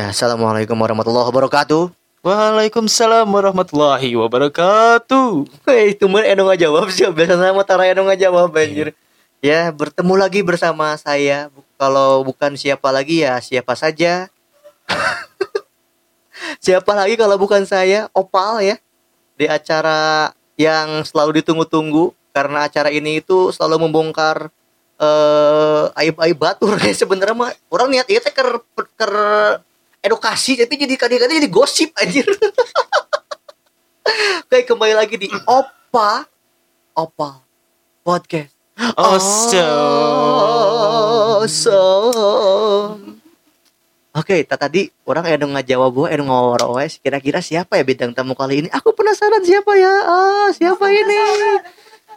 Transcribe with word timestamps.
Ya, 0.00 0.16
assalamualaikum 0.16 0.80
warahmatullahi 0.80 1.28
wabarakatuh. 1.28 1.92
Waalaikumsalam 2.24 3.28
warahmatullahi 3.28 4.16
wabarakatuh. 4.16 5.44
Hei, 5.68 5.92
tumben 5.92 6.24
Edo 6.24 6.48
nggak 6.48 6.56
jawab 6.56 6.88
sih. 6.88 7.04
Biasa 7.04 7.36
sama 7.36 7.60
Tara 7.68 7.84
Edo 7.84 8.08
nggak 8.08 8.16
jawab 8.16 8.48
anjir. 8.56 8.96
Ya, 9.44 9.68
bertemu 9.68 10.16
lagi 10.16 10.40
bersama 10.40 10.96
saya. 10.96 11.52
Kalau 11.76 12.24
bukan 12.24 12.56
siapa 12.56 12.88
lagi 12.88 13.28
ya 13.28 13.44
siapa 13.44 13.76
saja. 13.76 14.32
siapa 16.64 16.96
lagi 16.96 17.20
kalau 17.20 17.36
bukan 17.36 17.68
saya? 17.68 18.08
Opal 18.16 18.64
ya. 18.64 18.80
Di 19.36 19.52
acara 19.52 20.32
yang 20.56 21.04
selalu 21.04 21.44
ditunggu-tunggu 21.44 22.16
karena 22.32 22.64
acara 22.64 22.88
ini 22.88 23.20
itu 23.20 23.52
selalu 23.52 23.84
membongkar 23.84 24.48
eh 24.96 25.84
aib-aib 26.08 26.40
batur 26.40 26.80
ya 26.80 26.96
sebenarnya 27.04 27.36
mah 27.36 27.52
orang 27.68 27.88
niat 27.92 28.08
itu 28.08 28.24
ker, 28.32 28.64
ker 28.96 29.12
edukasi 30.00 30.56
tapi 30.56 30.80
jadi 30.80 30.96
kadang-kadang 30.96 31.36
jadi 31.36 31.52
gosip 31.52 31.92
anjir. 32.00 32.24
Oke, 34.48 34.66
kembali 34.66 34.94
lagi 34.96 35.20
di 35.20 35.28
Opa 35.46 36.26
Opa 36.96 37.44
Podcast. 38.02 38.56
Awesome. 38.96 39.60
Awesome. 41.44 43.20
Oke, 44.10 44.42
tak 44.42 44.66
tadi 44.66 44.90
orang 45.06 45.22
ada 45.28 45.46
ngajawab 45.46 45.90
gue, 45.94 46.06
ada 46.10 46.22
ngawar 46.26 46.66
wes. 46.80 46.98
Kira-kira 46.98 47.38
siapa 47.38 47.78
ya 47.78 47.86
bintang 47.86 48.10
tamu 48.10 48.34
kali 48.34 48.66
ini? 48.66 48.68
Aku 48.74 48.90
penasaran 48.90 49.44
siapa 49.46 49.78
ya? 49.78 49.94
Ah, 50.08 50.48
siapa 50.50 50.82
ini? 50.90 51.18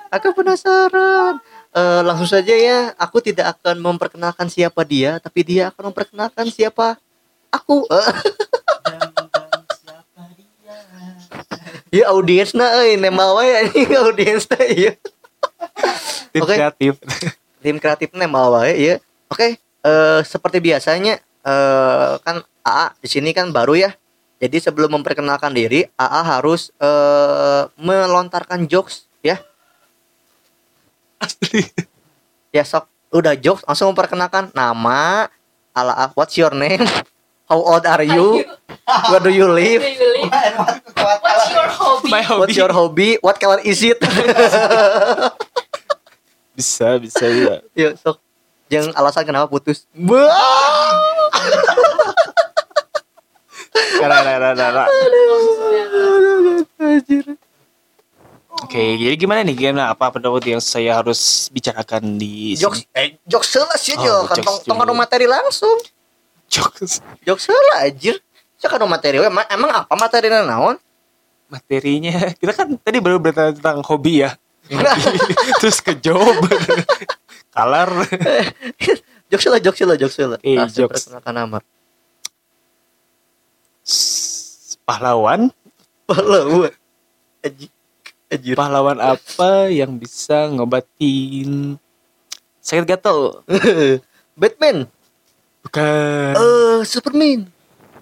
Aku 0.09 0.33
penasaran. 0.33 1.37
Eh, 1.73 2.01
langsung 2.01 2.29
saja 2.31 2.53
ya, 2.53 2.95
aku 2.97 3.21
tidak 3.21 3.59
akan 3.59 3.77
memperkenalkan 3.77 4.49
siapa 4.49 4.81
dia, 4.87 5.21
tapi 5.21 5.45
dia 5.45 5.69
akan 5.69 5.93
memperkenalkan 5.93 6.49
siapa 6.49 6.97
aku. 7.53 7.85
Ya 11.93 12.09
audiens 12.09 12.57
na 12.57 12.81
euy, 12.81 12.97
nembal 12.97 13.37
wae 13.37 13.53
anjing 13.53 13.93
audiens 14.01 14.49
na 14.49 14.65
ieu. 14.65 14.97
Tim 16.33 16.41
Oke. 16.41 16.57
kreatif. 16.57 16.93
tim 17.61 17.77
kreatif 17.77 18.09
nembal 18.17 18.49
wae 18.49 18.73
ya. 18.73 18.95
Oke, 19.29 19.61
eh 19.61 20.21
seperti 20.25 20.57
biasanya 20.57 21.21
eh 21.21 22.13
kan 22.25 22.41
AA 22.65 22.97
di 22.97 23.05
sini 23.05 23.29
kan 23.29 23.53
baru 23.53 23.77
ya. 23.77 23.93
Jadi 24.41 24.57
sebelum 24.57 24.89
memperkenalkan 24.97 25.53
diri, 25.53 25.85
AA 25.93 26.21
harus 26.25 26.73
eh 26.81 27.69
melontarkan 27.77 28.65
jokes 28.65 29.05
ya. 29.21 29.37
Asli. 31.21 31.61
Ya 32.49 32.65
sok 32.65 32.89
udah 33.13 33.37
jokes 33.37 33.61
langsung 33.69 33.93
memperkenalkan 33.93 34.49
nama, 34.57 35.29
ala 35.77 36.09
what's 36.17 36.41
your 36.41 36.57
name? 36.57 36.81
How 37.49 37.59
old 37.59 37.85
are 37.85 38.03
you? 38.03 38.47
Where 39.11 39.19
do 39.19 39.29
you 39.29 39.51
live? 39.51 39.83
What's 39.83 41.51
your 41.51 41.67
hobby? 41.67 42.09
My 42.09 42.21
hobby. 42.23 42.39
What's 42.39 42.57
your 42.57 42.71
hobby? 42.71 43.09
What 43.19 43.39
color 43.39 43.59
is 43.63 43.83
it? 43.83 43.99
Bisa, 46.53 47.01
bisa, 47.01 47.25
bisa. 47.33 47.53
Yuk 47.73 47.97
sok. 47.97 48.21
Jangan 48.69 48.93
alasan 48.93 49.25
kenapa 49.25 49.49
putus. 49.49 49.89
Oke, 58.63 58.83
jadi 59.01 59.17
gimana 59.17 59.41
nih 59.41 59.57
gimana 59.57 59.89
apa 59.89 60.13
pendapat 60.13 60.45
yang 60.45 60.61
saya 60.61 60.93
harus 60.93 61.49
bicarakan 61.49 62.21
di 62.21 62.53
Jokes, 62.53 62.85
eh, 62.93 63.17
jokes 63.25 63.49
salah 63.49 63.77
sih 63.81 63.97
Oh, 63.97 64.29
jokes 64.29 64.69
materi 64.93 65.25
langsung. 65.25 65.73
Jokes. 66.53 67.01
Jokes 67.25 67.49
salah 67.49 67.89
anjir. 67.89 68.21
Cek 68.61 68.77
anu 68.77 68.85
materi 68.85 69.17
we, 69.17 69.25
emang, 69.25 69.43
emang 69.49 69.71
apa 69.73 69.93
materinya 69.97 70.45
naon? 70.45 70.77
Materinya 71.49 72.31
kita 72.37 72.53
kan 72.53 72.77
tadi 72.77 72.97
baru 73.01 73.17
bertanya 73.17 73.57
tentang 73.57 73.81
hobi 73.81 74.21
ya. 74.21 74.37
Terus 75.61 75.81
ke 75.81 75.97
job. 75.97 76.45
Color. 77.51 77.89
jokes 79.29 79.43
salah, 79.43 79.59
jokes 79.59 79.79
salah, 79.81 79.97
jokes 79.97 80.15
salah. 80.15 80.39
Eh, 80.45 80.57
saya 80.69 80.87
jokes. 80.87 81.09
nama. 81.09 81.59
Pahlawan. 84.87 85.51
Pahlawan. 86.07 86.71
Anjir. 87.43 87.69
Anjir. 88.31 88.55
Pahlawan 88.55 88.97
apa 89.03 89.67
yang 89.67 89.99
bisa 89.99 90.47
ngobatin 90.47 91.75
sakit 92.63 92.87
gatel? 92.87 93.43
Batman. 94.39 94.87
Bukan. 95.63 96.31
Eh, 96.35 96.79
Superman. 96.83 97.47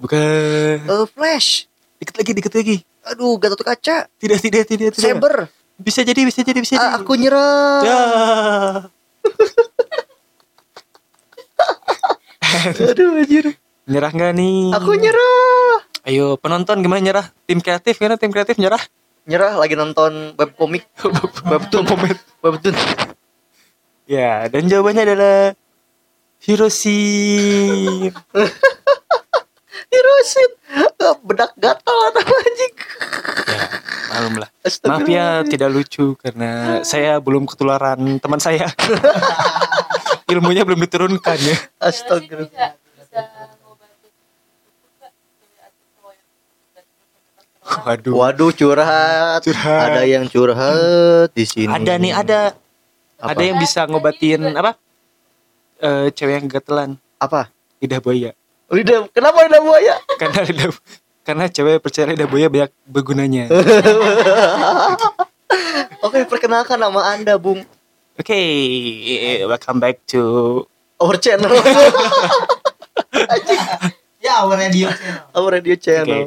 Bukan. 0.01 0.75
Eh, 0.81 1.05
Flash. 1.13 1.69
Dikit 2.01 2.15
lagi, 2.17 2.31
dikit 2.33 2.53
lagi. 2.53 2.77
Aduh, 3.05 3.37
Gatot 3.37 3.61
Kaca. 3.61 4.09
Tidak, 4.09 4.37
tidak, 4.39 4.63
tidak, 4.65 4.93
tidak. 4.93 5.01
Saber. 5.17 5.35
Bisa 5.77 6.01
jadi, 6.01 6.21
bisa 6.21 6.41
jadi, 6.41 6.59
bisa 6.61 6.73
Ah, 6.77 6.97
jadi. 6.97 7.01
aku 7.01 7.13
nyerah. 7.17 7.81
Ya. 7.81 8.01
Aduh, 12.91 13.17
anjir. 13.17 13.45
Nyerah 13.89 14.11
nggak 14.13 14.31
nih? 14.37 14.73
Aku 14.77 14.93
nyerah. 14.93 15.81
Ayo 16.05 16.37
penonton 16.37 16.81
gimana 16.81 17.01
nyerah? 17.01 17.25
Tim 17.45 17.61
kreatif 17.61 17.97
gimana? 17.97 18.17
Tim 18.17 18.29
kreatif 18.29 18.57
nyerah? 18.57 18.81
Nyerah 19.25 19.57
lagi 19.57 19.77
nonton 19.77 20.33
webkomik. 20.33 20.85
Webtoon. 21.51 21.85
Webtoon. 22.41 22.75
ya, 24.05 24.49
dan 24.49 24.65
jawabannya 24.65 25.03
adalah 25.05 25.35
Hiroshi. 26.41 26.99
Hiroshit. 29.91 30.51
Eh, 30.71 31.15
Bedak 31.21 31.51
gatal 31.57 31.97
atau 32.09 32.23
anjing. 32.25 32.73
ya, 33.45 33.65
malum 34.09 34.33
lah. 34.41 34.49
Maaf 34.87 35.05
ya 35.05 35.45
tidak 35.45 35.69
lucu 35.69 36.17
karena 36.17 36.81
saya 36.81 37.21
belum 37.21 37.45
ketularan 37.45 38.17
teman 38.17 38.41
saya. 38.41 38.69
Ilmunya 40.31 40.65
belum 40.65 40.79
diturunkan 40.81 41.37
ya. 41.41 41.57
Ngobatin 41.77 42.49
Waduh. 47.61 48.13
Waduh 48.17 48.51
curhat. 48.51 49.39
Curhat. 49.45 49.87
Ada 49.93 50.01
yang 50.09 50.25
curhat 50.25 51.29
di 51.37 51.45
sini. 51.45 51.69
Ada 51.69 51.93
nih 52.01 52.13
ada 52.13 52.39
Apa? 53.21 53.37
ada 53.37 53.43
yang 53.45 53.57
bisa 53.61 53.85
ngobatin 53.85 54.41
apa? 54.57 54.75
Eh 55.81 56.13
cewek 56.13 56.37
yang 56.37 56.45
gatelan 56.45 57.01
Apa? 57.17 57.49
lidah 57.81 57.97
buaya. 57.97 58.37
Lidah, 58.69 59.09
kenapa 59.09 59.49
lidah 59.49 59.61
buaya? 59.65 59.95
Karena 60.21 60.45
lidah 60.45 60.69
karena 61.21 61.45
cewek 61.45 61.85
percaya 61.85 62.09
lidah 62.13 62.25
buaya 62.25 62.49
banyak 62.49 62.71
bergunanya. 62.85 63.45
Oke, 66.05 66.25
perkenalkan 66.25 66.81
nama 66.81 67.13
Anda, 67.13 67.37
Bung. 67.37 67.61
Oke, 68.17 68.39
welcome 69.45 69.77
back 69.77 70.01
to 70.09 70.65
Our 70.97 71.17
channel. 71.21 71.49
Ya, 74.21 74.45
our 74.45 74.53
radio 74.53 74.93
channel. 74.93 75.25
Our 75.33 75.49
radio 75.49 75.75
channel. 75.77 76.21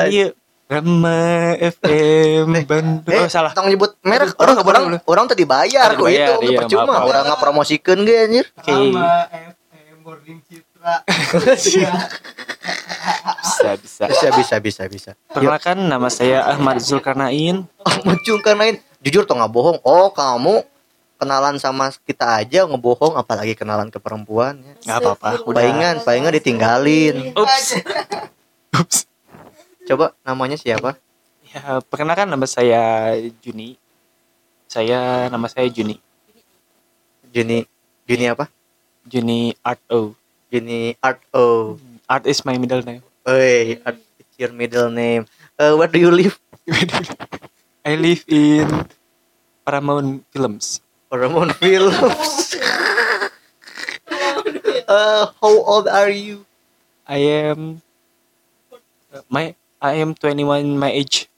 Ayo 0.00 0.32
Rama 0.68 1.56
FM 1.56 2.68
Bandung. 2.68 3.08
Eh, 3.08 3.24
oh 3.24 3.28
salah. 3.32 3.56
Tong 3.56 3.72
nyebut 3.72 3.96
merek 4.04 4.36
orang 4.36 4.52
nggak 4.52 4.68
boleh, 4.68 4.76
orang 4.76 4.84
boleh. 4.92 5.00
orang 5.08 5.24
tadi 5.24 5.44
bayar 5.48 5.96
kok 5.96 6.08
itu 6.12 6.32
iya, 6.44 6.60
percuma 6.60 6.92
maaf, 6.92 7.08
orang 7.08 7.22
nggak 7.24 7.40
promosikan 7.40 7.96
ge 8.04 8.16
anjir. 8.28 8.46
Oke, 8.52 8.68
Sama 8.68 9.08
FM 9.32 9.98
Boarding 10.04 10.38
Citra. 10.44 10.94
Bisa 13.40 13.70
bisa. 13.80 14.04
Bisa 14.12 14.28
bisa 14.36 14.56
bisa 14.60 14.82
bisa. 14.92 15.10
Perkenalkan 15.32 15.88
nama 15.88 16.12
saya 16.12 16.44
Ahmad 16.44 16.84
Zulkarnain. 16.84 17.64
Ahmad 17.88 18.20
Zulkarnain 18.28 18.76
jujur 19.00 19.24
toh 19.24 19.40
nggak 19.40 19.48
bohong. 19.48 19.80
Oh, 19.88 20.12
kamu 20.12 20.68
kenalan 21.16 21.56
sama 21.56 21.88
kita 22.04 22.44
aja 22.44 22.68
ngebohong 22.68 23.16
apalagi 23.16 23.56
kenalan 23.56 23.88
ke 23.88 23.96
perempuan 23.96 24.60
ya. 24.60 24.74
Nggak 24.84 24.98
apa-apa, 25.00 25.30
udah. 25.48 25.64
Palingan, 25.64 25.94
palingan 26.04 26.32
ditinggalin. 26.36 27.16
Ups. 27.32 27.80
Ups. 28.84 29.07
Coba 29.88 30.12
namanya 30.20 30.60
siapa? 30.60 31.00
Ya, 31.48 31.80
perkenalkan 31.88 32.28
nama 32.28 32.44
saya 32.44 33.16
Juni. 33.40 33.80
Saya 34.68 35.32
nama 35.32 35.48
saya 35.48 35.64
Juni. 35.72 35.96
Juni 37.32 37.64
Juni 38.04 38.28
apa? 38.28 38.52
Juni 39.08 39.56
Art 39.64 39.80
O. 39.88 40.12
Juni 40.52 40.92
Art 41.00 41.24
O. 41.32 41.80
Art 42.04 42.28
is 42.28 42.44
my 42.44 42.60
middle 42.60 42.84
name. 42.84 43.00
Oi, 43.24 43.80
Art 43.80 43.96
it's 44.20 44.36
your 44.36 44.52
middle 44.52 44.92
name. 44.92 45.24
Uh, 45.56 45.72
where 45.80 45.88
do 45.88 45.96
you 45.96 46.12
live? 46.12 46.36
I 47.88 47.96
live 47.96 48.28
in 48.28 48.68
Paramount 49.64 50.20
Films. 50.28 50.84
Paramount 51.08 51.56
Films. 51.56 51.96
uh, 54.84 55.32
how 55.32 55.54
old 55.64 55.88
are 55.88 56.12
you? 56.12 56.44
I 57.08 57.48
am 57.48 57.80
my 59.32 59.56
I 59.78 60.02
am 60.02 60.14
21 60.14 60.74
my 60.74 60.90
age. 60.90 61.30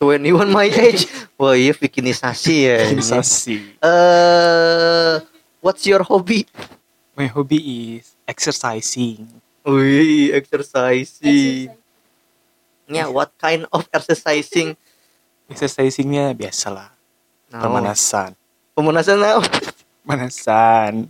21 0.00 0.48
my 0.50 0.66
age. 0.88 1.06
Wah, 1.36 1.52
iya 1.54 1.76
bikinisasi 1.76 2.54
ya. 2.66 2.76
ini. 2.88 2.98
Organisasi. 2.98 3.56
Uh, 3.78 5.20
what's 5.60 5.84
your 5.86 6.02
hobby? 6.02 6.48
My 7.14 7.28
hobby 7.28 7.60
is 8.00 8.16
exercising. 8.24 9.28
Wih, 9.62 10.32
exercising. 10.34 11.70
Ya, 12.88 13.06
what 13.08 13.30
kind 13.38 13.68
of 13.70 13.86
exercising? 13.94 14.74
Exercisingnya 15.46 16.32
biasalah. 16.34 16.90
Nah, 17.52 17.60
Pemanasan. 17.60 18.32
pemanasan 18.72 19.20
naon? 19.20 19.44
Pemanasan. 20.02 21.06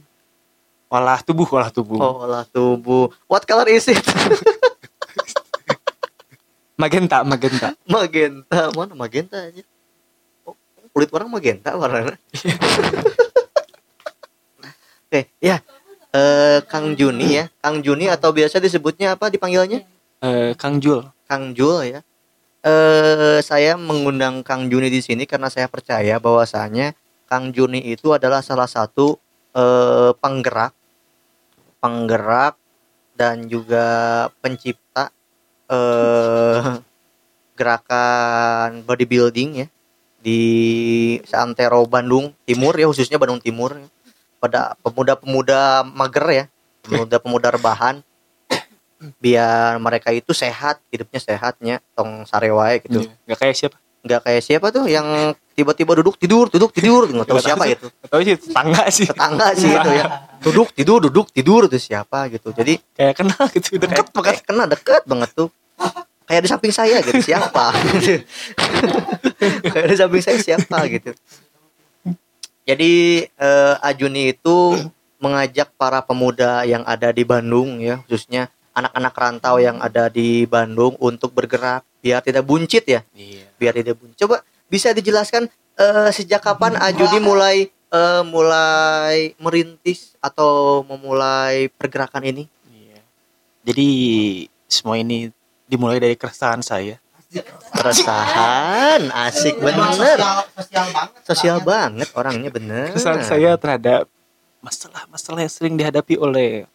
Olah 0.92 1.22
tubuh, 1.24 1.48
olah 1.48 1.70
tubuh. 1.72 1.96
Oh, 1.96 2.26
olah 2.28 2.44
tubuh. 2.44 3.08
What 3.24 3.46
color 3.48 3.70
is 3.70 3.88
it? 3.88 4.02
Magenta, 6.76 7.20
magenta. 7.22 7.68
magenta. 7.88 8.60
Mana 8.72 8.92
magenta 8.96 9.36
aja? 9.38 9.62
Oh, 10.48 10.56
kulit 10.96 11.12
orang 11.12 11.28
magenta 11.28 11.76
warnanya. 11.76 12.16
Oke, 15.08 15.20
ya. 15.48 15.60
Eh, 16.12 16.60
Kang 16.68 16.92
Juni 16.96 17.40
ya. 17.40 17.44
Kang 17.60 17.80
Juni 17.80 18.08
atau 18.08 18.32
biasa 18.32 18.60
disebutnya 18.60 19.16
apa 19.16 19.32
dipanggilnya? 19.32 19.84
Eh, 20.20 20.52
Kang 20.56 20.80
Jul. 20.80 21.04
Kang 21.28 21.56
Jul 21.56 21.88
ya. 21.88 22.00
Eh 22.62 23.42
saya 23.42 23.74
mengundang 23.74 24.46
Kang 24.46 24.70
Juni 24.70 24.86
di 24.86 25.02
sini 25.02 25.26
karena 25.26 25.50
saya 25.50 25.66
percaya 25.66 26.22
bahwasanya 26.22 26.94
Kang 27.26 27.50
Juni 27.50 27.82
itu 27.82 28.14
adalah 28.14 28.38
salah 28.38 28.70
satu 28.70 29.18
eh 29.50 30.14
penggerak 30.22 30.70
penggerak 31.82 32.54
dan 33.18 33.50
juga 33.50 34.28
pencipta 34.38 35.10
eh 35.72 36.60
gerakan 37.52 38.82
bodybuilding 38.82 39.50
ya 39.56 39.66
di 40.18 40.40
Santero 41.24 41.82
Bandung 41.84 42.36
Timur 42.42 42.72
ya 42.72 42.86
khususnya 42.86 43.16
Bandung 43.16 43.40
Timur 43.40 43.74
ya. 43.74 43.88
pada 44.38 44.74
pemuda-pemuda 44.80 45.60
mager 45.84 46.26
ya 46.28 46.44
pemuda-pemuda 46.82 47.48
rebahan 47.52 48.02
biar 49.18 49.78
mereka 49.78 50.10
itu 50.10 50.30
sehat 50.30 50.78
hidupnya 50.88 51.18
sehatnya 51.18 51.74
tong 51.92 52.22
sarewae 52.22 52.78
gitu 52.80 53.02
Iya. 53.02 53.14
Nggak 53.24 53.38
kayak 53.40 53.56
siapa? 53.56 53.76
nggak 54.02 54.20
kayak 54.20 54.42
siapa 54.42 54.66
tuh 54.68 54.84
yang 54.84 55.06
tiba-tiba 55.54 55.94
duduk 55.94 56.18
tidur 56.18 56.50
duduk 56.50 56.74
tidur 56.74 57.06
nggak 57.06 57.22
tahu 57.22 57.38
tahu 57.38 57.46
siapa 57.46 57.64
itu 57.70 57.86
Atau 58.02 58.18
sih 58.20 58.34
tetangga 58.34 58.82
sih. 58.90 59.06
tetangga 59.06 59.46
sih 59.54 59.70
itu 59.70 59.90
ya 59.92 60.04
duduk 60.42 60.68
tidur 60.72 60.98
duduk 61.00 61.26
tidur 61.30 61.70
itu 61.70 61.78
siapa 61.78 62.26
gitu 62.26 62.50
jadi 62.50 62.82
Kayak 62.92 63.14
kenal 63.14 63.42
gitu. 63.48 63.78
Deket 63.78 64.06
banget. 64.10 64.42
kena 64.42 64.64
deket 64.66 65.02
banget 65.06 65.30
tuh 65.32 65.54
kayak 66.32 66.48
di 66.48 66.48
samping 66.48 66.72
saya 66.72 67.04
gitu 67.04 67.20
siapa? 67.20 67.76
Kayak 69.68 69.88
di 69.92 69.96
samping 70.00 70.24
saya 70.24 70.40
siapa 70.40 70.80
gitu. 70.88 71.12
Jadi 72.64 72.92
eh, 73.28 73.74
Ajuni 73.84 74.32
itu 74.32 74.80
mengajak 75.20 75.76
para 75.76 76.00
pemuda 76.00 76.64
yang 76.64 76.88
ada 76.88 77.12
di 77.12 77.20
Bandung 77.28 77.84
ya 77.84 78.00
khususnya 78.08 78.48
anak-anak 78.72 79.12
rantau 79.12 79.60
yang 79.60 79.76
ada 79.76 80.08
di 80.08 80.48
Bandung 80.48 80.96
untuk 80.96 81.36
bergerak 81.36 81.84
biar 82.00 82.24
tidak 82.24 82.48
buncit 82.48 82.88
ya. 82.88 83.04
Iya. 83.12 83.44
biar 83.60 83.76
tidak 83.76 84.00
buncit. 84.00 84.16
Coba 84.16 84.40
bisa 84.72 84.96
dijelaskan 84.96 85.52
eh, 85.76 86.10
sejak 86.16 86.40
kapan 86.40 86.80
Ajuni 86.80 87.20
mulai 87.20 87.68
eh, 87.68 88.22
mulai 88.24 89.36
merintis 89.36 90.16
atau 90.24 90.80
memulai 90.88 91.68
pergerakan 91.76 92.24
ini? 92.24 92.48
Iya. 92.72 93.04
Jadi 93.68 93.88
semua 94.64 94.96
ini 94.96 95.28
dimulai 95.72 95.96
dari 95.96 96.12
keresahan 96.12 96.60
saya. 96.60 97.00
keresahan 97.72 99.08
asik 99.08 99.56
bener 99.56 100.20
Sosial, 100.20 100.44
sosial 100.52 100.86
banget. 100.92 101.20
sosial 101.24 101.58
banget 101.64 102.08
orangnya 102.12 102.50
bener 102.52 102.92
Keresahan 102.92 103.24
saya 103.24 103.56
terhadap 103.56 104.04
masalah-masalah 104.60 105.40
yang 105.40 105.48
sering 105.48 105.80
dihadapi 105.80 106.20
oleh 106.20 106.68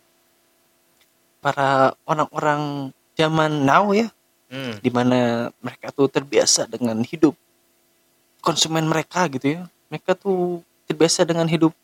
para 1.38 1.94
orang-orang 2.04 2.90
zaman 3.14 3.64
now 3.64 3.94
ya, 3.94 4.10
Hmm, 4.48 4.80
di 4.80 4.88
mana 4.88 5.52
mereka 5.60 5.92
tuh 5.92 6.08
terbiasa 6.08 6.72
dengan 6.72 7.04
hidup 7.04 7.36
konsumen 8.40 8.88
mereka 8.88 9.28
gitu 9.28 9.60
ya. 9.60 9.62
Mereka 9.92 10.16
tuh 10.16 10.64
terbiasa 10.88 11.28
dengan 11.28 11.44
hidup 11.52 11.76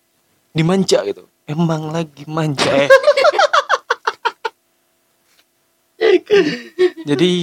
dimanja 0.56 1.04
gitu. 1.04 1.28
Emang 1.44 1.92
lagi 1.92 2.24
manja 2.24 2.72
eh. 2.72 2.88
Jadi 7.10 7.34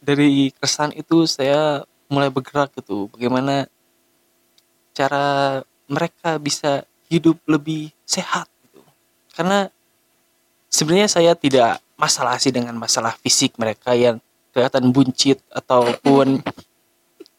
dari 0.00 0.50
keresahan 0.56 0.96
itu 0.96 1.28
saya 1.28 1.84
mulai 2.10 2.32
bergerak 2.32 2.74
gitu. 2.80 3.06
Bagaimana 3.12 3.68
cara 4.96 5.60
mereka 5.86 6.38
bisa 6.38 6.84
hidup 7.10 7.38
lebih 7.46 7.90
sehat 8.06 8.46
gitu. 8.66 8.82
Karena 9.34 9.70
sebenarnya 10.70 11.08
saya 11.10 11.32
tidak 11.34 11.82
masalah 11.98 12.40
sih 12.40 12.54
dengan 12.54 12.72
masalah 12.78 13.12
fisik 13.20 13.58
mereka 13.60 13.92
yang 13.92 14.22
kelihatan 14.54 14.88
buncit 14.90 15.38
ataupun 15.52 16.40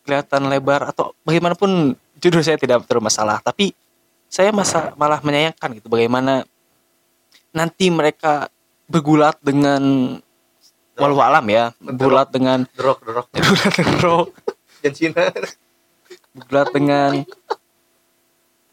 kelihatan 0.05 0.41
lebar 0.51 0.91
atau 0.91 1.15
bagaimanapun 1.25 1.95
jujur 2.21 2.41
saya 2.45 2.57
tidak 2.61 2.85
bermasalah 2.85 3.41
tapi 3.41 3.73
saya 4.31 4.53
masa 4.53 4.93
malah 4.95 5.19
menyayangkan 5.19 5.81
gitu 5.81 5.91
bagaimana 5.91 6.45
nanti 7.51 7.91
mereka 7.91 8.47
bergulat 8.87 9.35
dengan 9.43 9.81
walau 11.01 11.17
alam 11.17 11.45
ya. 11.49 11.73
Bergulat 11.81 12.29
dengan 12.29 12.69
drok 12.77 13.01
drok 13.01 13.27
bergulat 13.33 13.73
dengan 13.73 13.97
rock 14.05 14.29
Jensina 14.85 15.33
bergulat 16.31 16.69
dengan 16.71 17.11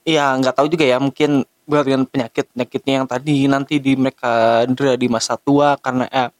ya 0.06 0.36
nggak 0.36 0.54
tahu 0.54 0.68
juga 0.70 0.84
ya 0.84 1.00
mungkin 1.00 1.42
bergulat 1.64 1.86
dengan 1.88 2.04
penyakit 2.06 2.44
penyakitnya 2.52 2.92
yang 3.02 3.06
tadi 3.08 3.36
nanti 3.48 3.74
di 3.80 3.92
mereka 3.96 4.64
dera 4.68 4.94
di 4.94 5.08
masa 5.08 5.34
tua 5.40 5.74
karena 5.80 6.06
eh, 6.12 6.30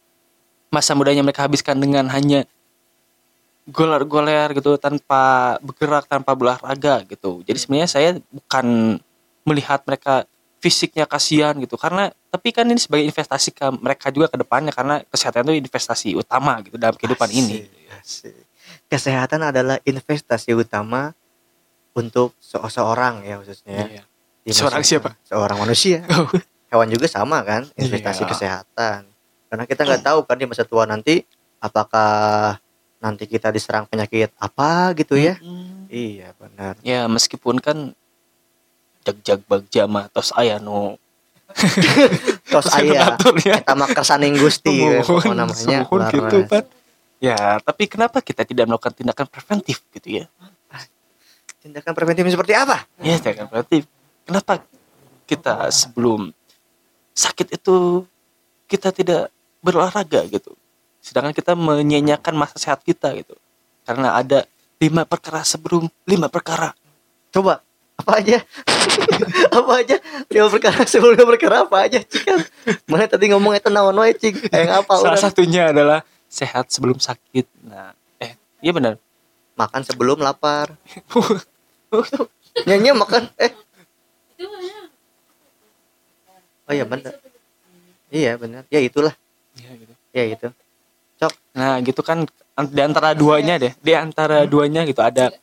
masa 0.68 0.92
mudanya 0.92 1.24
mereka 1.24 1.48
habiskan 1.48 1.80
dengan 1.80 2.08
hanya 2.12 2.44
goler-goler 3.68 4.56
gitu 4.56 4.80
tanpa 4.80 5.56
bergerak 5.60 6.08
tanpa 6.08 6.32
berolahraga 6.32 7.04
gitu. 7.04 7.44
Jadi 7.44 7.58
sebenarnya 7.60 7.88
saya 7.88 8.10
bukan 8.32 8.96
melihat 9.44 9.84
mereka 9.84 10.24
fisiknya 10.58 11.06
kasihan 11.06 11.54
gitu 11.56 11.74
karena 11.74 12.10
tapi 12.28 12.50
kan 12.50 12.66
ini 12.66 12.76
sebagai 12.76 13.06
investasi 13.06 13.50
ke 13.50 13.66
mereka 13.72 14.10
juga 14.10 14.26
ke 14.26 14.36
depannya 14.36 14.70
karena 14.70 15.00
kesehatan 15.04 15.46
itu 15.46 15.62
investasi 15.62 16.12
utama 16.12 16.58
gitu 16.60 16.74
dalam 16.74 16.92
kehidupan 16.92 17.30
ini 17.30 17.62
Asik. 17.94 18.34
kesehatan 18.86 19.40
adalah 19.44 19.78
investasi 19.80 20.52
utama 20.52 21.14
untuk 21.92 22.34
se- 22.36 22.58
seorang 22.68 23.22
ya 23.22 23.38
khususnya 23.38 23.86
Iya. 23.88 24.02
Di 24.40 24.50
Seorang 24.50 24.80
siapa? 24.80 25.12
seorang 25.22 25.58
manusia 25.58 26.02
Oh, 26.10 26.26
hewan 26.68 26.88
juga 26.88 27.06
sama 27.06 27.40
kan 27.42 27.64
investasi 27.74 28.22
Iya. 28.22 28.28
kesehatan 28.28 29.00
karena 29.48 29.64
kita 29.64 29.80
nggak 29.82 30.04
tahu 30.04 30.18
kan 30.22 30.36
di 30.36 30.44
masa 30.44 30.62
tua 30.62 30.84
nanti 30.84 31.24
apakah 31.58 32.58
nanti 32.98 33.24
kita 33.24 33.48
diserang 33.48 33.84
penyakit 33.84 34.34
apa 34.36 34.92
gitu 34.92 35.14
ya 35.14 35.38
mm. 35.38 35.86
iya 35.88 36.34
benar 36.34 36.74
ya 36.82 37.06
meskipun 37.06 37.56
kan 37.56 37.94
jag-jag 39.06 39.40
bagja 39.46 39.84
mah 39.86 40.10
tos 40.10 40.34
aya 40.34 40.58
nu. 40.62 40.96
Tos 42.52 42.68
Senaturnya. 42.68 43.64
kita 43.64 43.72
mah 43.72 43.88
kersaning 43.88 44.36
gusti 44.36 44.84
namanya 45.32 45.88
Ular 45.88 46.12
gitu 46.12 46.44
kan 46.44 46.64
ya 47.18 47.56
tapi 47.64 47.88
kenapa 47.88 48.20
kita 48.20 48.44
tidak 48.44 48.68
melakukan 48.68 48.94
tindakan 48.94 49.26
preventif 49.26 49.80
gitu 49.96 50.22
ya? 50.22 50.24
Tindakan 51.58 51.92
preventif 51.96 52.22
seperti 52.30 52.54
apa? 52.54 52.86
Ya 53.02 53.18
tindakan 53.18 53.48
preventif. 53.50 53.88
Kenapa 54.28 54.62
kita 55.24 55.72
sebelum 55.72 56.30
sakit 57.16 57.58
itu 57.58 58.06
kita 58.70 58.94
tidak 58.94 59.32
berolahraga 59.64 60.28
gitu? 60.30 60.54
Sedangkan 61.02 61.32
kita 61.32 61.56
menyanyiakan 61.56 62.34
masa 62.36 62.56
sehat 62.60 62.84
kita 62.84 63.16
gitu. 63.16 63.34
Karena 63.88 64.20
ada 64.20 64.44
lima 64.78 65.02
perkara 65.08 65.42
sebelum 65.42 65.90
lima 66.06 66.30
perkara. 66.30 66.70
Coba 67.34 67.64
apa 67.98 68.12
aja? 68.22 68.38
Apa 69.58 69.72
aja? 69.82 69.96
Lima 70.30 70.48
perkara 70.48 70.86
sebelum 70.86 71.18
lima 71.18 71.26
perkara 71.26 71.66
apa 71.66 71.76
aja 71.84 71.98
cik? 71.98 72.22
Kan? 72.24 72.40
Mana 72.86 73.10
tadi 73.10 73.26
ngomong 73.34 73.58
itu 73.58 73.68
naon 73.68 73.98
wae 73.98 74.14
cik? 74.14 74.48
Yang 74.54 74.70
apa 74.86 74.92
salah 74.94 75.18
orang? 75.18 75.22
satunya 75.22 75.62
adalah 75.74 76.00
sehat 76.30 76.70
sebelum 76.70 77.02
sakit. 77.02 77.46
Nah 77.66 77.92
eh 78.22 78.38
iya 78.62 78.70
benar. 78.70 79.02
Makan 79.58 79.82
sebelum 79.82 80.22
lapar. 80.22 80.78
Nyanyi 82.68 82.94
makan 82.94 83.26
eh. 83.36 83.50
Ya. 84.38 84.46
oh 86.70 86.72
iya 86.72 86.84
benar. 86.86 87.12
Iya 88.08 88.32
benar. 88.38 88.62
Ya 88.70 88.78
itulah. 88.78 89.14
Iya, 89.58 89.70
gitu. 89.74 89.94
ya 90.14 90.24
itu 90.30 90.48
Nah, 91.58 91.82
gitu 91.82 92.06
kan 92.06 92.22
an- 92.54 92.70
di 92.70 92.78
antara 92.78 93.10
duanya 93.18 93.58
deh. 93.58 93.74
Di 93.82 93.90
antara 93.98 94.46
duanya 94.46 94.86
gitu 94.86 95.02
ada 95.02 95.34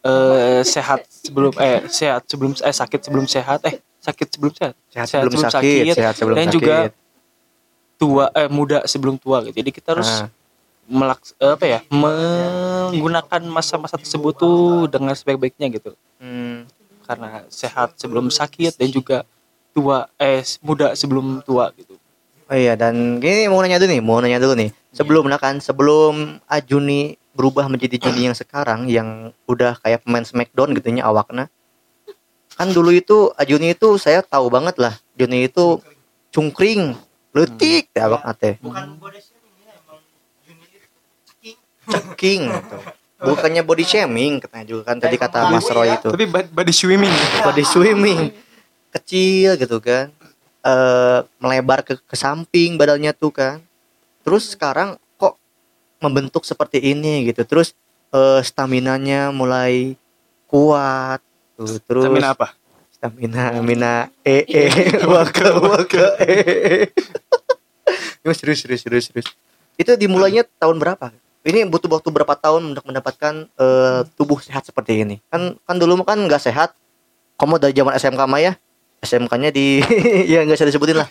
eh 0.00 0.62
sehat 0.64 1.04
sebelum 1.08 1.52
eh 1.60 1.84
sehat 1.86 2.22
sebelum 2.24 2.52
eh 2.56 2.72
sakit 2.72 3.00
sebelum 3.04 3.26
sehat 3.28 3.60
eh 3.68 3.76
sakit 4.00 4.26
sebelum 4.32 4.52
sehat. 4.56 4.74
sehat 4.88 5.06
sebelum 5.12 5.42
sakit 5.44 5.84
sehat 5.92 6.14
sebelum 6.16 6.36
dan 6.40 6.46
sakit 6.48 6.56
juga 6.56 6.76
tua 8.00 8.24
eh 8.32 8.48
muda 8.48 8.80
sebelum 8.88 9.20
tua 9.20 9.44
gitu. 9.44 9.60
Jadi 9.60 9.70
kita 9.70 9.92
harus 9.92 10.08
Ah. 10.24 10.28
melaks 10.90 11.36
eh, 11.36 11.52
apa 11.52 11.66
ya? 11.68 11.80
menggunakan 11.92 13.42
masa-masa 13.46 14.00
tersebut 14.00 14.34
tuh 14.34 14.88
dengan 14.88 15.12
sebaik-baiknya 15.12 15.68
gitu. 15.70 15.92
Hmm, 16.16 16.64
Karena 17.04 17.44
sehat 17.52 18.00
sebelum 18.00 18.32
sakit 18.32 18.80
dan 18.80 18.88
juga 18.88 19.28
tua 19.76 20.08
eh 20.16 20.40
muda 20.64 20.96
sebelum 20.96 21.44
tua 21.44 21.70
gitu. 21.76 21.94
Oh 22.50 22.58
iya 22.58 22.74
dan 22.74 23.20
gini 23.22 23.46
mau 23.46 23.62
nanya 23.62 23.78
dulu 23.78 23.90
nih, 23.92 24.02
mau 24.02 24.18
nanya 24.18 24.42
dulu 24.42 24.58
nih. 24.58 24.70
Sebelum 24.90 25.30
nah 25.30 25.38
kan, 25.38 25.62
sebelum 25.62 26.42
Ajuni 26.50 27.14
berubah 27.34 27.70
menjadi 27.70 27.96
Juni 27.96 28.26
yang 28.30 28.36
sekarang 28.36 28.90
yang 28.90 29.30
udah 29.46 29.78
kayak 29.80 30.02
pemain 30.02 30.26
Smackdown 30.26 30.74
gitu 30.74 30.90
nya 30.90 31.06
awakna. 31.06 31.46
Kan 32.58 32.74
dulu 32.74 32.92
itu 32.92 33.32
Ajuni 33.38 33.72
itu 33.72 33.96
saya 33.96 34.20
tahu 34.20 34.50
banget 34.52 34.76
lah. 34.76 34.94
Juni 35.16 35.48
itu 35.48 35.80
cungkring, 36.34 36.98
letik 37.34 37.90
hmm. 37.94 38.06
awak 38.06 38.22
teh. 38.38 38.54
bukan 38.58 38.98
body 38.98 39.20
shaming 39.22 39.54
ya 39.62 39.72
emang 39.78 40.00
unit 40.46 40.70
itu 40.74 40.88
ceking 41.26 41.56
Ceking 41.86 42.42
gitu. 42.50 42.78
Bukannya 43.20 43.62
body 43.62 43.84
shaming 43.84 44.32
katanya 44.40 44.66
juga 44.66 44.82
kan 44.92 44.96
tadi 44.96 45.16
kata 45.20 45.52
Mas 45.52 45.68
Roy 45.68 45.92
itu. 45.92 46.08
Tapi 46.08 46.26
body 46.28 46.72
swimming. 46.72 47.12
Body 47.44 47.64
swimming 47.64 48.20
kecil 48.90 49.54
gitu 49.60 49.78
kan. 49.78 50.10
eh 50.60 51.24
melebar 51.40 51.80
ke, 51.80 51.96
ke 51.96 52.16
samping 52.20 52.76
badannya 52.76 53.16
tuh 53.16 53.32
kan. 53.32 53.64
Terus 54.20 54.52
sekarang 54.52 55.00
membentuk 56.00 56.42
seperti 56.48 56.80
ini 56.80 57.28
gitu. 57.30 57.44
Terus 57.46 57.76
eh 58.10 58.42
stamina-nya 58.42 59.30
mulai 59.30 59.94
kuat 60.50 61.22
tuh. 61.54 61.78
Terus 61.84 62.04
Stamina 62.08 62.32
apa? 62.34 62.48
stamina 63.00 63.44
mina 63.64 63.94
e 64.20 64.44
e 64.44 64.64
waka 65.08 65.56
waka 65.56 66.20
e 66.20 66.36
e. 68.28 68.32
Serius 68.36 68.60
serius 68.60 68.84
serius 68.84 69.04
serius. 69.08 69.28
Itu 69.80 69.96
dimulainya 69.96 70.44
tahun 70.60 70.76
berapa? 70.76 71.08
Ini 71.40 71.64
butuh 71.72 71.88
waktu 71.88 72.12
berapa 72.12 72.36
tahun 72.36 72.76
untuk 72.76 72.84
mendapatkan 72.84 73.48
eh, 73.48 74.00
tubuh 74.20 74.36
sehat 74.44 74.68
seperti 74.68 75.00
ini? 75.00 75.16
Kan 75.32 75.56
kan 75.64 75.80
dulu 75.80 76.04
kan 76.04 76.20
nggak 76.20 76.44
sehat. 76.44 76.76
Kamu 77.40 77.56
dari 77.56 77.72
zaman 77.72 77.96
SMK 77.96 78.20
mah 78.28 78.40
ya? 78.44 78.52
SMK-nya 79.00 79.48
di 79.48 79.80
ya 80.32 80.44
nggak 80.44 80.60
usah 80.60 80.68
disebutin 80.68 81.00
lah. 81.00 81.08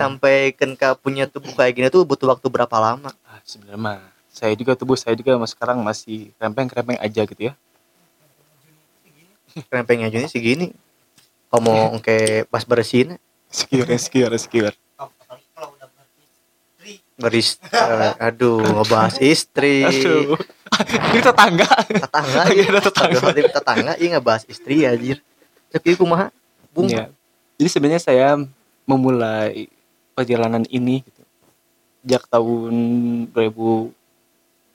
Sampai 0.00 0.56
kenka 0.56 0.96
punya 0.96 1.28
tubuh 1.28 1.52
kayak 1.52 1.72
gini 1.76 1.86
tuh 1.92 2.08
butuh 2.08 2.32
waktu 2.32 2.48
berapa 2.48 2.76
lama? 2.80 3.12
Ah, 3.28 3.44
sebenarnya 3.44 3.76
mah 3.76 4.00
saya 4.32 4.56
juga 4.56 4.72
tubuh 4.72 4.96
saya 4.96 5.12
juga 5.12 5.36
mas 5.36 5.52
sekarang 5.52 5.84
masih 5.84 6.32
krempeng-krempeng 6.40 6.96
aja 6.96 7.22
gitu 7.28 7.52
ya. 7.52 7.54
Krempengnya 9.68 10.08
aja 10.08 10.24
segini. 10.30 10.72
Kamu 11.52 11.74
kayak 12.06 12.48
pas 12.48 12.64
bersihin 12.64 13.20
Sekiar, 13.50 13.90
sekiar, 13.98 14.30
sekiar. 14.38 14.74
beris 17.20 17.60
eh, 17.68 18.16
aduh 18.16 18.64
ngebahas 18.64 19.20
istri 19.20 19.84
Aduh. 19.84 20.40
Ini 21.12 21.20
tetangga. 21.20 21.68
tetangga 21.84 22.40
Lagi 22.48 22.56
iya 22.56 22.72
ada 22.72 22.80
tetangga. 22.80 23.18
Aduh, 23.20 23.52
tetangga 23.52 23.92
iya 24.00 24.08
ngebahas 24.16 24.48
istri 24.48 24.88
anjir 24.88 25.20
tapi 25.68 26.00
kumaha 26.00 26.32
bung 26.72 26.88
Ya. 26.88 27.12
Jadi 27.60 27.68
sebenarnya 27.68 28.00
saya 28.00 28.40
memulai 28.88 29.68
perjalanan 30.20 30.68
ini 30.68 31.00
gitu. 31.00 31.22
Sejak 32.04 32.28
tahun 32.28 32.74
2000 33.32 33.96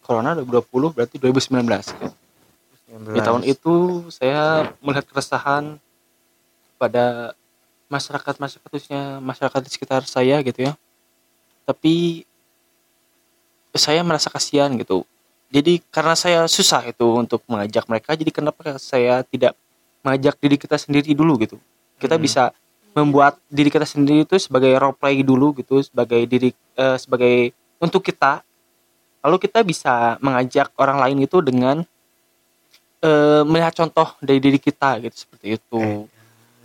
Corona 0.02 0.34
2020 0.38 0.94
berarti 0.94 1.16
2019. 1.22 1.94
gitu. 1.94 2.10
Di 3.14 3.20
tahun 3.22 3.42
itu 3.46 3.74
saya 4.14 4.70
melihat 4.82 5.06
keresahan 5.10 5.78
pada 6.78 7.34
masyarakat 7.90 8.38
masyarakat 8.38 8.70
khususnya 8.70 9.22
masyarakat 9.22 9.62
di 9.66 9.70
sekitar 9.70 10.02
saya 10.06 10.42
gitu 10.42 10.70
ya. 10.70 10.74
Tapi 11.66 12.26
saya 13.76 14.06
merasa 14.06 14.30
kasihan 14.30 14.70
gitu. 14.78 15.04
Jadi 15.50 15.82
karena 15.94 16.18
saya 16.18 16.40
susah 16.50 16.86
itu 16.90 17.06
untuk 17.06 17.42
mengajak 17.46 17.86
mereka, 17.86 18.18
jadi 18.18 18.32
kenapa 18.34 18.78
saya 18.82 19.22
tidak 19.26 19.54
mengajak 20.02 20.38
diri 20.42 20.58
kita 20.58 20.78
sendiri 20.78 21.14
dulu 21.18 21.38
gitu. 21.42 21.58
Kita 21.98 22.16
Hmm. 22.18 22.24
bisa 22.24 22.44
membuat 22.96 23.36
diri 23.52 23.68
kita 23.68 23.84
sendiri 23.84 24.24
itu 24.24 24.40
sebagai 24.40 24.72
role 24.80 24.96
play 24.96 25.20
dulu 25.20 25.52
gitu, 25.60 25.84
sebagai 25.84 26.24
diri 26.24 26.56
eh, 26.80 26.98
sebagai 26.98 27.52
untuk 27.78 28.00
kita. 28.00 28.40
Lalu 29.20 29.38
kita 29.44 29.60
bisa 29.68 30.16
mengajak 30.24 30.72
orang 30.80 31.04
lain 31.04 31.28
itu 31.28 31.44
dengan 31.44 31.84
eh, 33.04 33.42
melihat 33.44 33.76
contoh 33.76 34.16
dari 34.24 34.40
diri 34.40 34.58
kita 34.58 35.04
gitu 35.04 35.28
seperti 35.28 35.60
itu. 35.60 36.08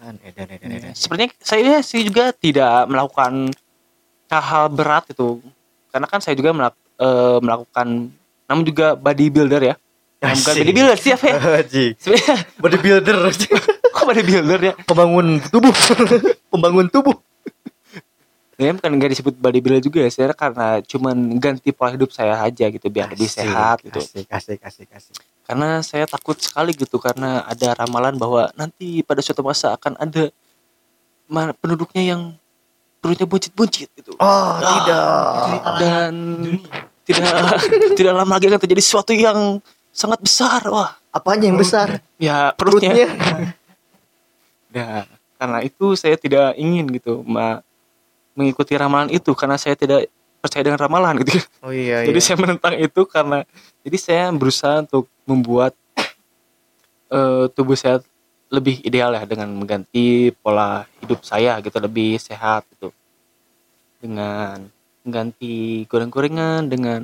edan 0.01 0.17
edan 0.23 0.49
edan 0.49 0.71
edan 0.71 0.93
Sebenarnya 0.95 1.31
saya 1.43 1.83
sih 1.83 2.07
juga 2.07 2.31
tidak 2.33 2.87
melakukan 2.87 3.51
hal-hal 4.31 4.71
berat 4.71 5.05
itu. 5.11 5.43
Karena 5.91 6.07
kan 6.07 6.23
saya 6.23 6.39
juga 6.39 6.55
melak- 6.55 6.79
eh, 7.03 7.39
melakukan 7.43 8.07
namun 8.47 8.63
juga 8.63 8.95
bodybuilder 8.95 9.63
ya. 9.63 9.75
Nah, 10.21 10.37
bukan 10.37 10.55
bodybuilder 10.63 10.99
siapa 11.01 11.25
ya? 11.27 11.35
Bodybuilder 12.63 13.17
kok 13.93 14.05
bodybuilder 14.07 14.61
ya? 14.63 14.75
pembangun 14.87 15.43
tubuh. 15.51 15.75
Pembangun 16.51 16.87
tubuh. 16.91 17.17
Ya 18.61 18.77
bukan 18.77 18.93
nggak 18.93 19.11
disebut 19.17 19.35
bodybuilder 19.41 19.81
juga 19.81 20.05
ya, 20.05 20.13
saya 20.13 20.37
karena 20.37 20.85
cuman 20.85 21.17
ganti 21.41 21.73
pola 21.73 21.97
hidup 21.97 22.13
saya 22.13 22.37
aja 22.45 22.69
gitu 22.69 22.93
biar 22.93 23.09
lebih 23.09 23.25
Asik, 23.25 23.41
sehat 23.41 23.77
gitu. 23.81 24.01
asik 24.05 24.29
asik 24.29 24.61
asik 24.61 24.89
asik. 24.93 25.17
Karena 25.49 25.81
saya 25.81 26.05
takut 26.05 26.37
sekali 26.37 26.77
gitu 26.77 27.01
karena 27.01 27.41
ada 27.49 27.73
ramalan 27.73 28.21
bahwa 28.21 28.53
nanti 28.53 29.01
pada 29.01 29.25
suatu 29.25 29.41
masa 29.41 29.73
akan 29.73 29.97
ada 29.97 30.29
penduduknya 31.57 32.13
yang 32.13 32.37
perutnya 33.01 33.25
buncit-buncit 33.25 33.89
gitu. 33.97 34.13
oh 34.21 34.53
tidak. 34.61 35.49
dan 35.81 36.13
tidak 37.09 37.33
tidak 37.99 38.13
lama 38.13 38.37
lagi 38.37 38.47
akan 38.53 38.61
terjadi 38.61 38.83
sesuatu 38.85 39.17
yang 39.17 39.57
sangat 39.89 40.21
besar 40.21 40.61
wah. 40.69 41.01
Apanya 41.11 41.51
yang 41.51 41.59
besar? 41.59 42.05
Ya 42.21 42.53
perutnya. 42.55 42.93
Perutnya 42.93 43.09
ya 44.71 45.07
karena 45.41 45.59
itu 45.65 45.97
saya 45.97 46.17
tidak 46.21 46.55
ingin 46.61 46.87
gitu 46.95 47.25
mengikuti 48.37 48.77
ramalan 48.77 49.11
itu 49.11 49.33
karena 49.35 49.57
saya 49.57 49.75
tidak 49.75 50.07
percaya 50.41 50.65
dengan 50.65 50.81
ramalan 50.81 51.21
gitu. 51.21 51.37
Oh 51.61 51.73
iya 51.73 52.03
jadi 52.09 52.17
iya. 52.17 52.27
saya 52.27 52.37
menentang 52.41 52.75
itu 52.81 53.01
karena 53.05 53.45
jadi 53.85 53.97
saya 54.01 54.25
berusaha 54.33 54.85
untuk 54.85 55.07
membuat 55.29 55.77
eh, 57.13 57.45
tubuh 57.53 57.77
saya 57.77 58.01
lebih 58.51 58.83
ideal 58.83 59.15
ya 59.15 59.23
dengan 59.29 59.47
mengganti 59.55 60.35
pola 60.43 60.83
hidup 60.99 61.23
saya 61.23 61.61
gitu 61.63 61.79
lebih 61.79 62.19
sehat 62.19 62.67
gitu. 62.75 62.91
Dengan 64.01 64.67
mengganti 65.05 65.85
goreng-gorengan 65.87 66.67
dengan 66.67 67.03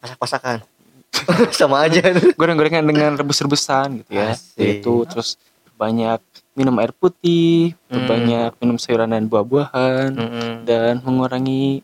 pasak-pasakan 0.00 0.62
sama 1.58 1.84
aja. 1.84 2.00
Goreng-gorengan 2.40 2.86
dengan 2.86 3.18
rebus-rebusan 3.18 4.02
gitu 4.02 4.10
ya. 4.14 4.32
Asik. 4.32 4.80
itu 4.80 4.94
terus 5.10 5.36
banyak 5.76 6.20
minum 6.60 6.76
air 6.76 6.92
putih 6.92 7.72
Hmm. 7.88 8.04
banyak 8.04 8.50
minum 8.58 8.76
sayuran 8.76 9.08
dan 9.08 9.24
buah-buahan 9.24 10.12
Mm-mm. 10.12 10.50
dan 10.62 11.00
mengurangi 11.00 11.80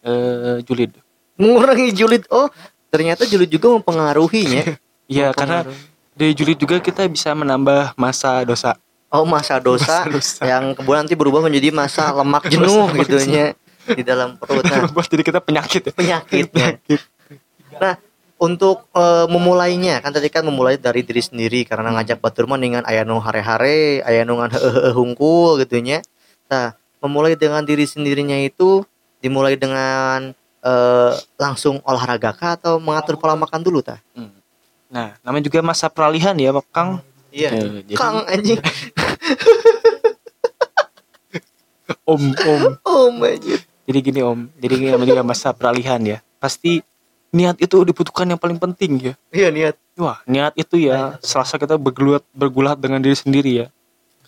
eh, 0.00 0.58
julid. 0.62 0.96
Mengurangi 1.36 1.92
julid. 1.92 2.24
Oh 2.28 2.48
ternyata 2.88 3.22
julid 3.22 3.46
juga 3.46 3.76
mempengaruhinya. 3.76 4.64
Ya 5.06 5.30
karena 5.30 5.62
dari 6.12 6.32
julid 6.32 6.56
juga 6.56 6.80
kita 6.80 7.06
bisa 7.06 7.30
menambah 7.30 7.94
masa 7.94 8.42
dosa. 8.42 8.74
Oh 9.06 9.22
masa 9.22 9.62
dosa 9.62 10.02
Masa 10.02 10.10
dosa. 10.10 10.42
yang 10.42 10.74
kemudian 10.74 11.06
nanti 11.06 11.14
berubah 11.14 11.38
menjadi 11.38 11.70
masa 11.70 12.10
lemak 12.10 12.50
jenuh 12.50 12.90
gitunya 12.96 13.54
di 13.86 14.02
dalam 14.02 14.34
perut. 14.34 14.66
Nah 14.66 14.82
diri 15.06 15.22
kita 15.22 15.38
penyakit. 15.38 15.82
Ya. 15.86 15.94
penyakitnya 15.94 16.82
nah 17.76 17.94
untuk 18.36 18.88
eh, 18.92 19.26
memulainya. 19.28 20.04
Kan 20.04 20.12
tadi 20.12 20.28
kan 20.28 20.44
memulai 20.44 20.76
dari 20.76 21.00
diri 21.02 21.22
sendiri. 21.24 21.64
Karena 21.64 21.92
ngajak 21.96 22.20
batur 22.20 22.44
mah 22.48 22.60
dengan 22.60 22.84
aya 22.84 23.02
nu 23.02 23.20
hare-hare 23.20 24.04
aya 24.04 24.22
nu 24.24 24.40
ngan 24.40 24.52
hungkul 24.96 25.60
gitunya 25.62 26.00
nah 26.46 26.78
memulai 27.02 27.34
dengan 27.34 27.62
diri 27.66 27.82
sendirinya 27.86 28.38
itu 28.38 28.86
dimulai 29.18 29.58
dengan 29.58 30.30
eh, 30.62 31.12
langsung 31.38 31.82
olahraga 31.82 32.30
kah 32.34 32.54
atau 32.58 32.78
mengatur 32.78 33.18
pola 33.18 33.34
makan 33.34 33.62
dulu 33.62 33.82
tah? 33.82 33.98
Hmm. 34.14 34.30
nah 34.86 35.18
namanya 35.26 35.50
juga 35.50 35.58
masa 35.66 35.90
peralihan 35.90 36.34
ya 36.38 36.54
Kang. 36.70 37.02
Iya. 37.34 37.50
Jadi 37.52 37.92
kang 37.98 38.24
anjing. 38.24 38.56
Om 42.06 42.22
om. 42.32 42.62
Oh 42.86 43.10
anjing. 43.20 43.60
Jadi 43.86 43.98
gini 44.02 44.20
om. 44.22 44.48
Jadi 44.56 44.74
gini 44.78 44.90
namanya 44.94 45.26
masa 45.26 45.52
peralihan 45.52 46.00
ya. 46.00 46.18
Pasti 46.38 46.80
niat 47.30 47.56
itu 47.58 47.76
dibutuhkan 47.82 48.26
yang 48.26 48.40
paling 48.40 48.58
penting 48.58 49.12
ya 49.12 49.14
iya 49.30 49.48
niat 49.50 49.76
Wah, 49.96 50.20
niat 50.28 50.52
itu 50.60 50.76
ya 50.76 51.16
selasa 51.24 51.56
kita 51.56 51.80
bergulat 51.80 52.20
bergulat 52.36 52.76
dengan 52.76 53.00
diri 53.00 53.16
sendiri 53.16 53.64
ya. 53.64 53.66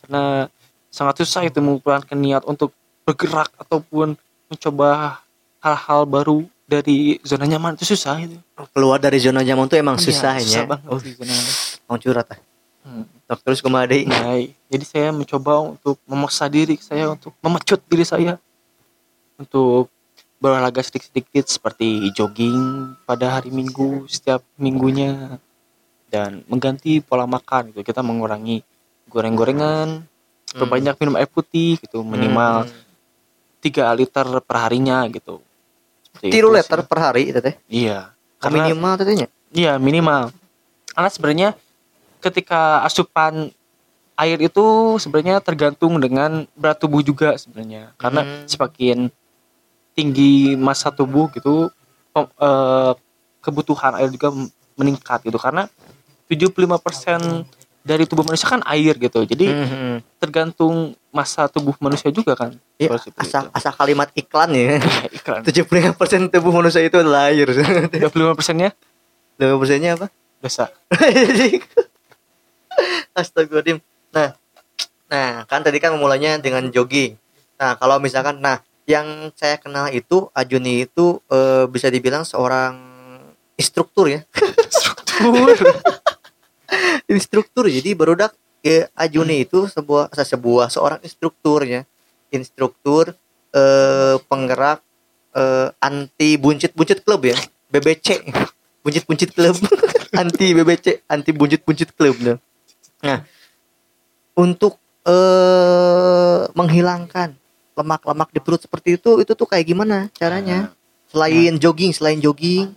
Karena 0.01 0.49
sangat 0.89 1.21
susah 1.21 1.45
itu 1.45 1.61
mengumpulkan 1.61 2.17
niat 2.17 2.41
untuk 2.49 2.73
bergerak 3.05 3.53
ataupun 3.61 4.17
mencoba 4.49 5.21
hal-hal 5.61 6.09
baru 6.09 6.49
dari 6.65 7.21
zona 7.21 7.45
nyaman 7.45 7.77
itu 7.77 7.93
susah 7.93 8.17
itu. 8.17 8.41
keluar 8.73 8.97
dari 8.97 9.21
zona 9.21 9.45
nyaman 9.45 9.69
tuh 9.69 9.77
emang 9.77 10.01
Iya, 10.01 10.05
susahnya 10.09 10.41
susah 10.41 10.65
banget 10.73 10.89
oh 10.89 10.97
zona 10.97 11.33
nyaman. 11.37 11.55
mau 11.85 11.99
curhat 12.01 12.29
ah 12.33 12.41
Hmm. 12.89 13.05
Terus 13.45 13.61
ke 13.61 13.69
mana 13.69 13.85
Nah, 14.09 14.41
jadi 14.73 14.85
saya 14.89 15.09
mencoba 15.13 15.61
untuk 15.77 16.01
memaksa 16.09 16.49
diri 16.49 16.81
saya 16.81 17.13
untuk 17.13 17.37
memecut 17.45 17.85
diri 17.85 18.01
saya 18.01 18.41
untuk 19.37 19.93
berolahraga 20.39 20.83
sedikit-sedikit 20.83 21.51
seperti 21.51 22.09
jogging 22.15 22.95
pada 23.05 23.39
hari 23.39 23.51
Minggu 23.51 24.07
setiap 24.07 24.43
minggunya 24.55 25.39
dan 26.09 26.47
mengganti 26.47 27.03
pola 27.03 27.27
makan 27.27 27.75
gitu. 27.75 27.83
Kita 27.83 28.01
mengurangi 28.07 28.63
goreng-gorengan, 29.11 30.07
perbanyak 30.55 30.95
minum 31.01 31.15
air 31.21 31.29
putih 31.29 31.77
gitu 31.81 32.01
minimal 32.01 32.65
Hmm. 32.65 32.87
tiga 33.59 33.91
liter 33.93 34.25
per 34.47 34.57
harinya 34.63 35.03
gitu 35.11 35.43
tiru 36.23 36.55
liter 36.55 36.81
per 36.87 36.99
hari 36.99 37.35
itu 37.35 37.39
teh? 37.43 37.55
Iya. 37.69 38.15
Karena 38.39 38.71
minimal 38.71 38.93
tetehnya 38.97 39.29
iya 39.53 39.77
minimal. 39.77 40.31
Karena 40.95 41.11
sebenarnya 41.11 41.49
ketika 42.23 42.83
asupan 42.83 43.51
air 44.19 44.39
itu 44.43 44.99
sebenarnya 44.99 45.39
tergantung 45.43 45.99
dengan 46.03 46.47
berat 46.59 46.79
tubuh 46.81 47.03
juga 47.03 47.35
sebenarnya. 47.39 47.95
Karena 47.99 48.23
Hmm. 48.25 48.47
semakin 48.47 48.99
tinggi 49.99 50.55
massa 50.55 50.95
tubuh 50.95 51.27
gitu 51.35 51.75
eh, 52.15 52.93
kebutuhan 53.43 53.99
air 53.99 54.07
juga 54.15 54.31
meningkat 54.79 55.27
gitu. 55.27 55.43
Karena 55.43 55.67
75% 56.31 57.43
dari 57.83 58.05
tubuh 58.07 58.23
manusia 58.23 58.47
kan 58.47 58.63
air 58.69 58.95
gitu. 58.95 59.27
Jadi 59.27 59.47
Hmm. 59.49 59.97
tergantung 60.23 60.95
masa 61.11 61.51
tubuh 61.51 61.75
manusia 61.83 62.13
juga 62.15 62.39
kan. 62.39 62.55
Ya, 62.79 62.95
asal 63.19 63.49
itu. 63.49 63.57
asal 63.57 63.73
kalimat 63.75 64.09
iklan 64.15 64.55
ya. 64.55 64.79
Ya, 65.03 65.09
iklan. 65.11 65.41
75% 65.43 66.31
tubuh 66.31 66.53
manusia 66.55 66.85
itu 66.85 66.95
adalah 67.01 67.33
air. 67.33 67.49
25 67.91 68.39
persennya? 68.39 68.71
5 69.41 69.59
persennya 69.59 69.91
apa? 69.99 70.07
Dosa 70.39 70.71
Astagfirullahaladzim. 73.19 73.83
Nah, 74.15 74.39
nah 75.11 75.43
kan 75.51 75.67
tadi 75.67 75.83
kan 75.83 75.91
memulainya 75.97 76.39
dengan 76.39 76.71
jogging. 76.71 77.19
Nah, 77.59 77.75
kalau 77.75 77.99
misalkan, 77.99 78.39
nah 78.39 78.63
yang 78.89 79.29
saya 79.37 79.61
kenal 79.61 79.93
itu 79.93 80.33
Ajuni 80.33 80.89
itu 80.89 81.21
eh, 81.29 81.69
bisa 81.69 81.93
dibilang 81.93 82.25
seorang 82.25 82.73
instruktur 83.61 84.09
ya, 84.09 84.25
struktur 84.73 85.53
instruktur. 87.13 87.65
Jadi 87.69 87.93
barudak 87.93 88.33
eh, 88.65 88.89
Ajuni 88.97 89.45
itu 89.45 89.69
sebuah 89.69 90.09
sebuah 90.17 90.73
seorang 90.73 91.05
instruktur 91.05 91.69
ya, 91.69 91.85
instruktur 92.33 93.13
eh, 93.53 94.17
penggerak 94.25 94.81
eh, 95.37 95.69
anti 95.85 96.41
buncit-buncit 96.41 97.05
klub 97.05 97.29
ya, 97.29 97.37
BBC, 97.69 98.25
buncit-buncit 98.81 99.37
klub, 99.37 99.61
anti 100.25 100.57
BBC, 100.57 101.05
anti 101.13 101.37
buncit-buncit 101.37 101.93
klub 101.93 102.17
nah. 102.25 102.41
Nah, 103.05 103.21
untuk 104.33 104.81
eh 105.05 106.41
menghilangkan 106.57 107.37
lemak-lemak 107.79 108.35
di 108.35 108.43
perut 108.43 108.59
seperti 108.59 108.99
itu, 108.99 109.23
itu 109.23 109.33
tuh 109.39 109.47
kayak 109.47 109.65
gimana 109.71 110.11
caranya? 110.19 110.75
Selain 111.09 111.55
jogging, 111.57 111.95
selain 111.95 112.19
jogging, 112.21 112.75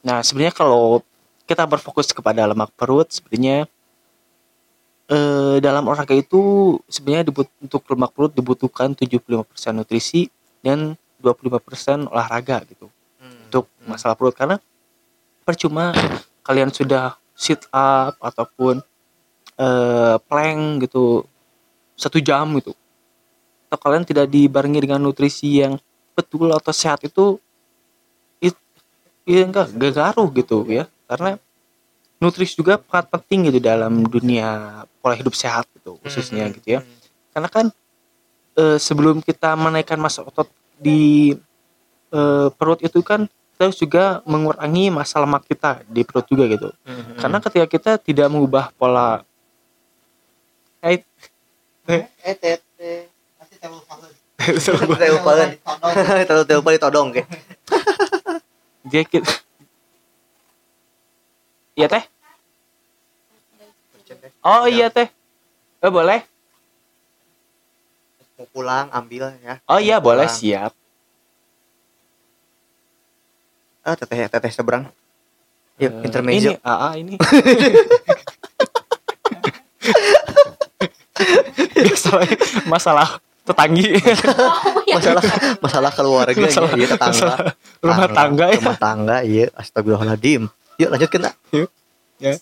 Nah, 0.00 0.24
sebenarnya 0.24 0.54
kalau 0.56 1.04
kita 1.44 1.68
berfokus 1.68 2.12
kepada 2.12 2.48
lemak 2.48 2.72
perut, 2.72 3.08
sebenarnya 3.12 3.68
eh, 5.10 5.56
dalam 5.60 5.84
olahraga 5.84 6.14
itu 6.14 6.78
sebenarnya 6.86 7.28
dibut- 7.28 7.56
untuk 7.60 7.82
lemak 7.90 8.14
perut 8.14 8.32
dibutuhkan 8.32 8.94
75% 8.96 9.74
nutrisi 9.76 10.30
dan 10.64 10.94
25% 11.20 12.08
olahraga 12.08 12.64
gitu. 12.64 12.88
Untuk 13.50 13.64
masalah 13.84 14.16
perut. 14.16 14.32
Karena 14.32 14.56
percuma 15.44 15.92
kalian 16.46 16.70
sudah 16.72 17.18
sit 17.36 17.66
up 17.74 18.16
ataupun 18.22 18.80
eh, 19.60 20.16
plank 20.24 20.88
gitu 20.88 21.26
satu 22.00 22.16
jam 22.24 22.48
gitu 22.56 22.72
atau 23.70 23.78
kalian 23.78 24.02
tidak 24.02 24.26
dibarengi 24.26 24.82
dengan 24.82 24.98
nutrisi 24.98 25.62
yang 25.62 25.78
betul 26.18 26.50
atau 26.50 26.74
sehat 26.74 27.06
itu 27.06 27.38
it, 28.42 28.58
ya 29.22 29.46
enggak 29.46 29.70
gak 29.70 29.94
ngaruh 29.94 30.28
gitu 30.34 30.66
ya. 30.66 30.90
Karena 31.06 31.38
nutrisi 32.18 32.58
juga 32.58 32.82
sangat 32.82 33.06
penting 33.14 33.46
gitu 33.46 33.62
dalam 33.62 34.02
dunia 34.10 34.82
pola 34.98 35.14
hidup 35.14 35.38
sehat 35.38 35.70
gitu 35.78 35.96
khususnya 36.02 36.50
gitu 36.52 36.76
ya. 36.76 36.80
karena 37.32 37.48
kan 37.48 37.66
eh, 38.58 38.76
sebelum 38.76 39.22
kita 39.22 39.54
menaikkan 39.54 39.96
massa 39.96 40.26
otot 40.26 40.50
di 40.76 41.32
eh, 42.10 42.48
perut 42.58 42.82
itu 42.82 43.00
kan 43.06 43.30
kita 43.54 43.70
harus 43.70 43.78
juga 43.78 44.04
mengurangi 44.26 44.90
massa 44.90 45.22
lemak 45.22 45.46
kita 45.46 45.86
di 45.86 46.00
perut 46.02 46.24
juga 46.26 46.48
gitu. 46.48 46.68
Karena 47.20 47.38
ketika 47.44 47.66
kita 47.68 47.92
tidak 48.00 48.26
mengubah 48.32 48.72
pola 48.74 49.20
eh 50.80 51.04
eh 51.84 52.08
tete 52.40 53.12
Pasti 53.36 53.56
tebel 53.56 53.80
Terlalu 54.58 56.44
teu 56.48 56.60
paeun 56.64 56.80
todong 56.80 57.08
ke. 57.14 57.22
kita 58.90 59.22
iya 61.78 61.86
teh? 61.86 62.04
Oh 64.42 64.66
iya 64.66 64.90
teh. 64.90 65.08
Eh 65.80 65.88
boleh? 65.92 66.20
Mau 68.36 68.46
pulang 68.52 68.88
ambil 68.90 69.36
ya. 69.44 69.60
oh 69.68 69.78
iya 69.78 70.00
boleh 70.00 70.26
siap. 70.28 70.72
Ah, 73.80 73.96
teteh 73.96 74.28
teteh 74.28 74.52
seberang. 74.52 74.88
Yuk, 75.80 75.88
Eh, 75.88 76.04
intermezzo. 76.04 76.52
ini 76.52 76.60
AA 76.60 76.88
ini. 77.00 77.14
Masalah 81.90 82.26
masalah 82.68 83.08
tetanggi 83.50 83.86
Oh, 83.92 84.80
ya. 84.88 84.94
Masalah 84.96 85.22
masalah 85.58 85.90
keluarga 85.90 86.38
Masalah- 86.38 86.72
iya 86.72 86.86
tetangga. 86.88 87.14
masalah 87.14 87.38
rumah 87.80 88.08
tangga 88.08 88.44
ya 88.46 88.56
Rumah 88.58 88.76
tangga 88.78 89.16
iya 89.22 89.44
astagfirullahaladzim. 89.54 90.42
Yuk 90.76 90.88
lanjutkan 90.88 91.20
nak. 91.22 91.34
Yuk. 91.50 91.68
Ya. 92.18 92.34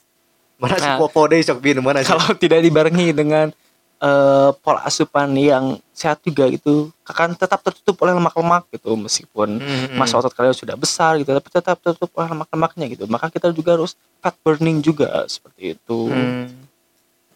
Mana 0.57 0.75
si 0.75 0.85
Nah. 0.85 0.97
popo 0.97 1.23
deh 1.25 1.38
sok 1.38 1.59
bin 1.59 1.79
mana 1.79 2.01
sih? 2.01 2.09
kalau 2.09 2.35
tidak 2.35 2.61
dibarengi 2.61 3.11
dengan 3.12 3.51
eh, 3.97 4.51
pola 4.57 4.83
asupan 4.83 5.31
yang 5.33 5.64
sehat 5.92 6.18
juga 6.21 6.47
gitu 6.47 6.90
akan 7.05 7.35
tetap 7.35 7.59
tertutup 7.61 7.99
oleh 8.01 8.12
lemak-lemak 8.12 8.71
gitu 8.71 8.94
meskipun 8.94 9.59
Hmm, 9.59 9.94
masa 9.94 10.14
otot 10.16 10.31
kalian 10.31 10.51
sudah 10.53 10.75
besar 10.75 11.14
gitu 11.16 11.31
tapi 11.33 11.47
tetap 11.49 11.75
tertutup 11.77 12.11
oleh 12.14 12.29
lemak-lemaknya 12.29 12.87
gitu 12.88 13.05
maka 13.07 13.27
kita 13.27 13.51
juga 13.51 13.75
harus 13.75 13.94
fat 14.16 14.38
burning 14.38 14.79
juga 14.79 15.27
seperti 15.27 15.75
itu 15.75 15.99
Hmm. 16.07 16.47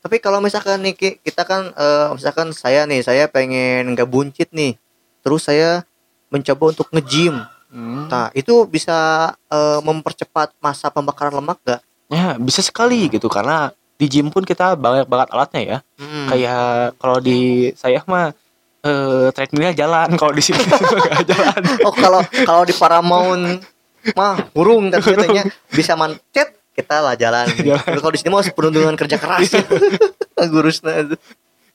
Tapi 0.03 0.19
kalau 0.19 0.38
misalkan 0.38 0.83
nih 0.83 0.93
Ki, 0.93 1.09
kita 1.19 1.43
kan 1.43 1.71
eh, 1.71 2.07
misalkan 2.12 2.51
saya 2.51 2.85
nih, 2.85 3.01
saya 3.01 3.27
pengen 3.27 3.95
nggak 3.95 4.07
buncit 4.07 4.51
nih. 4.51 4.75
Terus 5.23 5.47
saya 5.47 5.87
mencoba 6.29 6.65
untuk 6.69 6.91
nge-gym. 6.91 7.38
Hmm. 7.71 8.05
Nah, 8.07 8.29
itu 8.33 8.67
bisa 8.67 8.99
eh, 9.47 9.81
mempercepat 9.81 10.53
masa 10.59 10.88
pembakaran 10.88 11.33
lemak 11.35 11.59
gak? 11.62 11.81
ya 12.09 12.37
bisa 12.37 12.61
sekali 12.61 13.09
gitu 13.09 13.25
karena 13.25 13.73
di 13.97 14.05
gym 14.05 14.29
pun 14.29 14.45
kita 14.45 14.77
banyak 14.77 15.09
banget 15.09 15.33
alatnya 15.33 15.62
ya 15.65 15.79
Hmm. 15.97 16.29
kayak 16.29 16.67
kalau 17.01 17.19
di 17.19 17.41
saya 17.73 18.05
mah 18.05 18.37
eh 18.83 19.33
treadmillnya 19.33 19.73
jalan 19.73 20.12
kalau 20.21 20.29
di 20.31 20.45
sini 20.45 20.61
nggak 20.61 21.25
jalan 21.25 21.62
Oh, 21.81 21.95
kalau 21.95 22.21
kalau 22.45 22.69
di 22.69 22.77
Paramount 22.77 23.65
mah 24.12 24.45
burung 24.53 24.93
katanya 24.93 25.41
bisa 25.73 25.97
mancet 25.97 26.53
kita 26.73 26.97
lah 27.05 27.15
jalan. 27.17 27.47
Jalan. 27.69 28.01
Kalau 28.01 28.13
di 28.13 28.19
sini 28.21 28.31
mah 28.33 28.45
penuh 28.45 28.73
dengan 28.73 28.97
kerja 28.97 29.17
keras. 29.21 29.53
Gurusna 30.53 30.93
itu. 31.05 31.17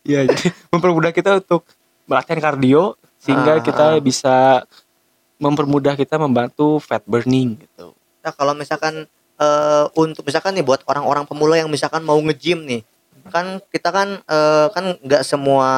Iya, 0.08 0.28
jadi 0.28 0.50
mempermudah 0.72 1.12
kita 1.12 1.40
untuk 1.44 1.68
latihan 2.08 2.40
kardio 2.40 2.96
sehingga 3.20 3.60
Ah, 3.60 3.64
kita 3.64 3.86
ah. 3.98 4.02
bisa 4.02 4.36
mempermudah 5.38 5.94
kita 5.94 6.18
membantu 6.18 6.80
fat 6.82 7.04
burning 7.06 7.60
gitu. 7.60 7.94
Nah, 8.24 8.32
kalau 8.34 8.56
misalkan 8.58 9.06
eh, 9.38 9.86
untuk 9.94 10.26
misalkan 10.26 10.56
nih 10.58 10.66
buat 10.66 10.82
orang-orang 10.88 11.28
pemula 11.30 11.60
yang 11.60 11.70
misalkan 11.70 12.02
mau 12.02 12.18
nge-gym 12.18 12.66
nih, 12.66 12.82
kan 13.30 13.60
kita 13.70 13.90
kan 13.92 14.18
eh, 14.24 14.68
kan 14.72 14.98
nggak 15.04 15.24
semua 15.28 15.70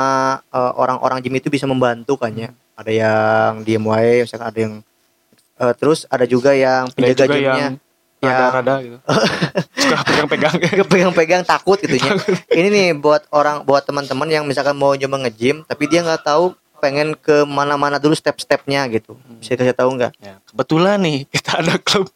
eh, 0.48 0.74
orang-orang 0.78 1.20
gym 1.20 1.36
itu 1.36 1.50
bisa 1.52 1.66
membantu 1.68 2.16
kan 2.16 2.32
ya. 2.32 2.50
Ada 2.80 2.92
yang 2.96 3.52
diem 3.68 3.84
wae, 3.84 4.24
misalkan 4.24 4.48
ada 4.48 4.60
yang 4.60 4.74
eh, 5.60 5.74
terus 5.76 6.08
ada 6.08 6.24
juga 6.24 6.56
yang 6.56 6.88
penjaga 6.96 7.26
gymnya 7.28 7.54
yang- 7.76 7.78
rada-rada 8.20 8.76
gitu. 8.84 8.98
Suka 9.82 9.98
pegang-pegang. 10.04 10.54
pegang-pegang 10.92 11.44
takut 11.48 11.80
gitu 11.80 11.96
ya. 11.96 12.12
Ini 12.52 12.68
nih 12.68 12.88
buat 13.00 13.24
orang 13.32 13.64
buat 13.64 13.88
teman-teman 13.88 14.28
yang 14.28 14.44
misalkan 14.44 14.76
mau 14.76 14.92
coba 14.94 15.16
nge-gym 15.28 15.64
tapi 15.64 15.88
dia 15.88 16.04
nggak 16.04 16.28
tahu 16.28 16.52
pengen 16.80 17.16
ke 17.16 17.44
mana-mana 17.48 18.00
dulu 18.00 18.16
step-stepnya 18.16 18.88
gitu. 18.92 19.16
Bisa 19.40 19.56
kasih 19.56 19.76
tahu 19.76 19.96
nggak? 20.00 20.12
Ya, 20.20 20.40
kebetulan 20.48 21.00
nih 21.00 21.28
kita 21.32 21.60
ada 21.64 21.76
klub 21.80 22.08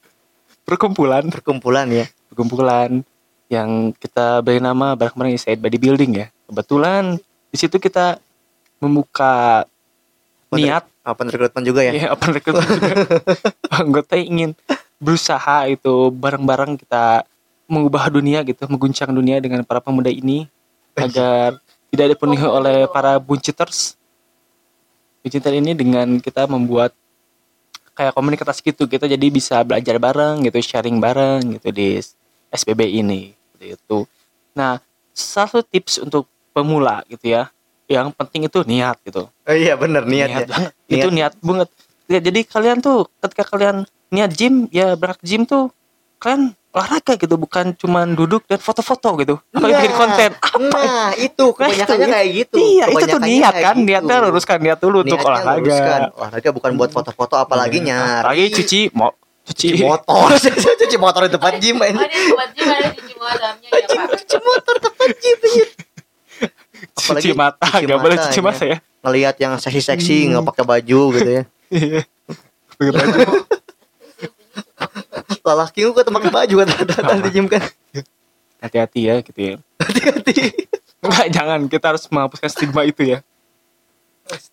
perkumpulan 0.63 1.27
Perkumpulan 1.27 1.87
ya. 1.91 2.05
perkumpulan 2.31 3.03
yang 3.51 3.91
kita 3.95 4.39
beri 4.41 4.63
nama 4.63 4.95
bareng-bareng 4.95 5.35
Said 5.39 5.59
Bodybuilding 5.59 6.11
ya. 6.15 6.27
Kebetulan 6.47 7.19
di 7.51 7.57
situ 7.59 7.77
kita 7.79 8.17
membuka 8.79 9.63
niat 10.51 10.83
Open 11.03 11.27
recruitment 11.27 11.67
juga 11.67 11.83
ya. 11.83 11.91
ya 11.91 12.07
open 12.15 12.31
recruitment 12.31 12.63
juga. 12.79 12.95
anggota 13.83 14.15
ingin 14.15 14.55
berusaha 15.03 15.67
itu 15.67 16.07
bareng-bareng 16.15 16.79
kita 16.79 17.27
mengubah 17.67 18.07
dunia 18.07 18.39
gitu, 18.47 18.63
mengguncang 18.71 19.11
dunia 19.11 19.43
dengan 19.43 19.67
para 19.67 19.83
pemuda 19.83 20.07
ini 20.07 20.47
agar 20.95 21.59
tidak 21.91 22.15
dipenuhi 22.15 22.47
oleh 22.47 22.87
para 22.87 23.19
bunciters. 23.19 23.99
Bunciter 25.19 25.55
ini 25.55 25.75
dengan 25.75 26.19
kita 26.23 26.47
membuat 26.47 26.95
kayak 27.93 28.15
komunitas 28.15 28.63
gitu, 28.63 28.87
kita 28.87 29.05
jadi 29.05 29.27
bisa 29.27 29.59
belajar 29.67 29.99
bareng 29.99 30.47
gitu, 30.47 30.57
sharing 30.63 30.97
bareng 31.03 31.59
gitu 31.59 31.69
di 31.75 31.99
SPB 32.49 33.03
ini. 33.03 33.35
Seperti 33.35 33.67
itu. 33.75 33.97
Nah, 34.55 34.81
salah 35.13 35.49
satu 35.51 35.63
tips 35.63 36.01
untuk 36.01 36.25
pemula 36.53 37.05
gitu 37.09 37.33
ya 37.33 37.49
yang 37.89 38.09
penting 38.13 38.49
itu 38.49 38.65
niat 38.65 38.97
gitu 39.05 39.29
Oh 39.29 39.55
iya 39.55 39.77
bener 39.77 40.05
niat, 40.05 40.29
ya. 40.29 40.37
banget 40.49 40.71
itu 40.89 41.07
niat 41.13 41.33
banget 41.41 41.69
ya, 42.09 42.19
jadi 42.21 42.39
kalian 42.45 42.77
tuh 42.81 43.09
ketika 43.21 43.43
kalian 43.53 43.85
niat 44.13 44.31
gym 44.31 44.69
ya 44.69 44.93
berangkat 44.93 45.19
ke 45.19 45.25
gym 45.25 45.43
tuh 45.43 45.73
kalian 46.17 46.43
olahraga 46.69 47.13
gitu 47.15 47.35
bukan 47.35 47.73
cuman 47.73 48.13
duduk 48.13 48.41
dan 48.43 48.57
foto-foto 48.57 49.13
gitu 49.19 49.35
apalagi 49.51 49.73
bikin 49.79 49.93
konten 49.93 50.29
Nah, 50.63 51.11
itu 51.15 51.45
kebanyakannya 51.51 51.97
itu, 51.99 52.13
kayak 52.13 52.27
gitu. 52.31 52.55
iya 52.55 52.85
itu 52.87 53.05
tuh 53.07 53.19
niat 53.19 53.53
kan 53.55 53.75
gitu. 53.75 53.85
niatnya 53.85 54.15
luruskan 54.23 54.57
niat 54.59 54.79
dulu 54.79 55.01
untuk 55.01 55.17
Niatnya 55.17 55.29
olahraga 55.33 55.59
luruskan. 55.59 55.99
Olahraga 56.15 56.49
bukan 56.51 56.71
buat 56.73 56.89
foto-foto 56.89 57.35
apalagi 57.35 57.77
Iya. 57.79 57.87
nyari. 57.91 58.25
lagi 58.27 58.45
cuci 58.53 58.79
mau 58.91 59.11
cuci 59.43 59.67
cuci 59.71 59.83
motor. 59.83 60.29
cuci 60.81 60.97
motor 60.97 61.21
di 61.25 61.31
tempat 61.31 61.53
gym. 61.57 61.75
Oh, 61.75 61.85
dia 61.85 61.93
tempat 61.99 62.49
gym 62.53 62.65
ada 62.65 62.89
cuci 62.91 63.13
motornya 63.13 63.67
ya, 63.67 63.81
Pak. 63.83 64.09
Cuci 64.15 64.37
motor 64.39 64.75
tempat 64.79 65.09
gym. 65.15 65.37
anjir. 65.37 65.67
cuci 66.93 67.05
Apalagi 67.05 67.31
mata 67.33 67.67
nggak 67.75 67.99
boleh 67.99 68.17
cuci 68.19 68.39
ya. 68.39 68.43
mata 68.43 68.63
ya 68.63 68.77
Ngelihat 69.03 69.35
yang 69.37 69.53
seksi-seksi 69.57 70.15
Hmm. 70.15 70.29
nggak 70.31 70.43
pakai 70.47 70.63
baju 70.63 70.99
gitu 71.13 71.29
ya. 71.29 71.43
Iya. 71.73 72.01
Pakai 72.71 72.91
baju. 72.91 73.19
Lelaki 75.43 75.79
gue 75.83 75.93
ketemu 75.93 76.17
pakai 76.23 76.31
baju 76.31 76.55
kata 76.63 77.19
di 77.19 77.31
gym 77.31 77.45
kan. 77.51 77.63
hati-hati 78.63 78.99
ya 79.03 79.15
gitu 79.19 79.39
ya 79.43 79.55
Hati-hati. 79.75 80.55
Enggak, 81.03 81.27
jangan 81.35 81.59
kita 81.67 81.85
harus 81.91 82.07
menghapuskan 82.07 82.47
stigma 82.47 82.87
itu 82.87 83.03
ya 83.03 83.19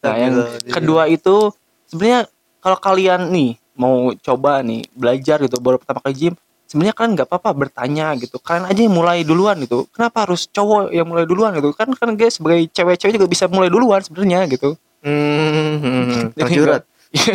Nah, 0.03 0.17
yang 0.19 0.35
kedua 0.67 1.07
itu 1.07 1.55
sebenarnya 1.87 2.27
kalau 2.59 2.79
kalian 2.83 3.31
nih 3.31 3.51
mau 3.79 4.13
coba 4.19 4.61
nih 4.67 4.85
belajar 4.93 5.41
gitu 5.41 5.57
baru 5.63 5.81
pertama 5.81 6.03
kali 6.03 6.15
gym, 6.15 6.35
sebenarnya 6.69 6.95
kalian 6.95 7.13
nggak 7.17 7.29
apa-apa 7.31 7.51
bertanya 7.55 8.13
gitu. 8.19 8.37
Kalian 8.43 8.67
aja 8.69 8.81
yang 8.83 8.95
mulai 8.95 9.23
duluan 9.25 9.57
gitu. 9.63 9.87
Kenapa 9.95 10.29
harus 10.29 10.51
cowok 10.51 10.93
yang 10.93 11.07
mulai 11.09 11.25
duluan 11.25 11.55
gitu? 11.57 11.73
Kan 11.73 11.95
kan 11.97 12.13
guys 12.19 12.37
sebagai 12.37 12.67
cewek-cewek 12.75 13.15
juga 13.17 13.29
bisa 13.31 13.47
mulai 13.49 13.71
duluan 13.73 14.03
sebenarnya 14.03 14.45
gitu. 14.51 14.77
Hmm, 15.01 15.81
hmm, 15.81 16.37
Jadi 16.37 16.51
curhat. 16.53 16.83
Iya. 17.11 17.35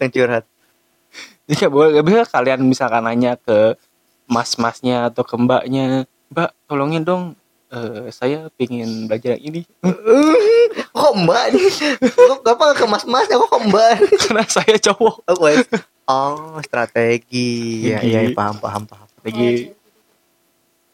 Tang 0.00 0.10
curhat. 0.10 0.44
Nggak 1.50 1.70
boleh 1.70 2.00
bisa 2.00 2.22
kalian 2.24 2.62
misalkan 2.62 3.02
nanya 3.02 3.34
ke 3.34 3.74
mas-masnya 4.30 5.10
atau 5.10 5.26
ke 5.26 5.34
mbaknya, 5.34 6.06
Mbak 6.30 6.50
tolongin 6.70 7.02
dong 7.02 7.22
eh, 7.68 8.06
saya 8.14 8.46
pingin 8.54 9.10
belajar 9.10 9.34
yang 9.34 9.42
ini 9.50 9.60
Kok 10.94 11.14
mbak 11.26 11.44
nih? 11.50 11.66
Kok 11.98 12.46
apa 12.46 12.64
ke 12.78 12.84
mas-masnya 12.86 13.34
kok 13.34 13.50
mbak? 13.66 13.98
karena 14.22 14.42
saya 14.46 14.78
cowok 14.78 15.26
Oh, 15.26 15.38
oh 16.06 16.58
strategi. 16.62 17.90
Ya, 17.90 17.98
iya, 18.02 18.26
iya, 18.26 18.30
paham, 18.30 18.58
paham, 18.62 18.86
paham. 18.86 19.06
lagi 19.26 19.74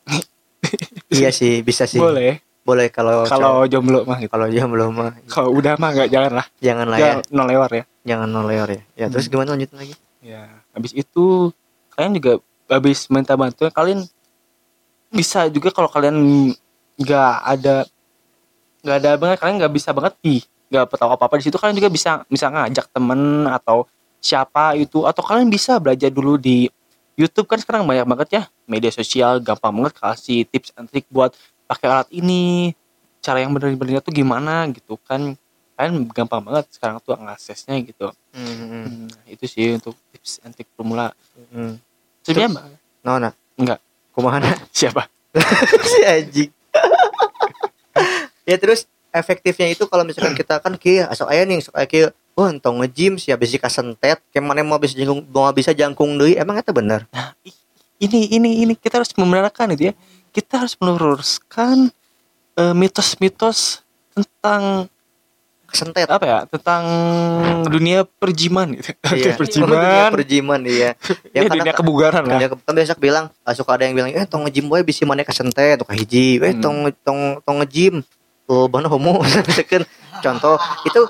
Iya 1.17 1.31
sih, 1.31 1.61
bisa 1.61 1.85
sih. 1.85 2.01
boleh 2.01 2.41
Boleh 2.67 2.91
kalau 2.91 3.23
kalau 3.31 3.63
jomblo 3.71 4.03
mah 4.03 4.19
gitu. 4.19 4.33
kalau 4.35 4.51
belum 4.51 4.91
mah 4.91 5.13
Kalau 5.31 5.55
udah 5.55 5.79
mah 5.79 5.91
nggak 5.95 6.11
jangan 6.11 6.33
lah. 6.35 6.47
jangan 6.59 6.87
lah 6.91 6.99
ya. 6.99 7.05
Jangan 7.07 7.23
no 7.31 7.43
lewat 7.47 7.71
ya. 7.71 7.85
Jangan 8.03 8.29
noleor 8.29 8.69
ya. 8.71 8.83
Ya, 8.99 9.07
terus 9.07 9.31
Hmm. 9.31 9.33
gimana 9.39 9.55
lanjutin 9.55 9.79
lagi? 9.79 9.95
Ya, 10.27 10.59
habis 10.75 10.91
itu 10.91 11.55
kalian 11.95 12.19
juga 12.19 12.43
habis 12.67 13.07
minta 13.07 13.39
bantuan 13.39 13.71
kalian 13.71 14.03
bisa 15.15 15.47
juga 15.47 15.71
kalau 15.71 15.87
kalian 15.87 16.51
nggak 16.99 17.35
ada 17.47 17.87
nggak 18.83 18.97
ada 19.07 19.11
banget 19.15 19.37
kalian 19.39 19.57
nggak 19.63 19.75
bisa 19.79 19.95
banget 19.95 20.19
nih 20.27 20.43
nggak 20.67 20.99
tahu 20.99 21.11
apa 21.15 21.25
apa 21.31 21.35
di 21.39 21.47
situ 21.47 21.55
kalian 21.63 21.79
juga 21.79 21.91
bisa 21.95 22.27
bisa 22.27 22.51
ngajak 22.51 22.91
temen 22.91 23.47
atau 23.47 23.87
siapa 24.19 24.75
itu 24.75 25.07
atau 25.07 25.23
kalian 25.23 25.47
bisa 25.47 25.79
belajar 25.79 26.11
dulu 26.11 26.35
di 26.35 26.67
YouTube 27.15 27.47
kan 27.47 27.63
sekarang 27.63 27.87
banyak 27.87 28.03
banget 28.03 28.29
ya 28.35 28.43
media 28.67 28.91
sosial 28.91 29.39
gampang 29.39 29.71
banget 29.79 29.95
kasih 29.95 30.43
tips 30.51 30.75
and 30.75 30.91
trick 30.91 31.07
buat 31.07 31.39
pakai 31.71 31.87
alat 31.87 32.11
ini 32.11 32.75
cara 33.23 33.47
yang 33.47 33.55
benar-benar 33.55 34.03
tuh 34.03 34.11
gimana 34.11 34.67
gitu 34.75 34.99
kan 35.07 35.39
kalian 35.77 36.09
gampang 36.09 36.41
banget 36.41 36.67
sekarang 36.73 36.99
tuh 37.05 37.15
aksesnya 37.15 37.77
gitu 37.85 38.11
Hmm. 38.37 38.85
Hmm, 38.85 39.09
itu 39.25 39.49
sih 39.49 39.81
untuk 39.81 39.97
tips 40.13 40.45
and 40.45 40.53
trick 40.53 40.69
pemula 40.77 41.17
hmm. 41.57 41.81
sebenarnya 42.21 42.69
No, 43.01 43.23
nah. 43.23 43.33
Enggak. 43.57 43.81
Kumaha 44.13 44.41
siapa 44.77 45.09
si 45.93 46.01
anjing. 46.05 46.51
ya 48.49 48.57
terus 48.57 48.85
efektifnya 49.13 49.73
itu 49.73 49.89
kalau 49.89 50.05
misalkan 50.05 50.37
kita 50.37 50.61
kan 50.61 50.77
kia 50.77 51.09
asal 51.09 51.29
aya 51.29 51.49
nih 51.49 51.65
sok 51.65 51.77
aya 51.77 51.87
kieu 51.89 52.09
wah 52.37 52.53
entong 52.53 52.85
nge-gym 52.85 53.17
sih 53.17 53.33
bisi 53.37 53.57
kasentet 53.57 54.21
kayak 54.33 54.45
mana 54.45 54.61
mau 54.61 54.77
bisa 54.77 54.97
jangkung 54.97 55.25
mau 55.33 55.49
bisa 55.53 55.73
jangkung 55.73 56.21
deui 56.21 56.37
emang 56.37 56.61
itu 56.61 56.73
bener 56.73 57.09
ini 57.97 58.29
ini 58.29 58.65
ini 58.65 58.73
kita 58.77 59.01
harus 59.01 59.13
membenarkan 59.17 59.73
itu 59.73 59.93
ya 59.93 59.95
kita 60.37 60.65
harus 60.65 60.77
meluruskan 60.77 61.89
eh, 62.61 62.75
mitos-mitos 62.77 63.81
tentang 64.13 64.93
kasentet 65.67 66.07
apa 66.07 66.25
ya? 66.25 66.39
Tentang 66.47 66.83
dunia 67.67 68.07
perjiman. 68.07 68.71
Gitu 68.73 68.95
Iya. 69.05 69.07
Dunia 69.13 69.35
perjiman. 69.37 70.11
perjiman 70.11 70.61
iya. 70.63 70.91
Ya, 71.31 71.43
yang 71.43 71.53
dunia 71.53 71.73
kebugaran 71.73 72.23
lah 72.23 72.39
Ya, 72.39 72.49
kan 72.49 72.73
biasa 72.73 72.95
bilang 72.95 73.27
suka 73.51 73.75
ada 73.75 73.85
yang 73.85 73.95
bilang 73.95 74.11
eh 74.11 74.25
tong 74.25 74.47
nge-gym 74.47 74.67
boy 74.67 74.81
bisa 74.81 75.03
mana 75.03 75.23
kasentet 75.23 75.77
tuh 75.77 75.87
hiji. 75.91 76.39
Eh 76.39 76.55
Hmm. 76.55 76.63
tong 76.63 76.77
tong 77.03 77.21
tong 77.43 77.57
nge-gym. 77.61 78.01
Oh 78.47 78.67
mana 78.67 78.87
homo. 78.87 79.21
Misalkan 79.21 79.83
contoh 80.25 80.55
itu 80.83 81.01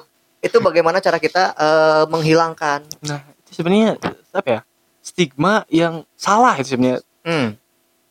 itu 0.41 0.57
bagaimana 0.59 0.99
cara 0.99 1.17
kita 1.17 1.53
eh, 1.53 2.05
menghilangkan. 2.09 2.81
Nah 3.05 3.21
itu 3.45 3.51
sebenarnya 3.55 4.01
apa 4.33 4.49
ya? 4.49 4.61
Stigma 4.99 5.63
yang 5.69 6.03
salah 6.15 6.57
itu 6.57 6.75
sebenarnya. 6.75 7.05
Hmm. 7.23 7.55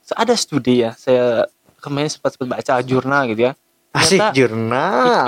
ada 0.07 0.37
studi 0.37 0.85
ya 0.85 0.93
saya 0.93 1.49
kemarin 1.81 2.05
sempat 2.07 2.31
sempat 2.31 2.55
baca 2.55 2.77
jurnal 2.79 3.25
gitu 3.25 3.49
ya. 3.49 3.53
Asik 3.89 4.19
Ternyata- 4.19 4.35
jurnal 4.35 5.25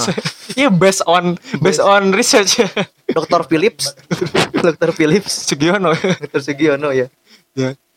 Iya 0.54 0.70
based 0.70 1.02
on 1.08 1.34
based 1.58 1.82
on 1.82 2.14
research 2.14 2.62
Dr. 3.16 3.42
Philips 3.50 3.96
Dr. 4.54 4.94
Philips 4.94 5.32
Sugiono 5.50 5.90
Dr. 5.96 6.40
Sugiono 6.44 6.94
ya 6.94 7.10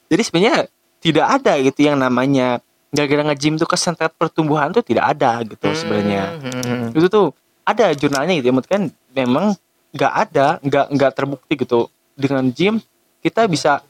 Jadi 0.10 0.22
sebenarnya 0.26 0.66
tidak 1.00 1.28
ada 1.30 1.54
gitu 1.62 1.80
yang 1.86 2.02
namanya 2.02 2.58
gara-gara 2.90 3.22
nge-gym 3.32 3.56
tuh 3.56 3.70
kesentet 3.70 4.10
pertumbuhan 4.18 4.74
tuh 4.74 4.82
tidak 4.82 5.14
ada 5.14 5.46
gitu 5.46 5.68
sebenarnya. 5.78 6.24
Hmm. 6.42 6.90
Itu 6.98 7.08
tuh 7.08 7.28
ada 7.62 7.94
jurnalnya 7.94 8.34
gitu 8.42 8.50
ya, 8.50 8.62
kan 8.66 8.90
memang 9.14 9.54
nggak 9.94 10.14
ada, 10.14 10.48
nggak 10.66 10.86
nggak 10.98 11.12
terbukti 11.14 11.54
gitu 11.54 11.90
dengan 12.18 12.50
gym 12.50 12.82
kita 13.22 13.46
bisa 13.46 13.86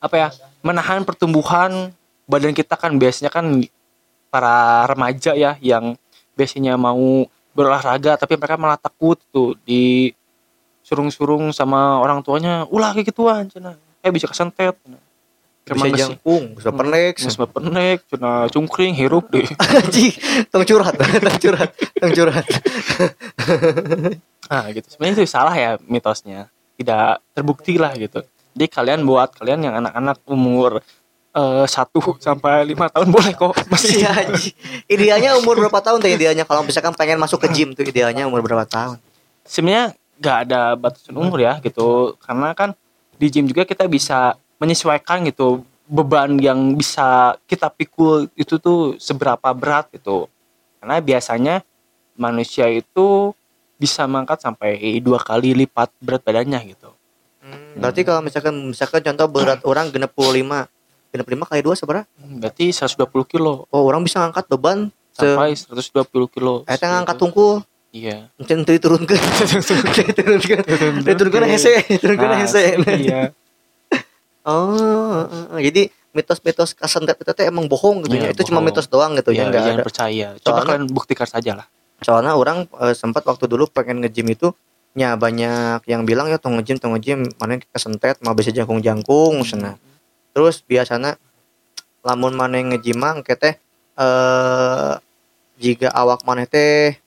apa 0.00 0.14
ya 0.16 0.28
menahan 0.64 1.04
pertumbuhan 1.04 1.92
badan 2.24 2.56
kita 2.56 2.76
kan 2.76 2.96
biasanya 2.96 3.32
kan 3.32 3.64
para 4.32 4.84
remaja 4.88 5.36
ya 5.36 5.56
yang 5.60 5.96
biasanya 6.36 6.76
mau 6.80 7.28
berolahraga 7.54 8.18
tapi 8.18 8.34
mereka 8.34 8.58
malah 8.58 8.76
takut 8.76 9.16
tuh 9.30 9.54
di 9.62 10.10
surung-surung 10.84 11.54
sama 11.54 11.96
orang 11.96 12.20
tuanya 12.20 12.68
ulah 12.68 12.92
kayak 12.92 13.08
gituan 13.08 13.48
cina 13.48 13.78
eh 14.04 14.12
bisa 14.12 14.28
kesentet 14.28 14.76
bisa 15.64 15.72
Emang 15.72 15.88
masih- 15.88 15.96
jangkung 15.96 16.44
bisa 16.60 16.68
penek 16.68 17.12
Geus 17.16 17.40
mah 17.40 17.48
penek, 17.48 18.04
cuna 18.12 18.44
cungkring, 18.52 18.92
hirup 18.92 19.32
deh. 19.32 19.48
Anjing, 19.80 20.12
tong 20.52 20.60
curhat 20.68 20.92
tong 21.24 21.38
curhat 21.40 21.70
tong 21.72 22.12
curhat 22.12 22.44
Ah 24.44 24.68
gitu. 24.76 24.84
Sebenarnya 24.92 25.14
itu 25.16 25.24
salah 25.24 25.56
ya 25.56 25.80
mitosnya. 25.88 26.52
Tidak 26.76 27.32
terbukti 27.32 27.80
lah 27.80 27.96
gitu. 27.96 28.20
Jadi 28.52 28.66
kalian 28.68 29.08
buat 29.08 29.32
kalian 29.34 29.64
yang 29.64 29.74
anak-anak 29.80 30.20
umur 30.28 30.84
Eh, 31.34 31.66
satu 31.66 32.14
sampai 32.22 32.62
lima 32.62 32.86
tahun 32.86 33.10
boleh 33.10 33.34
kok 33.34 33.58
masih. 33.66 34.06
Ya, 34.06 34.14
idealnya 34.86 35.34
umur 35.34 35.58
berapa 35.58 35.82
tahun 35.82 35.98
tuh 35.98 36.06
idealnya? 36.06 36.46
Kalau 36.46 36.62
misalkan 36.62 36.94
pengen 36.94 37.18
masuk 37.18 37.42
ke 37.42 37.50
gym 37.50 37.74
tuh 37.74 37.82
idealnya 37.82 38.22
umur 38.30 38.38
berapa 38.38 38.62
tahun? 38.62 39.02
Sebenarnya 39.42 39.98
nggak 40.22 40.36
ada 40.46 40.78
batasan 40.78 41.18
umur 41.18 41.42
ya 41.42 41.58
gitu. 41.58 42.14
Karena 42.22 42.54
kan 42.54 42.70
di 43.18 43.26
gym 43.34 43.50
juga 43.50 43.66
kita 43.66 43.90
bisa 43.90 44.38
menyesuaikan 44.62 45.26
gitu 45.26 45.66
beban 45.90 46.38
yang 46.38 46.78
bisa 46.78 47.34
kita 47.50 47.66
pikul 47.66 48.30
itu 48.38 48.54
tuh 48.62 48.94
seberapa 49.02 49.50
berat 49.50 49.90
gitu. 49.90 50.30
Karena 50.78 51.02
biasanya 51.02 51.66
manusia 52.14 52.70
itu 52.70 53.34
bisa 53.74 54.06
mengangkat 54.06 54.38
sampai 54.38 54.78
dua 55.02 55.18
kali 55.18 55.50
lipat 55.50 55.90
berat 55.98 56.22
badannya 56.22 56.62
gitu. 56.78 56.94
Hmm, 57.42 57.82
berarti 57.82 58.06
kalau 58.06 58.22
misalkan 58.22 58.54
misalkan 58.70 59.02
contoh 59.02 59.26
berat 59.26 59.66
orang 59.66 59.90
65 59.90 60.70
genap 61.14 61.30
lima 61.30 61.46
kali 61.46 61.62
dua 61.62 61.78
seberapa? 61.78 62.02
Hmm, 62.18 62.42
berarti 62.42 62.74
120 62.74 63.06
kilo. 63.30 63.70
Oh, 63.70 63.86
orang 63.86 64.02
bisa 64.02 64.18
ngangkat 64.18 64.50
beban 64.50 64.90
sampai 65.14 65.54
120 65.54 66.10
kilo. 66.34 66.66
Eh, 66.66 66.74
tengah 66.74 67.06
ngangkat 67.06 67.22
tungku? 67.22 67.62
Iya. 67.94 68.26
Mungkin 68.34 68.56
iya. 68.58 68.62
nanti 68.66 68.82
turun 68.82 69.06
ke, 69.06 69.14
turun 70.18 70.42
ke, 70.42 70.58
turun 71.14 71.30
ke 71.30 71.38
hese, 71.46 71.86
turun 72.02 72.18
ke 72.18 72.26
nah, 72.26 72.38
hese. 72.42 72.62
Iya. 72.82 73.22
Oh, 74.44 75.24
oh, 75.24 75.56
oh, 75.56 75.60
jadi 75.64 75.88
mitos-mitos 76.12 76.76
kasentet 76.76 77.16
itu 77.16 77.32
teh 77.32 77.48
emang 77.48 77.64
bohong 77.64 78.04
gitu 78.04 78.20
ya. 78.20 78.28
Iya, 78.28 78.36
itu 78.36 78.52
cuma 78.52 78.60
mitos 78.60 78.92
doang 78.92 79.16
gitu 79.16 79.32
ya, 79.32 79.40
iya, 79.40 79.44
enggak 79.48 79.64
ada. 79.64 79.80
percaya. 79.80 80.26
Coba 80.36 80.68
kalian 80.68 80.84
buktikan 80.92 81.24
saja 81.24 81.56
lah. 81.56 81.66
Soalnya 82.04 82.36
orang 82.36 82.68
eh, 82.84 82.92
sempat 82.92 83.24
waktu 83.24 83.48
dulu 83.48 83.64
pengen 83.72 84.04
nge-gym 84.04 84.28
itu 84.28 84.52
Ya 84.94 85.18
banyak 85.18 85.82
yang 85.90 86.06
bilang 86.06 86.30
ya 86.30 86.38
tong 86.38 86.54
nge-gym 86.54 86.78
tong 86.78 86.94
nge-gym 86.94 87.26
mana 87.42 87.58
kesentet 87.58 88.14
mau 88.22 88.30
bisa 88.30 88.54
jangkung-jangkung 88.54 89.42
sana. 89.42 89.74
Terus 90.34 90.60
biasanya 90.60 91.14
lamun 92.02 92.34
mana 92.34 92.58
nge-gym 92.60 92.98
mah 92.98 93.14
engke 93.14 93.32
teh 93.32 93.54
eh 93.94 94.92
jika 95.56 95.88
awak 95.88 96.26
maneh 96.26 96.44
teh 96.44 96.98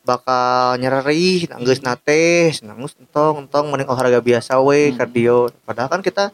bakal 0.00 0.78
nyeri 0.78 1.50
nanggeus 1.50 1.82
nate 1.82 2.54
nanggus 2.62 2.94
entong 2.96 3.44
entong 3.44 3.66
mending 3.66 3.90
olahraga 3.90 4.22
biasa 4.22 4.62
we 4.62 4.94
Hmm. 4.94 4.96
kardio. 4.96 5.38
Padahal 5.66 5.90
kan 5.90 6.00
kita 6.00 6.30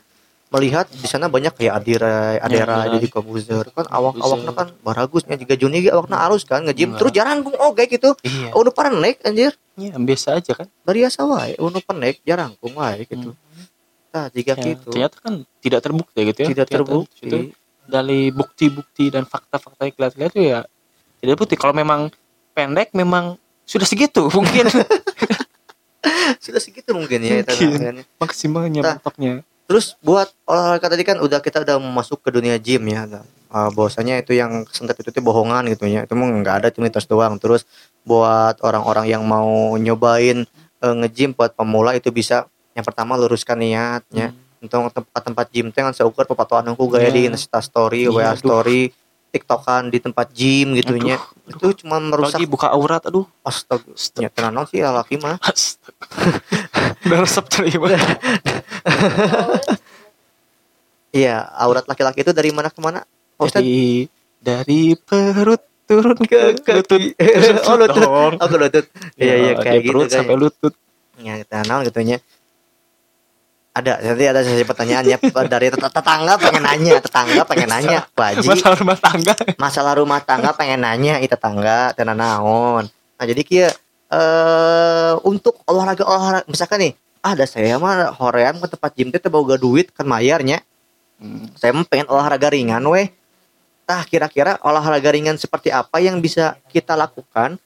melihat 0.53 0.85
di 0.93 1.09
sana 1.09 1.33
banyak 1.33 1.57
kayak 1.57 1.81
Adira, 1.81 2.37
Adera, 2.37 2.85
Ya, 2.85 3.01
jadi 3.01 3.09
Kobuzer. 3.09 3.73
Kan 3.73 3.89
awak 3.89 4.21
Kobuzer. 4.21 4.25
awaknya 4.29 4.53
kan 4.53 4.69
baragusnya 4.85 5.41
juga 5.41 5.57
Juni 5.57 5.81
ge 5.81 5.89
awakna 5.89 6.21
halus 6.21 6.45
kan 6.45 6.61
ngejim. 6.63 6.93
Enggak. 6.93 7.01
terus 7.01 7.13
jarang 7.17 7.41
kung 7.41 7.57
oge 7.57 7.89
gitu. 7.89 8.13
Iya. 8.21 8.53
Udah 8.53 8.69
panek 8.69 9.25
anjir. 9.25 9.57
Iya 9.81 9.97
biasa 9.97 10.37
aja 10.37 10.53
kan. 10.53 10.69
Biasa 10.85 11.25
wae 11.25 11.57
udah 11.57 11.81
panek 11.81 12.21
jarang 12.23 12.53
kung 12.61 12.77
wae 12.77 13.09
gitu 13.09 13.33
nah 14.13 14.29
jika 14.29 14.53
Ya, 14.61 14.77
gitu 14.77 14.93
ternyata 14.93 15.17
kan 15.25 15.35
tidak 15.65 15.81
terbukti 15.81 16.21
gitu 16.29 16.39
ya 16.45 16.49
tidak 16.53 16.67
terbukti 16.69 17.27
itu 17.27 17.39
dari 17.89 18.29
bukti-bukti 18.31 19.09
dan 19.11 19.25
fakta-fakta 19.25 19.89
yang 19.89 19.95
kelihatan 19.97 20.29
itu 20.29 20.41
ya 20.53 20.61
tidak 21.25 21.37
bukti 21.41 21.55
kalau 21.57 21.73
memang 21.73 22.13
pendek 22.53 22.93
memang 22.93 23.41
sudah 23.65 23.89
segitu 23.89 24.29
mungkin 24.37 24.69
sudah 26.45 26.61
segitu 26.61 26.93
mungkin 26.93 27.25
ya 27.25 27.41
itu 27.41 27.73
Mungkin. 27.73 28.05
maksimalnya 28.21 28.81
Nah. 28.85 28.95
mentoknya 29.01 29.43
Terus 29.73 29.97
buat 30.05 30.29
olahraga 30.45 30.93
tadi 30.93 31.01
kan 31.01 31.17
udah 31.17 31.41
kita 31.41 31.65
udah 31.65 31.81
masuk 31.81 32.21
ke 32.21 32.29
dunia 32.29 32.61
gym 32.61 32.85
ya. 32.93 33.09
Uh, 33.49 33.73
bahwasanya 33.73 34.21
itu 34.21 34.37
yang 34.37 34.69
kesentet 34.69 35.01
itu 35.01 35.09
tuh 35.09 35.25
bohongan 35.25 35.65
gitu 35.73 35.89
ya. 35.89 36.05
Itu 36.05 36.13
nggak 36.13 36.57
ada 36.61 36.69
cuma 36.69 36.93
mitos 36.93 37.09
doang. 37.09 37.41
Terus 37.41 37.65
buat 38.05 38.61
orang-orang 38.61 39.09
yang 39.09 39.25
mau 39.25 39.73
nyobain 39.81 40.45
uh, 40.85 40.95
nge-gym 41.01 41.33
buat 41.33 41.57
pemula 41.57 41.97
itu 41.97 42.13
bisa 42.13 42.52
yang 42.73 42.83
pertama 42.83 43.15
luruskan 43.15 43.57
niatnya. 43.57 44.33
Untuk 44.59 44.95
tempat-tempat 44.95 45.47
gym 45.51 45.69
teh 45.69 45.83
kan 45.83 45.91
seukur 45.91 46.23
pepatuan 46.23 46.63
aku 46.65 46.87
gaya 46.89 47.11
Iya. 47.11 47.13
di 47.13 47.21
Insta 47.29 47.59
story, 47.59 48.07
Iya, 48.07 48.15
WA 48.15 48.31
aduh. 48.31 48.39
story, 48.39 48.95
TikTokan 49.29 49.91
di 49.91 49.99
tempat 49.99 50.31
gym 50.31 50.73
gitu 50.73 50.95
nya. 50.95 51.19
Aduh, 51.19 51.51
Itu 51.51 51.83
cuma 51.83 51.99
merusak 51.99 52.39
lagi 52.39 52.47
buka 52.47 52.71
aurat 52.71 53.03
aduh 53.03 53.27
astaga. 53.43 53.91
Ya 54.17 54.31
tenang 54.31 54.63
sih 54.65 54.79
ya 54.79 54.95
laki 54.95 55.19
mah. 55.19 55.35
Udah 57.03 57.19
resep 57.21 57.45
terima 57.49 57.91
Iya, 61.13 61.45
aurat 61.59 61.85
laki-laki 61.85 62.23
itu 62.23 62.33
dari 62.33 62.49
mana 62.49 62.73
ke 62.73 62.81
mana? 62.81 63.05
Dari 63.37 64.09
dari 64.39 64.95
perut 64.97 65.61
turun 65.85 66.17
ke 66.23 66.57
Ke 66.63 66.73
lutut 66.73 67.03
kaki. 67.03 67.13
Oh, 67.69 67.77
lutut. 67.77 68.07
Aku 68.39 68.55
lutut. 68.57 68.87
Iya 69.19 69.35
iya 69.35 69.53
Ya, 69.53 69.61
kayak 69.61 69.81
gitu 69.83 69.91
perut 69.93 70.07
kayak. 70.07 70.17
sampai 70.17 70.37
lutut 70.39 70.75
Ya 71.21 71.37
kita 71.37 71.55
kenal 71.61 71.85
gitu 71.85 72.01
nya. 72.01 72.17
Ada, 73.73 74.05
nanti 74.05 74.25
ada 74.29 74.45
sesi 74.45 74.69
pertanyaan 74.69 75.05
ya 75.09 75.17
dari 75.49 75.73
tet- 75.73 75.81
tetangga 75.89 76.37
pengen 76.37 76.61
nanya, 76.61 77.01
tetangga 77.01 77.41
pengen 77.49 77.73
nanya, 77.73 78.05
Pak 78.13 78.45
Haji. 78.45 78.49
masalah 78.53 78.77
rumah 78.77 78.99
tangga 79.01 79.33
Masalah 79.57 79.93
rumah 79.97 80.21
tangga 80.21 80.51
pengen 80.53 80.85
nanya, 80.85 81.25
itu 81.25 81.33
tetangga 81.33 81.97
tenan 81.97 82.21
naon. 82.21 82.85
Nah, 82.93 83.25
jadi 83.25 83.41
kia 83.41 83.69
eh 84.13 85.17
untuk 85.25 85.57
olahraga 85.65 86.05
olahraga 86.05 86.45
misalkan 86.45 86.85
nih, 86.85 86.93
ada 87.25 87.49
saya 87.49 87.81
mah 87.81 88.13
hoream 88.21 88.61
ke 88.61 88.69
tempat 88.77 88.91
gym 88.93 89.09
teh 89.09 89.33
boga 89.33 89.57
duit 89.57 89.89
kan 89.89 90.05
mayarnya. 90.05 90.61
Hmm, 91.17 91.49
Saya 91.57 91.73
mah 91.73 91.89
pengen 91.89 92.13
olahraga 92.13 92.53
ringan 92.53 92.85
weh. 92.93 93.09
Tah 93.89 94.05
kira-kira 94.05 94.61
olahraga 94.61 95.17
ringan 95.17 95.41
seperti 95.41 95.73
apa 95.73 95.97
yang 95.97 96.21
bisa 96.21 96.61
kita 96.69 96.93
lakukan 96.93 97.57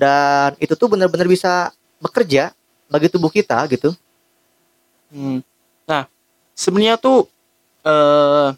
dan 0.00 0.56
itu 0.64 0.72
tuh 0.72 0.88
benar-benar 0.88 1.28
bisa 1.28 1.76
bekerja 2.00 2.56
bagi 2.88 3.12
tubuh 3.12 3.28
kita 3.28 3.60
gitu. 3.68 3.92
Hmm. 5.12 5.40
Nah, 5.86 6.08
sebenarnya 6.52 6.98
tuh 6.98 7.26
eh 7.86 8.50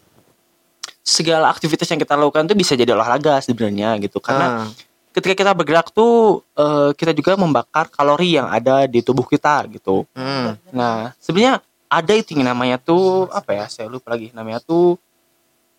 segala 1.05 1.49
aktivitas 1.49 1.89
yang 1.89 1.97
kita 1.97 2.13
lakukan 2.13 2.45
tuh 2.45 2.57
bisa 2.57 2.77
jadi 2.77 2.93
olahraga 2.93 3.41
sebenarnya 3.41 3.97
gitu. 3.97 4.21
Karena 4.21 4.65
Ah, 4.65 4.67
ketika 5.09 5.33
kita 5.33 5.51
bergerak 5.57 5.89
tuh 5.89 6.45
eh, 6.53 6.93
kita 6.93 7.11
juga 7.17 7.33
membakar 7.33 7.89
kalori 7.89 8.37
yang 8.37 8.45
ada 8.49 8.85
di 8.85 9.01
tubuh 9.01 9.25
kita 9.25 9.65
gitu. 9.73 10.05
hmm, 10.13 10.73
Nah, 10.73 11.13
sebenarnya 11.17 11.61
ada 11.89 12.13
itu 12.13 12.37
yang 12.37 12.53
namanya 12.53 12.77
tuh 12.77 13.25
apa 13.33 13.57
ya? 13.57 13.65
Saya 13.65 13.89
lupa 13.89 14.13
lagi 14.13 14.29
namanya 14.37 14.61
tuh 14.61 15.01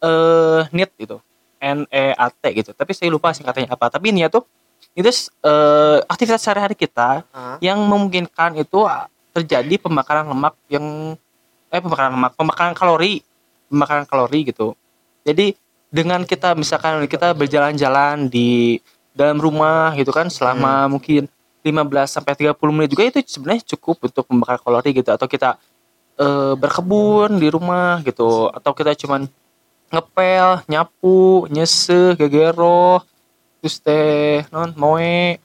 eh 0.02 0.66
NEAT 0.74 0.90
gitu. 0.98 1.22
N 1.61 1.85
E 1.92 2.16
A 2.16 2.26
T 2.33 2.42
gitu. 2.56 2.70
Tapi 2.72 2.90
saya 2.96 3.12
lupa 3.12 3.30
singkatannya 3.30 3.70
apa. 3.70 3.87
Tapi 3.92 4.11
ini 4.11 4.26
tuh 4.26 4.42
itu 4.96 5.06
eh, 5.46 5.98
aktivitas 6.11 6.42
sehari-hari 6.42 6.74
kita 6.74 7.22
ah, 7.30 7.56
yang 7.62 7.78
memungkinkan 7.87 8.59
itu 8.59 8.83
terjadi 9.40 9.74
pembakaran 9.81 10.29
lemak 10.29 10.55
yang 10.68 11.16
eh 11.70 11.81
pembakaran 11.81 12.12
lemak, 12.18 12.33
pembakaran 12.37 12.74
kalori, 12.76 13.24
pembakaran 13.70 14.05
kalori 14.05 14.40
gitu. 14.50 14.74
Jadi 15.24 15.55
dengan 15.90 16.22
kita 16.22 16.55
misalkan 16.55 17.03
kita 17.07 17.35
berjalan-jalan 17.35 18.31
di 18.31 18.79
dalam 19.11 19.42
rumah 19.42 19.94
gitu 19.98 20.14
kan 20.14 20.31
selama 20.31 20.87
mungkin 20.87 21.26
15 21.61 22.09
sampai 22.09 22.33
30 22.38 22.57
menit 22.72 22.90
juga 22.94 23.05
itu 23.11 23.20
sebenarnya 23.26 23.62
cukup 23.76 24.09
untuk 24.09 24.24
membakar 24.33 24.59
kalori 24.62 24.90
gitu. 24.96 25.11
Atau 25.12 25.29
kita 25.29 25.61
eh, 26.18 26.55
berkebun 26.57 27.37
di 27.37 27.48
rumah 27.53 28.00
gitu. 28.03 28.48
Atau 28.50 28.72
kita 28.72 28.96
cuman 28.96 29.29
ngepel, 29.90 30.62
nyapu, 30.70 31.50
nyese, 31.50 32.14
gegero, 32.14 33.03
terus 33.61 33.76
teh 33.83 34.46
non 34.55 34.72
moe 34.79 35.37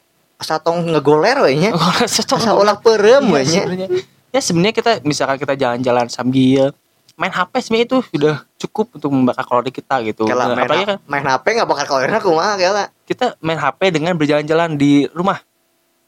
asa 0.45 0.61
tong 0.61 0.85
ngegoler 0.85 1.41
we 1.41 1.57
nya. 1.57 1.73
Asa 2.05 2.21
ulah 2.53 2.77
peureum 2.77 3.25
Iya, 3.33 3.65
we 3.65 3.75
nya. 3.81 3.87
Ya 4.29 4.39
sebenarnya 4.39 4.77
kita 4.77 4.91
misalkan 5.01 5.41
kita 5.41 5.57
jalan-jalan 5.57 6.05
sambil 6.05 6.69
main 7.15 7.31
HP 7.31 7.53
sebenarnya 7.63 7.87
itu 7.89 7.97
sudah 8.11 8.35
cukup 8.59 8.99
untuk 8.99 9.09
membakar 9.09 9.47
kalori 9.47 9.71
kita 9.71 10.03
gitu. 10.05 10.27
Kala 10.27 10.51
Nah, 10.51 10.59
main, 10.59 10.67
apalagi 10.67 10.85
kan 10.85 10.97
main 11.07 11.25
HP 11.25 11.45
enggak 11.55 11.69
bakal 11.71 11.85
kalorinya 11.87 12.19
kumaha 12.21 12.53
kala. 12.55 12.85
kita 13.07 13.39
main 13.39 13.57
HP 13.57 13.79
dengan 13.89 14.13
berjalan-jalan 14.13 14.75
di 14.75 15.09
rumah. 15.09 15.41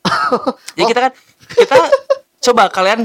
Jadi 0.06 0.84
Oh. 0.86 0.88
kita 0.88 1.00
kan 1.08 1.12
kita 1.56 1.76
coba 2.44 2.64
kalian 2.70 3.00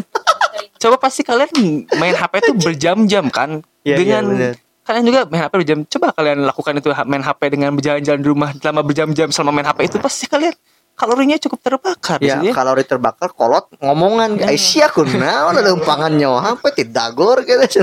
coba 0.76 0.96
pasti 0.98 1.22
kalian 1.22 1.50
main 1.96 2.12
HP 2.12 2.32
itu 2.42 2.52
berjam-jam 2.58 3.24
kan 3.30 3.62
iya, 3.82 3.94
dengan 3.94 4.26
bener. 4.28 4.54
kalian 4.82 5.04
juga 5.06 5.20
main 5.30 5.42
HP 5.46 5.52
berjam 5.62 5.78
coba 5.86 6.06
kalian 6.10 6.38
lakukan 6.42 6.74
itu 6.74 6.88
main 7.06 7.22
HP 7.22 7.40
dengan 7.48 7.70
berjalan-jalan 7.74 8.18
di 8.18 8.28
rumah 8.28 8.50
selama 8.54 8.82
berjam-jam 8.82 9.28
selama 9.30 9.50
main 9.54 9.66
HP 9.66 9.78
itu 9.86 9.96
pasti 9.98 10.26
kalian 10.26 10.54
kalorinya 10.92 11.36
cukup 11.36 11.58
terbakar 11.58 12.18
Ya, 12.20 12.36
maksudnya. 12.38 12.52
kalori 12.52 12.84
terbakar 12.84 13.30
kolot 13.30 13.66
ngomongan 13.78 14.36
Ya. 14.38 14.52
sia 14.54 14.86
kunaon 14.86 15.56
ada 15.56 15.72
umpangan 15.72 16.12
nyawa 16.12 16.38
HP 16.54 16.84
tidak 16.84 17.06
gor 17.12 17.40
gitu. 17.42 17.80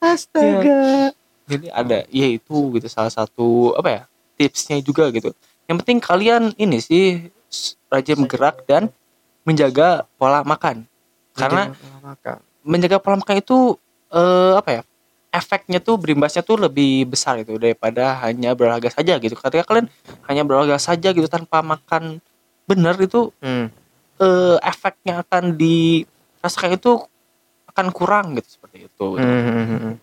Astaga. 0.00 1.12
jadi 1.44 1.66
ada 1.68 1.98
ya 2.08 2.26
itu 2.30 2.56
gitu 2.72 2.86
salah 2.86 3.10
satu 3.10 3.74
apa 3.74 3.88
ya 3.90 4.02
tipsnya 4.36 4.78
juga 4.80 5.10
gitu 5.10 5.34
yang 5.66 5.76
penting 5.76 5.98
kalian 5.98 6.54
ini 6.56 6.78
sih 6.78 7.28
rajin 7.86 8.22
bergerak 8.22 8.62
dan 8.64 8.88
menjaga 9.42 10.06
pola 10.14 10.40
makan 10.40 10.86
karena 11.34 11.74
menjaga 12.62 12.96
pola 12.96 13.18
makan 13.18 13.36
itu 13.38 13.74
eh, 14.08 14.52
apa 14.54 14.70
ya 14.70 14.82
efeknya 15.30 15.78
tuh 15.78 15.94
berimbasnya 15.94 16.42
tuh 16.42 16.58
lebih 16.58 17.06
besar 17.06 17.38
itu 17.38 17.54
daripada 17.54 18.18
hanya 18.26 18.54
berolahraga 18.58 18.90
saja 18.90 19.14
gitu 19.22 19.38
ketika 19.38 19.62
kalian 19.62 19.86
hanya 20.26 20.42
berolahraga 20.42 20.82
saja 20.82 21.14
gitu 21.14 21.30
tanpa 21.30 21.62
makan 21.62 22.18
benar 22.66 22.98
itu 22.98 23.30
Hmm. 23.38 23.70
eh, 24.20 24.56
efeknya 24.60 25.22
akan 25.24 25.54
dirasakan 25.56 26.76
itu 26.76 26.98
akan 27.70 27.86
kurang 27.94 28.34
gitu 28.36 28.58
seperti 28.58 28.90
itu 28.90 29.06
Hmm. 29.16 29.94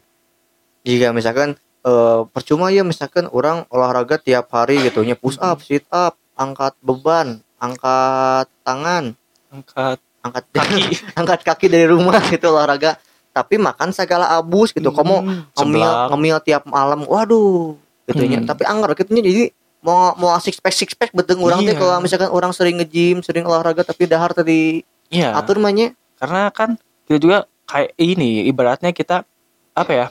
Jika 0.87 1.11
misalkan 1.11 1.59
eh, 1.83 2.21
percuma 2.31 2.71
ya 2.71 2.87
misalkan 2.87 3.27
orang 3.31 3.67
olahraga 3.67 4.19
tiap 4.19 4.47
hari 4.51 4.79
gitu 4.83 5.03
nya 5.03 5.15
push 5.15 5.39
up, 5.39 5.59
sit 5.59 5.83
up, 5.91 6.15
angkat 6.35 6.75
beban, 6.79 7.39
angkat 7.59 8.47
tangan, 8.63 9.15
angkat 9.51 9.99
angkat 10.23 10.43
kaki 10.51 10.83
angkat 11.19 11.41
kaki 11.43 11.65
dari 11.67 11.87
rumah 11.87 12.19
gitu 12.27 12.51
olahraga 12.51 12.99
tapi 13.37 13.55
makan 13.55 13.89
segala 13.91 14.33
abus 14.35 14.71
gitu 14.71 14.89
kamu 14.89 15.15
Hmm, 15.17 15.45
ngemil 15.53 15.81
seblak. 15.83 16.07
ngemil 16.09 16.37
tiap 16.41 16.63
malam 16.65 16.99
waduh 17.03 17.77
gitu 18.05 18.23
nya 18.23 18.39
Hmm. 18.39 18.47
tapi 18.47 18.63
anggar 18.63 18.91
gitu 18.93 19.11
nya 19.11 19.21
jadi 19.21 19.43
mau 19.79 20.15
mau 20.15 20.33
six 20.37 20.57
pack 20.57 20.73
six 20.73 20.91
pack 20.91 21.11
beteng 21.11 21.37
orang 21.39 21.61
teh 21.61 21.71
Iya. 21.71 21.77
kalau 21.77 21.99
misalkan 21.99 22.29
orang 22.29 22.49
sering 22.49 22.77
nge-gym 22.77 23.21
sering 23.21 23.43
olahraga 23.43 23.83
tapi 23.83 24.03
dahar 24.03 24.31
tadi 24.31 24.81
Iya. 25.07 25.31
atur 25.33 25.57
mah 25.57 25.69
nya 25.69 25.91
karena 26.15 26.49
kan 26.49 26.75
kita 27.05 27.17
juga 27.17 27.37
kayak 27.63 27.93
ini 27.95 28.45
ibaratnya 28.45 28.89
kita 28.91 29.21
apa 29.73 29.91
ya 29.91 30.07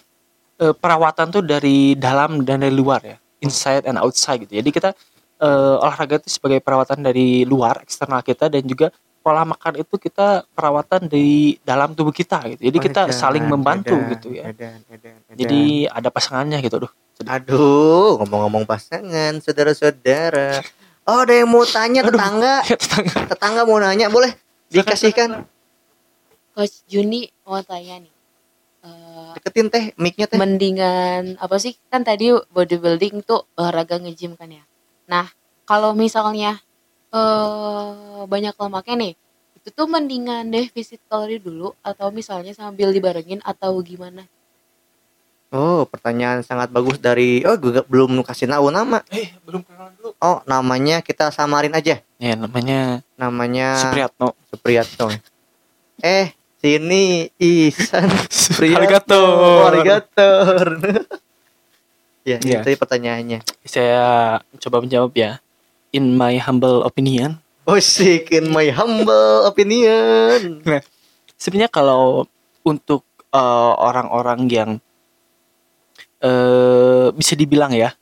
eh, 0.56 0.72
perawatan 0.72 1.26
tuh 1.30 1.42
dari 1.42 1.92
dalam 1.94 2.40
dan 2.40 2.60
dari 2.60 2.72
luar 2.72 3.02
ya 3.02 3.16
inside 3.38 3.84
and 3.84 3.96
outside 3.96 4.40
gitu 4.40 4.54
jadi 4.54 4.70
kita 4.70 4.90
eh, 5.36 5.76
olahraga 5.76 6.16
itu 6.16 6.30
sebagai 6.30 6.60
perawatan 6.60 7.02
dari 7.02 7.42
luar 7.42 7.80
eksternal 7.80 8.20
kita 8.20 8.48
dan 8.48 8.62
juga 8.62 8.88
pola 9.26 9.42
makan 9.42 9.82
itu 9.82 9.98
kita 9.98 10.46
perawatan 10.54 11.10
dari 11.10 11.58
dalam 11.66 11.98
tubuh 11.98 12.14
kita 12.14 12.46
gitu. 12.54 12.62
Jadi 12.62 12.78
kita 12.78 13.02
Edan, 13.10 13.18
saling 13.18 13.42
membantu 13.42 13.98
edan, 13.98 14.12
gitu 14.14 14.28
ya. 14.30 14.44
edan, 14.46 14.78
edan, 14.86 15.18
edan. 15.18 15.34
jadi 15.34 15.60
ada 15.90 16.08
pasangannya 16.14 16.62
gitu 16.62 16.78
aduh 16.78 16.92
aduh 17.26 18.22
ngomong-ngomong 18.22 18.62
pasangan 18.62 19.42
saudara-saudara. 19.42 20.62
Oh 21.02 21.26
ada 21.26 21.34
yang 21.34 21.50
mau 21.50 21.66
tanya 21.66 22.06
Aduh. 22.06 22.14
tetangga? 22.14 22.54
Ya 22.62 22.76
tetangga. 22.82 23.12
Tetangga 23.34 23.62
mau 23.66 23.82
nanya 23.82 24.06
boleh 24.06 24.30
dikasihkan. 24.70 25.42
Coach 26.54 26.86
Juni 26.86 27.26
mau 27.42 27.58
tanya 27.62 28.06
nih. 28.06 28.12
eh, 28.86 29.30
Deketin 29.36 29.66
teh 29.68 29.84
mic-nya 29.98 30.26
teh. 30.30 30.38
mendingan 30.38 31.34
apa 31.38 31.56
sih? 31.58 31.74
Kan 31.90 32.06
tadi 32.06 32.30
bodybuilding 32.30 33.26
tuh 33.26 33.42
olahraga 33.54 33.98
nge-gym 33.98 34.38
kan 34.38 34.50
ya. 34.50 34.62
Nah 35.10 35.26
kalau 35.66 35.94
misalnya 35.98 36.62
eh 37.16 37.88
banyak 38.26 38.54
lemaknya 38.54 38.94
nih 38.96 39.12
itu 39.56 39.68
tuh 39.72 39.88
mendingan 39.88 40.46
defisit 40.46 41.00
kalori 41.08 41.40
dulu 41.40 41.72
atau 41.80 42.12
misalnya 42.12 42.52
sambil 42.52 42.92
dibarengin 42.92 43.40
atau 43.42 43.80
gimana 43.80 44.28
Oh, 45.46 45.86
pertanyaan 45.86 46.42
sangat 46.42 46.74
bagus 46.74 46.98
dari 46.98 47.38
oh 47.46 47.54
gue 47.54 47.78
belum 47.86 48.18
kasih 48.26 48.50
tahu 48.50 48.66
nama. 48.68 48.98
Eh, 49.14 49.30
belum 49.46 49.62
kenal 49.62 49.94
dulu. 49.94 50.10
Oh, 50.18 50.42
namanya 50.42 50.98
kita 50.98 51.30
samarin 51.30 51.70
aja. 51.70 52.02
Ya, 52.18 52.34
namanya 52.34 53.06
Namanya 53.14 53.78
Supriyatno. 53.78 54.34
Supriyatno. 54.50 55.06
eh, 56.02 56.34
sini 56.58 57.30
Isan 57.38 58.10
Supriyatno. 58.42 58.82
Arigato. 58.82 59.22
Oh, 59.22 59.60
arigato. 59.70 60.30
ya, 62.28 62.42
Iya. 62.42 62.60
itu 62.66 62.74
pertanyaannya. 62.74 63.38
Saya 63.62 64.42
coba 64.58 64.82
menjawab 64.82 65.14
ya. 65.14 65.38
In 65.96 66.12
my 66.20 66.36
humble 66.36 66.84
opinion, 66.84 67.40
Oh, 67.64 67.80
sick 67.80 68.30
in 68.30 68.52
my 68.52 68.68
humble 68.68 69.48
opinion. 69.48 70.60
sebenarnya 71.34 71.72
kalau 71.72 72.28
untuk 72.62 73.02
eh, 73.32 73.72
orang-orang 73.80 74.40
yang 74.46 74.70
eh 76.20 77.06
bisa 77.12 77.36
dibilang 77.36 77.72
ya 77.72 77.92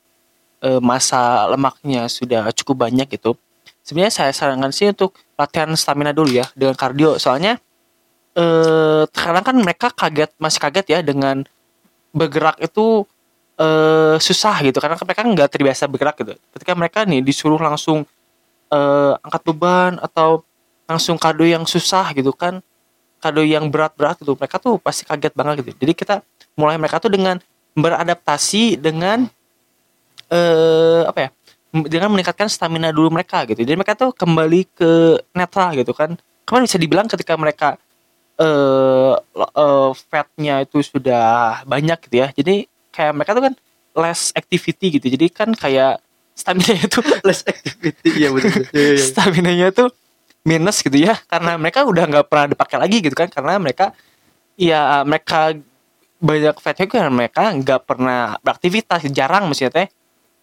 eh, 0.62 0.80
masa 0.83 1.50
lemaknya 1.50 2.07
sudah 2.07 2.50
cukup 2.54 2.87
banyak 2.87 3.11
gitu 3.11 3.35
sebenarnya 3.83 4.14
saya 4.14 4.30
sarankan 4.30 4.70
sih 4.70 4.90
untuk 4.90 5.18
latihan 5.35 5.70
stamina 5.74 6.14
dulu 6.14 6.30
ya 6.30 6.46
dengan 6.54 6.78
kardio 6.78 7.18
soalnya 7.18 7.59
eh 8.35 9.02
terkadang 9.11 9.44
kan 9.44 9.57
mereka 9.59 9.88
kaget 9.90 10.30
masih 10.38 10.61
kaget 10.62 10.87
ya 10.90 10.98
dengan 11.02 11.42
bergerak 12.14 12.59
itu 12.62 13.02
eh 13.54 14.16
susah 14.18 14.56
gitu 14.66 14.82
karena 14.82 14.98
mereka 14.98 15.22
nggak 15.22 15.48
terbiasa 15.50 15.86
bergerak 15.86 16.16
gitu. 16.18 16.34
Ketika 16.58 16.72
mereka 16.74 16.98
nih 17.06 17.22
disuruh 17.22 17.60
langsung 17.62 18.02
eh 18.72 19.12
angkat 19.22 19.42
beban 19.46 20.02
atau 20.02 20.42
langsung 20.90 21.16
kardio 21.16 21.48
yang 21.48 21.64
susah 21.64 22.12
gitu 22.12 22.34
kan 22.34 22.60
kado 23.22 23.40
yang 23.40 23.72
berat-berat 23.72 24.20
gitu 24.20 24.36
mereka 24.36 24.60
tuh 24.60 24.76
pasti 24.76 25.06
kaget 25.08 25.32
banget 25.32 25.54
gitu. 25.64 25.70
Jadi 25.80 25.92
kita 25.96 26.14
mulai 26.58 26.76
mereka 26.76 27.00
tuh 27.00 27.08
dengan 27.08 27.40
beradaptasi 27.78 28.76
dengan 28.78 29.26
eh 30.28 31.02
apa 31.06 31.18
ya 31.26 31.30
dengan 31.74 32.10
meningkatkan 32.12 32.46
stamina 32.46 32.94
dulu 32.94 33.14
mereka 33.14 33.42
gitu. 33.48 33.62
Jadi 33.62 33.74
mereka 33.74 33.98
tuh 33.98 34.10
kembali 34.14 34.60
ke 34.74 34.90
netral 35.34 35.74
gitu 35.74 35.90
kan. 35.94 36.14
Kemarin 36.46 36.66
bisa 36.68 36.78
dibilang 36.78 37.06
ketika 37.10 37.34
mereka 37.34 37.68
eh 38.38 39.14
lo- 39.14 39.54
eh, 39.54 39.90
fatnya 40.10 40.62
itu 40.62 40.82
sudah 40.82 41.62
banyak 41.66 41.98
gitu 42.06 42.16
ya. 42.18 42.28
Jadi 42.34 42.66
kayak 42.94 43.12
mereka 43.18 43.35
tuh 43.35 43.44
kan 43.50 43.54
less 43.98 44.30
activity 44.38 44.98
gitu. 44.98 45.07
Jadi 45.11 45.26
kan 45.30 45.50
kayak 45.54 45.98
stamina 46.35 46.74
itu 46.78 46.98
Less 47.26 47.42
activity 47.46 48.11
ya 48.14 48.28
betul. 48.35 48.98
stamina-nya 48.98 49.70
tuh 49.70 49.90
minus 50.46 50.83
gitu 50.83 50.94
ya. 50.94 51.18
Karena 51.26 51.59
mereka 51.59 51.83
udah 51.87 52.04
nggak 52.07 52.26
pernah 52.30 52.46
dipakai 52.54 52.76
lagi 52.78 52.98
gitu 53.02 53.14
kan. 53.14 53.30
Karena 53.30 53.59
mereka 53.59 53.94
ya 54.54 55.02
mereka 55.02 55.54
banyak 56.22 56.57
fatnya 56.62 56.87
kan 56.87 57.11
mereka 57.11 57.42
nggak 57.54 57.80
pernah 57.87 58.38
beraktivitas. 58.42 59.07
Jarang 59.11 59.50
maksudnya 59.50 59.87
teh. 59.87 59.88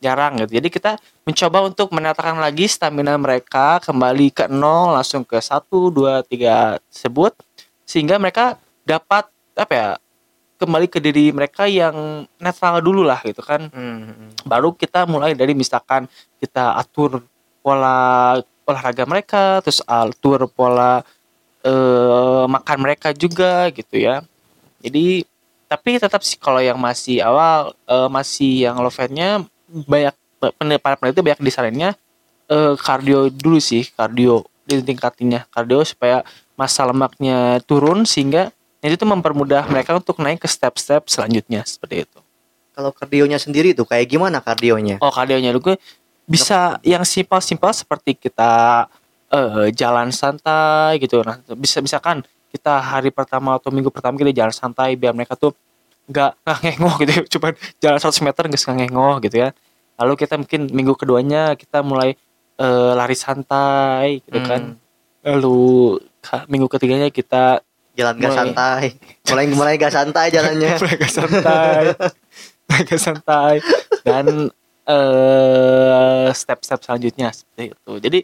Jarang 0.02 0.42
gitu. 0.42 0.58
Jadi 0.58 0.68
kita 0.74 0.92
mencoba 1.28 1.70
untuk 1.70 1.94
menatakan 1.94 2.42
lagi 2.42 2.66
stamina 2.66 3.14
mereka 3.22 3.78
kembali 3.86 4.34
ke 4.34 4.50
nol 4.50 4.98
langsung 4.98 5.22
ke 5.22 5.38
satu 5.38 5.94
dua 5.94 6.26
tiga 6.26 6.82
sebut 6.90 7.38
sehingga 7.86 8.18
mereka 8.18 8.58
dapat 8.82 9.30
apa 9.54 9.74
ya 9.76 9.90
kembali 10.62 10.86
ke 10.86 11.02
diri 11.02 11.34
mereka 11.34 11.65
yang 11.65 12.24
netral 12.38 12.78
dulu 12.86 13.02
lah 13.02 13.17
gitu 13.26 13.41
kan 13.41 13.65
Hmm. 13.74 14.30
baru 14.45 14.78
kita 14.78 15.10
mulai 15.10 15.34
dari 15.34 15.58
misalkan 15.58 16.06
kita 16.38 16.78
atur 16.78 17.26
pola 17.65 18.38
olahraga 18.69 19.04
mereka 19.10 19.60
terus 19.65 19.82
atur 19.84 20.45
pola 20.45 21.02
eh, 21.65 22.45
makan 22.45 22.78
mereka 22.78 23.10
juga 23.12 23.74
gitu 23.74 23.97
ya 23.97 24.21
jadi 24.82 25.26
tapi 25.71 25.97
tetap 25.97 26.21
sih 26.21 26.36
kalau 26.38 26.60
yang 26.62 26.78
masih 26.78 27.24
awal 27.26 27.74
eh, 27.89 28.10
masih 28.10 28.69
yang 28.69 28.78
low 28.78 28.93
fatnya 28.93 29.41
banyak 29.74 30.13
para 30.82 30.97
peneliti 30.97 31.21
banyak 31.21 31.41
disaraninnya 31.41 31.91
eh, 32.50 32.74
kardio 32.78 33.30
dulu 33.34 33.58
sih 33.58 33.86
kardio 33.93 34.45
ditingkatinnya 34.65 35.50
kardio 35.50 35.82
supaya 35.84 36.21
masa 36.56 36.86
lemaknya 36.86 37.58
turun 37.65 38.06
sehingga 38.06 38.54
itu 38.82 38.98
tuh 38.98 39.06
mempermudah 39.06 39.70
mereka 39.70 39.94
untuk 39.94 40.17
naik 40.17 40.41
ke 40.41 40.50
step-step 40.50 41.06
selanjutnya 41.06 41.62
seperti 41.63 42.06
itu 42.10 42.20
Kalau 42.72 42.89
kardionya 42.89 43.36
sendiri 43.38 43.76
tuh 43.76 43.84
kayak 43.84 44.08
gimana 44.08 44.39
kardionya? 44.39 44.96
Oh 45.04 45.12
kardionya 45.12 45.52
dulu 45.52 45.76
bisa 46.24 46.80
yang 46.88 47.04
simpel-simpel 47.04 47.67
seperti 47.76 48.15
kita 48.15 48.88
eh, 49.28 49.67
jalan 49.76 50.10
santai 50.15 50.96
gitu. 50.98 51.20
Nah 51.22 51.36
bisa 51.60 51.84
misalkan 51.84 52.24
kita 52.48 52.80
hari 52.80 53.12
pertama 53.12 53.60
atau 53.60 53.76
minggu 53.76 53.91
pertama 53.91 54.15
kita 54.15 54.32
jalan 54.32 54.56
santai 54.56 54.96
biar 54.96 55.12
mereka 55.12 55.36
tuh 55.36 55.52
nggak 56.08 56.32
ngengoh 56.63 56.96
gitu. 57.04 57.13
Cuman 57.38 57.54
jalan 57.84 58.00
100 58.00 58.24
meter 58.24 58.44
nggak 58.48 58.63
ngengoh 58.80 59.15
gitu 59.20 59.36
ya. 59.44 59.50
Lalu 60.00 60.13
kita 60.15 60.39
mungkin 60.39 60.62
minggu 60.72 60.94
keduanya 60.96 61.60
kita 61.60 61.84
mulai 61.84 62.15
eh, 62.56 62.91
lari 62.96 63.17
santai 63.20 64.24
gitu 64.24 64.39
kan. 64.41 64.80
Lalu 65.28 66.00
ka- 66.24 66.48
minggu 66.48 66.72
ketiganya 66.72 67.12
kita 67.12 67.60
Jalan 67.91 68.13
gak 68.17 68.32
Mulai. 68.32 68.39
santai. 68.39 68.84
Mulai 69.27 69.45
mulai 69.51 69.73
gak 69.75 69.93
santai 69.93 70.27
jalannya. 70.32 70.80
mereka 70.84 71.08
santai 71.08 71.84
mereka 72.71 72.95
santai 72.95 73.56
dan 74.08 74.47
eh 74.88 76.30
step-step 76.32 76.80
selanjutnya 76.80 77.36
seperti 77.36 77.75
itu 77.75 77.93
jadi 77.99 78.19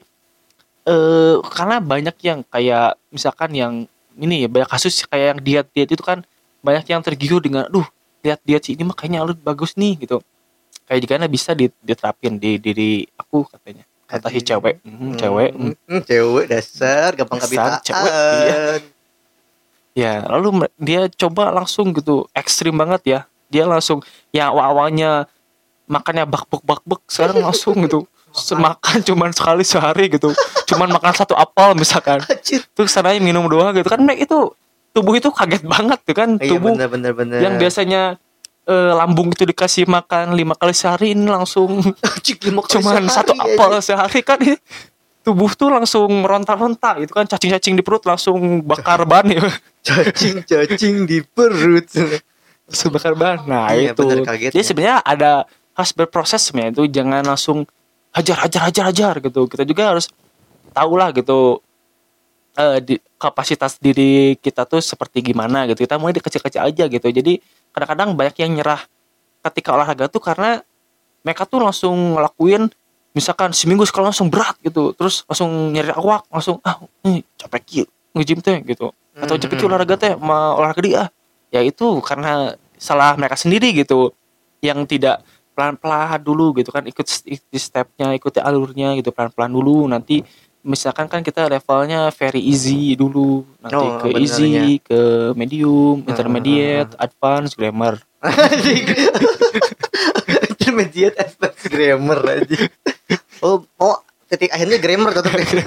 eh 0.87 1.35
karena 1.43 1.83
banyak 1.83 2.15
yang 2.23 2.39
kayak 2.47 2.95
misalkan 3.11 3.51
yang 3.51 3.73
ini 4.17 4.47
ya 4.47 4.49
banyak 4.49 4.71
kasus 4.71 5.03
kayak 5.03 5.35
yang 5.35 5.39
diet 5.43 5.67
diet 5.75 5.91
itu 5.91 5.99
kan 5.99 6.23
banyak 6.63 6.87
yang 6.87 7.03
tergiur 7.03 7.43
dengan 7.43 7.67
aduh 7.67 7.85
lihat 8.23 8.39
diet 8.41 8.63
si 8.63 8.73
ini 8.73 8.87
mah 8.87 8.95
kayaknya 8.95 9.27
lu 9.27 9.35
bagus 9.35 9.75
nih 9.75 10.07
gitu 10.07 10.23
kayak 10.87 11.03
jika 11.03 11.27
bisa 11.27 11.51
di- 11.51 11.75
diterapin 11.83 12.39
di 12.39 12.55
diri 12.57 13.03
aku 13.19 13.43
katanya 13.51 13.83
kata 14.07 14.31
si 14.31 14.39
cewek 14.39 14.79
Hmm, 14.87 15.19
cewek 15.19 15.51
hmm. 15.51 15.73
Hmm, 15.83 16.01
cewek 16.07 16.45
dasar 16.47 17.11
gampang 17.19 17.43
kebitaan. 17.43 17.83
cewek, 17.83 18.11
iya. 18.39 18.59
Ya, 19.97 20.21
lalu 20.29 20.69
dia 20.77 21.09
coba 21.09 21.49
langsung 21.49 21.89
gitu, 21.97 22.29
ekstrim 22.37 22.77
banget 22.77 23.01
ya. 23.03 23.19
Dia 23.49 23.65
langsung 23.65 24.05
yang 24.29 24.53
awal-awalnya 24.53 25.25
makannya 25.89 26.29
bakbek 26.29 26.61
bakbek 26.61 27.01
sekarang 27.09 27.41
langsung 27.41 27.73
gitu. 27.81 28.05
Semakan 28.29 29.01
cuman 29.01 29.33
sekali 29.33 29.65
sehari 29.65 30.05
gitu. 30.13 30.29
Cuman 30.69 30.93
makan 30.93 31.13
satu 31.17 31.33
apel 31.33 31.73
misalkan. 31.73 32.21
Terus 32.77 32.93
sananya 32.93 33.17
minum 33.17 33.49
doang 33.49 33.73
gitu 33.73 33.89
kan 33.89 33.97
Mek, 34.05 34.29
itu 34.29 34.53
tubuh 34.93 35.13
itu 35.17 35.29
kaget 35.29 35.61
banget 35.65 35.99
tuh 36.05 36.15
kan 36.17 36.29
Iya 36.37 36.57
tubuh 36.57 36.73
bener 36.73 36.89
bener 36.89 37.13
bener. 37.13 37.37
yang 37.37 37.53
biasanya 37.61 38.17
eh, 38.65 38.91
lambung 38.97 39.29
itu 39.29 39.45
dikasih 39.45 39.85
makan 39.85 40.33
lima 40.33 40.57
kali 40.57 40.73
sehari 40.73 41.13
ini 41.13 41.29
langsung 41.29 41.81
Anjir, 42.05 42.37
lima 42.41 42.65
kali 42.65 42.81
cuman 42.81 43.05
sehari, 43.05 43.13
satu 43.13 43.31
ya. 43.37 43.41
apel 43.45 43.69
sehari 43.77 44.19
kan 44.25 44.41
tubuh 45.27 45.51
tuh 45.51 45.67
langsung 45.67 46.07
meronta-ronta 46.23 47.03
gitu 47.03 47.11
kan. 47.11 47.27
Cacing-cacing 47.27 47.75
di 47.75 47.83
perut 47.83 48.07
langsung 48.07 48.63
bakar 48.63 49.03
ban 49.03 49.27
ya. 49.27 49.43
Cacing 49.83 50.47
cacing 50.47 51.03
di 51.03 51.19
perut. 51.19 51.83
langsung 52.67 52.91
bakar 52.95 53.11
ban 53.19 53.43
nah 53.43 53.75
Iya, 53.75 53.91
itu. 53.91 54.07
bener, 54.07 54.23
kagetnya. 54.23 54.55
jadi 54.55 54.63
sebenarnya 54.63 54.97
ada 55.03 55.31
harus 55.75 55.91
berproses 55.91 56.51
itu 56.51 56.83
jangan 56.87 57.23
langsung 57.27 57.67
hajar 58.15 58.47
hajar 58.47 58.71
hajar 58.71 58.83
hajar 58.87 59.13
gitu. 59.19 59.51
Kita 59.51 59.67
juga 59.67 59.91
harus 59.91 60.07
tahu 60.71 60.95
lah 60.95 61.11
gitu 61.11 61.59
eh, 62.55 62.79
di, 62.79 62.95
kapasitas 63.19 63.83
diri 63.83 64.39
kita 64.39 64.63
tuh 64.63 64.79
seperti 64.79 65.19
gimana 65.19 65.67
gitu. 65.67 65.83
Kita 65.83 65.99
mulai 65.99 66.15
di 66.15 66.23
kecil-kecil 66.23 66.71
aja 66.71 66.87
gitu. 66.87 67.07
Jadi 67.11 67.43
kadang-kadang 67.75 68.15
banyak 68.15 68.35
yang 68.47 68.51
nyerah 68.55 68.79
ketika 69.43 69.75
olahraga 69.75 70.07
tuh 70.07 70.23
karena 70.23 70.63
mereka 71.27 71.43
tuh 71.43 71.59
langsung 71.59 72.15
ngelakuin 72.15 72.71
misalkan 73.17 73.49
seminggu 73.49 73.81
sekali 73.89 74.13
langsung 74.13 74.29
berat 74.29 74.53
gitu 74.61 74.93
terus 74.93 75.25
langsung 75.25 75.49
nyari 75.73 75.89
awak 75.97 76.29
langsung 76.29 76.61
ah 76.61 76.77
ini 77.01 77.25
capek 77.33 77.61
kieu 77.65 77.85
nge-gym 78.13 78.39
teh 78.45 78.61
gitu. 78.61 78.93
Atau 79.17 79.35
Hmm, 79.35 79.41
capek 79.41 79.57
hmm. 79.57 79.67
olahraga 79.73 79.95
teh 79.97 80.13
ma 80.13 80.53
olahraga 80.53 80.81
dia. 80.85 80.95
Ah 81.01 81.07
ya 81.49 81.65
itu 81.65 81.97
karena 82.05 82.53
salah 82.77 83.17
mereka 83.17 83.33
sendiri 83.33 83.73
gitu 83.73 84.13
yang 84.61 84.85
tidak 84.85 85.25
pelan-pelan 85.57 86.21
dulu 86.21 86.53
gitu 86.53 86.69
kan 86.69 86.85
ikut 86.85 87.09
ikuti 87.25 87.57
stepnya 87.57 88.13
ikuti 88.13 88.37
alurnya 88.37 88.93
gitu 88.93 89.09
pelan-pelan 89.09 89.49
dulu. 89.49 89.89
Nanti 89.89 90.21
misalkan 90.67 91.07
kan 91.07 91.23
kita 91.23 91.47
levelnya 91.47 92.11
very 92.11 92.43
easy 92.43 92.91
dulu 92.93 93.47
nanti 93.63 93.79
Oh, 93.79 94.03
ke 94.03 94.11
benernya. 94.11 94.21
easy 94.21 94.51
ke 94.83 95.31
medium 95.33 96.03
Hmm, 96.03 96.11
intermediate 96.11 96.91
advance 96.99 97.55
grammar 97.55 98.03
Intermediate 100.79 101.17
advanced 101.17 101.65
grammar 101.67 102.19
aja. 102.23 102.69
Oh, 103.39 103.65
oh 103.75 103.97
titik 104.27 104.51
akhirnya 104.51 104.77
grammar 104.77 105.11
tetap 105.11 105.33
akhirnya 105.39 105.65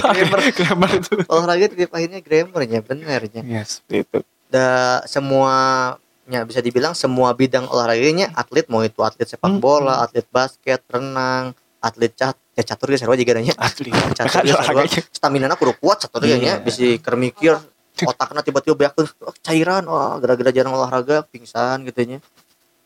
grammar. 0.00 0.40
grammar 0.56 0.90
itu 0.94 1.12
Olahraga 1.26 1.66
titik 1.66 1.90
akhirnya 1.90 2.20
grammarnya 2.20 2.80
benernya. 2.80 3.42
ya 3.42 3.60
seperti 3.60 3.96
itu 4.00 4.18
da 4.48 4.68
semuanya 5.04 6.40
bisa 6.42 6.58
dibilang 6.58 6.94
semua 6.94 7.34
bidang 7.34 7.66
olahraganya 7.66 8.32
atlet 8.32 8.64
mau 8.66 8.80
itu 8.80 8.96
atlet 8.98 9.26
sepak 9.26 9.50
Hmm. 9.50 9.58
bola, 9.58 10.00
atlet 10.00 10.24
basket, 10.24 10.80
renang, 10.86 11.52
atlet 11.78 12.08
cat 12.10 12.38
ya 12.54 12.64
catur 12.64 12.94
sarua 12.94 13.12
juga 13.14 13.34
nanya. 13.34 13.52
asli 13.54 13.92
Catur 14.16 14.32
sarua 14.46 14.56
olahraganya. 14.56 15.00
stamina 15.10 15.46
na 15.46 15.54
kudu 15.54 15.76
kuat 15.76 16.00
catur 16.00 16.24
nya 16.24 16.36
Iya. 16.38 16.54
bisa 16.58 16.80
keur 16.98 17.14
mikir 17.14 17.60
otakna 18.00 18.40
tiba-tiba 18.40 18.78
banyak 18.78 18.94
oh, 18.96 19.34
cairan 19.40 19.84
wah 19.84 20.16
gara-gara 20.16 20.48
jarang 20.48 20.72
olahraga 20.72 21.26
pingsan 21.26 21.84
gitu 21.84 21.98
nya. 22.06 22.18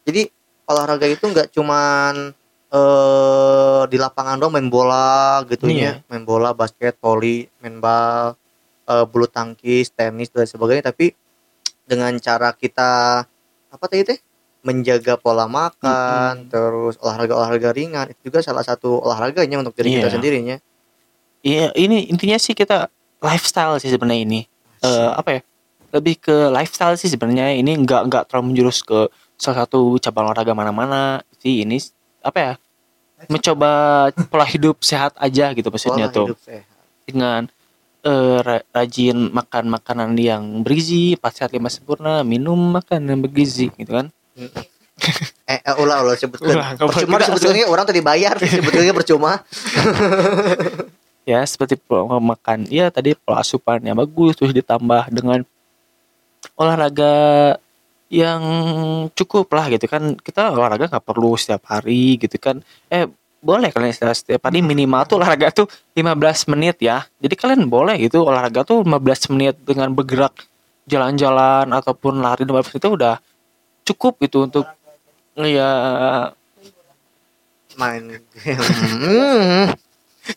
Jadi 0.02 0.32
olahraga 0.66 1.06
itu 1.06 1.24
nggak 1.24 1.50
cuman 1.50 2.32
eh 2.72 3.82
di 3.86 3.96
lapangan 4.00 4.40
dong 4.40 4.52
main 4.56 4.68
bola 4.68 5.44
gitu 5.44 5.68
Iya. 5.68 5.76
nya, 5.76 5.92
main 6.08 6.24
bola, 6.24 6.56
basket, 6.56 6.96
voli, 6.98 7.44
main 7.60 7.76
bal, 7.78 8.32
eh, 8.88 9.04
bulu 9.04 9.28
tangkis, 9.28 9.92
tenis 9.92 10.32
dan 10.32 10.48
sebagainya 10.48 10.88
tapi 10.88 11.12
dengan 11.84 12.16
cara 12.16 12.56
kita 12.56 13.22
apa 13.68 13.84
tadi 13.86 14.08
teh 14.08 14.18
menjaga 14.62 15.18
pola 15.18 15.50
makan, 15.50 16.46
terus 16.46 16.94
olahraga-olahraga 17.02 17.74
ringan 17.74 18.06
itu 18.14 18.30
juga 18.30 18.40
salah 18.40 18.62
satu 18.62 19.02
olahraganya 19.02 19.58
untuk 19.58 19.74
diri 19.74 19.98
kita 19.98 20.06
Iya. 20.06 20.14
sendirinya. 20.14 20.56
Iya, 21.42 21.66
ini 21.74 22.06
intinya 22.06 22.38
sih 22.38 22.54
kita 22.54 22.86
lifestyle 23.18 23.76
sih 23.82 23.90
sebenarnya 23.90 24.22
ini. 24.22 24.40
Eh 24.80 25.10
apa 25.12 25.30
ya? 25.34 25.40
Lebih 25.92 26.14
ke 26.22 26.36
lifestyle 26.48 26.94
sih 26.94 27.10
sebenarnya 27.10 27.52
ini 27.52 27.74
nggak 27.74 28.06
nggak 28.08 28.22
terlalu 28.30 28.54
menjurus 28.54 28.80
ke 28.80 29.10
salah 29.42 29.66
satu 29.66 29.98
cabang 29.98 30.30
olahraga 30.30 30.54
mana-mana 30.54 31.26
sih 31.42 31.66
ini 31.66 31.82
apa 32.22 32.38
ya? 32.38 32.52
Mencoba 33.26 33.70
pola 34.30 34.46
hidup 34.46 34.78
sehat 34.86 35.18
aja 35.18 35.50
gitu 35.50 35.66
maksudnya 35.66 36.06
Pola 36.06 36.14
tuh 36.14 36.26
hidup 36.30 36.40
sehat. 36.46 36.66
dengan 37.06 37.40
eh, 38.06 38.38
ra- 38.38 38.66
rajin 38.70 39.34
makan 39.34 39.64
makanan 39.66 40.14
yang 40.14 40.62
bergizi, 40.62 41.18
empat 41.18 41.42
sehat 41.42 41.50
lima 41.50 41.66
sempurna, 41.70 42.22
minum 42.22 42.58
makanan 42.58 43.18
yang 43.18 43.20
bergizi 43.26 43.74
gitu 43.74 43.90
kan. 43.90 44.06
Eh, 45.50 45.58
eh 45.58 45.74
ulah 45.82 46.06
ulah 46.06 46.14
nggak 46.14 46.78
percuma 46.78 47.18
sebetulnya 47.18 47.66
orang 47.66 47.82
tadi 47.82 47.98
bayar, 47.98 48.38
sebetulnya 48.62 48.94
percuma. 48.94 49.42
ya 51.26 51.42
seperti 51.42 51.74
pola 51.74 52.22
makan 52.22 52.70
ya 52.70 52.86
tadi 52.86 53.18
pola 53.18 53.42
asupan 53.42 53.82
yang 53.82 53.98
bagus 53.98 54.38
terus 54.38 54.54
ditambah 54.54 55.10
dengan 55.10 55.42
olahraga 56.54 57.14
yang 58.12 58.42
cukup 59.16 59.48
lah 59.56 59.72
gitu 59.72 59.88
kan. 59.88 60.20
Kita 60.20 60.52
olahraga 60.52 60.92
nggak 60.92 61.06
perlu 61.08 61.32
setiap 61.40 61.64
hari 61.72 62.20
gitu 62.20 62.36
kan. 62.36 62.60
Eh 62.92 63.08
boleh 63.42 63.72
kalian 63.72 63.90
setiap, 63.90 64.14
setiap 64.14 64.40
hari 64.46 64.60
minimal 64.60 65.02
tuh 65.08 65.16
olahraga 65.18 65.48
tuh 65.50 65.66
15 65.96 66.52
menit 66.52 66.76
ya. 66.84 67.08
Jadi 67.18 67.34
kalian 67.34 67.66
boleh 67.72 67.96
gitu 67.96 68.22
olahraga 68.22 68.68
tuh 68.68 68.84
15 68.84 69.32
menit 69.32 69.56
dengan 69.64 69.88
bergerak 69.96 70.36
jalan-jalan 70.84 71.72
ataupun 71.72 72.20
lari 72.20 72.44
15 72.44 72.68
menit 72.68 72.80
itu 72.84 72.90
udah 72.92 73.14
cukup 73.82 74.20
gitu 74.20 74.44
untuk 74.44 74.68
ya 75.40 75.70
Main 77.80 78.20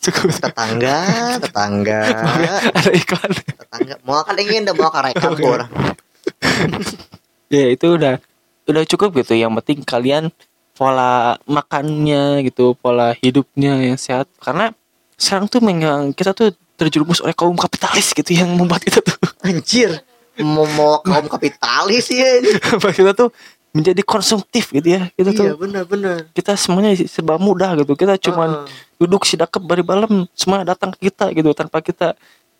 cukup. 0.01 0.31
Tetangga, 0.33 0.97
tetangga, 1.37 1.99
ada 2.79 2.91
iklan. 2.95 3.31
Tetangga. 3.35 3.95
Mau 4.07 4.17
akan 4.17 4.35
ingin 4.41 4.65
mau 4.71 4.89
Oke. 4.89 5.43
orang. 5.45 5.69
ya 7.47 7.71
itu 7.71 7.95
udah 7.95 8.17
udah 8.65 8.83
cukup 8.85 9.21
gitu 9.21 9.37
yang 9.37 9.53
penting 9.61 9.81
kalian 9.81 10.33
pola 10.73 11.37
makannya 11.45 12.43
gitu 12.43 12.75
pola 12.75 13.15
hidupnya 13.15 13.79
yang 13.79 13.95
sehat 13.95 14.27
karena 14.37 14.73
sekarang 15.15 15.47
tuh 15.47 15.61
memang 15.61 16.11
kita 16.11 16.33
tuh 16.33 16.51
terjerumus 16.75 17.23
oleh 17.23 17.31
kaum 17.31 17.55
kapitalis 17.55 18.11
gitu 18.11 18.35
yang 18.35 18.51
membuat 18.51 18.83
kita 18.83 18.99
tuh 18.99 19.15
Anjir. 19.47 20.03
Mau 20.35 20.67
kaum 20.99 21.31
kapitalis 21.31 22.11
ya. 22.11 22.43
kita 22.99 23.15
tuh 23.15 23.31
menjadi 23.71 24.03
konsumtif 24.03 24.71
gitu 24.71 24.87
ya 24.87 25.07
kita 25.15 25.31
Iya 25.31 25.39
tuh 25.39 25.47
benar 25.59 25.83
benar. 25.87 26.17
kita 26.31 26.55
semuanya 26.55 26.91
serba 27.07 27.35
mudah 27.35 27.75
gitu 27.79 27.95
kita 27.95 28.15
cuman 28.19 28.63
Heeh. 28.63 28.99
duduk 28.99 29.23
sidakep 29.23 29.59
dari 29.63 29.83
malam 29.83 30.27
semua 30.31 30.63
datang 30.63 30.91
ke 30.95 31.07
kita 31.07 31.31
gitu 31.31 31.51
tanpa 31.51 31.79
kita 31.79 32.15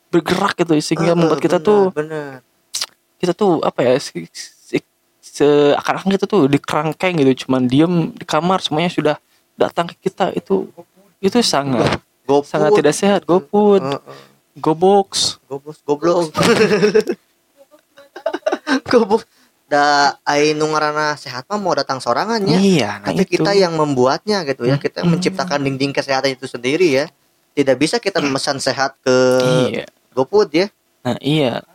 bergerak 0.08 0.56
gitu 0.56 0.76
sehingga 0.80 1.12
Heeh, 1.12 1.20
membuat 1.20 1.40
kita 1.40 1.60
tuh 1.60 1.92
benar. 1.92 2.44
kita 3.20 3.32
tuh 3.32 3.60
apa 3.64 3.80
ya 3.84 3.96
seakan-akan 5.36 6.10
kita 6.12 6.26
tuh 6.26 6.48
di 6.48 6.56
kerangkeng 6.58 7.20
gitu 7.20 7.44
cuman 7.44 7.68
diem 7.68 7.94
di 8.10 8.24
kamar 8.24 8.60
semuanya 8.60 8.88
sudah 8.88 9.16
datang 9.54 9.84
ke 9.86 10.00
kita 10.02 10.32
itu 10.32 10.72
itu 11.20 11.36
sangat 11.42 12.00
Goput. 12.24 12.48
sangat 12.48 12.72
tidak 12.74 12.94
sehat 12.94 13.22
goput 13.24 13.84
Heeh. 13.84 14.00
gobox 14.56 15.36
Goblok, 15.46 15.76
goblok. 15.88 16.32
Goblok. 18.86 19.24
Da 19.66 20.14
ai 20.22 20.54
nu 20.54 20.70
ngaranna 20.70 21.18
sehat 21.18 21.44
mah 21.46 21.58
mau 21.58 21.74
datang 21.74 21.98
sorangannya. 21.98 22.54
iya 22.56 23.02
nah 23.02 23.10
Tapi 23.10 23.26
itu. 23.26 23.32
kita 23.36 23.52
yang 23.52 23.74
membuatnya 23.74 24.46
gitu 24.46 24.64
ya. 24.64 24.78
Kita 24.78 25.02
Hmm. 25.02 25.12
menciptakan 25.12 25.60
dinding 25.60 25.90
kesehatan 25.92 26.32
itu 26.32 26.46
sendiri 26.46 26.94
ya. 26.94 27.06
Tidak 27.52 27.74
bisa 27.74 27.98
kita 27.98 28.22
memesan 28.22 28.62
sehat 28.62 28.94
ke 29.02 29.16
iya 29.68 29.86
GoFood 30.12 30.50
ya. 30.54 30.68
nah 31.02 31.18
iya 31.20 31.66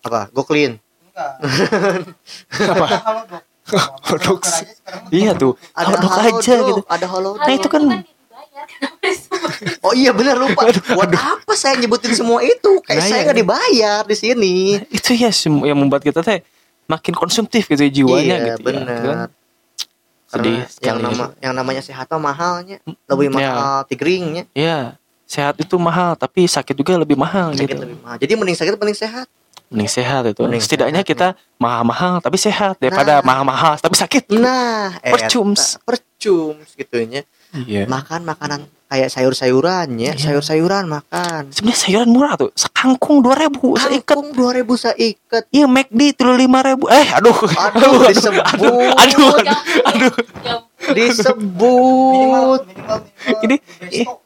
Apa? 0.00 0.28
Go 0.30 0.44
clean. 0.44 0.76
apa 2.74 2.86
Hotdog. 4.04 4.44
iya 5.08 5.32
tuh 5.32 5.56
Ada 5.72 5.86
hotdog 5.96 6.12
halo 6.12 6.28
aja 6.36 6.54
gitu 6.60 6.80
Ada 6.84 7.06
halo. 7.08 7.30
Nah, 7.34 7.48
itu 7.48 7.68
kan- 7.68 7.86
dibayar 7.88 8.64
kenapa 8.70 8.96
disebut? 9.00 9.50
Oh 9.80 9.92
iya 9.92 10.10
benar 10.12 10.36
lupa. 10.36 10.68
Buat 10.92 11.10
apa 11.14 11.52
saya 11.54 11.78
nyebutin 11.78 12.12
semua 12.12 12.40
itu? 12.40 12.80
Kayak 12.82 12.98
Nah, 12.98 13.04
saya 13.04 13.16
iya. 13.16 13.24
nggak 13.24 13.38
dibayar 13.38 14.02
di 14.04 14.16
sini. 14.16 14.54
itu 14.90 15.10
ya 15.14 15.30
yang 15.64 15.78
membuat 15.78 16.02
kita 16.02 16.20
teh 16.20 16.44
makin 16.84 17.16
konsumtif 17.16 17.64
gitu 17.64 17.80
ya, 17.80 17.88
jiwanya 17.90 18.20
iya, 18.20 18.36
gitu 18.36 18.52
ya, 18.52 18.56
benar. 18.60 18.84
gitu 18.92 19.08
kan. 19.08 19.28
Sedih 20.28 20.58
yang 20.82 20.98
sekali. 20.98 21.02
nama 21.06 21.24
yang 21.40 21.54
namanya 21.54 21.80
sehat 21.80 22.06
mah 22.10 22.20
mahalnya. 22.20 22.76
Lebih 23.06 23.26
Ya. 23.30 23.34
mahal 23.48 23.76
tigringnya. 23.86 24.44
Iya, 24.52 24.98
sehat 25.24 25.56
itu 25.56 25.78
mahal, 25.78 26.12
tapi 26.14 26.44
sakit 26.44 26.74
juga 26.74 26.98
lebih 26.98 27.16
mahal 27.16 27.54
Sakit 27.54 27.64
gitu. 27.64 27.80
lebih 27.80 27.96
mahal. 28.02 28.16
Jadi 28.20 28.32
mending 28.34 28.56
sakit 28.56 28.72
mending 28.76 28.98
sehat. 28.98 29.26
Mending 29.74 29.90
sehat 29.90 30.22
itu. 30.30 30.40
Mending 30.40 30.62
Setidaknya 30.62 31.02
sehat, 31.02 31.10
kita 31.10 31.26
mahal-mahal 31.58 32.22
tapi 32.22 32.38
sehat 32.38 32.78
daripada 32.78 33.18
Nah. 33.18 33.26
mahal-mahal 33.26 33.74
tapi 33.76 33.98
sakit. 33.98 34.30
Nah, 34.30 34.94
Percums. 35.02 35.82
percums 35.82 36.78
gitunya. 36.78 37.26
Iya. 37.50 37.90
Makan 37.90 38.22
makanan 38.22 38.70
kayak 38.86 39.10
sayur-sayurannya, 39.10 40.14
Iya. 40.14 40.22
sayur-sayuran 40.22 40.86
makan. 40.86 41.50
Sebenarnya 41.50 41.80
sayuran 41.82 42.08
murah 42.14 42.38
tuh. 42.38 42.50
Sekangkung 42.54 43.18
2000 43.18 43.74
seikat. 43.74 44.14
Kangkung 44.14 44.30
2000 44.30 44.78
seikat. 44.78 45.42
Iya, 45.50 45.66
McD 45.66 46.14
tuh 46.14 46.30
5000. 46.30 46.86
Eh, 46.94 47.06
aduh. 47.18 47.34
Aduh, 47.34 48.06
disebut. 48.06 48.44
Aduh, 48.46 48.94
aduh, 48.94 49.30
aduh. 49.34 49.50
aduh 49.90 50.12
Disebut. 50.94 52.60
Ini 53.42 53.56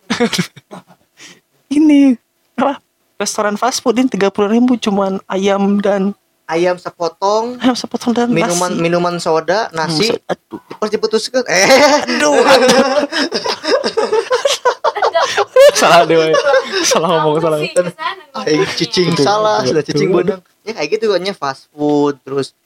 ini 1.76 2.01
apa? 2.59 2.82
Restoran 3.19 3.55
fast 3.55 3.83
food 3.83 3.99
ini 3.99 4.07
30.000 4.07 4.31
cuman 4.81 5.19
ayam 5.27 5.79
dan 5.79 6.14
Ayam 6.47 6.81
sepotong, 6.81 7.61
ayam 7.61 7.77
sepotong 7.77 8.16
dan 8.16 8.33
minuman 8.33 8.73
nasi. 8.73 8.81
minuman 8.81 9.14
soda, 9.19 9.69
nasi, 9.69 10.16
Aduh. 10.25 10.57
pas 10.81 10.89
diputuskan. 10.89 11.45
Eh, 11.45 11.69
Aduh, 12.09 12.41
aduh. 12.41 13.05
salah 15.77 16.09
deh. 16.09 16.16
woy. 16.16 16.33
Salah 16.83 17.21
ngomong 17.21 17.37
salah. 17.39 17.61
Ay, 18.39 18.64
cicing 18.73 19.12
Betul, 19.12 19.25
salah, 19.25 19.61
sudah 19.61 19.83
cicing 19.83 20.09
benang. 20.09 20.41
Ya 20.64 20.73
kayak 20.73 20.89
gitu 20.95 21.12
kan 21.12 21.21
ya 21.21 21.35
fast 21.35 21.69
food 21.69 22.16
terus 22.23 22.57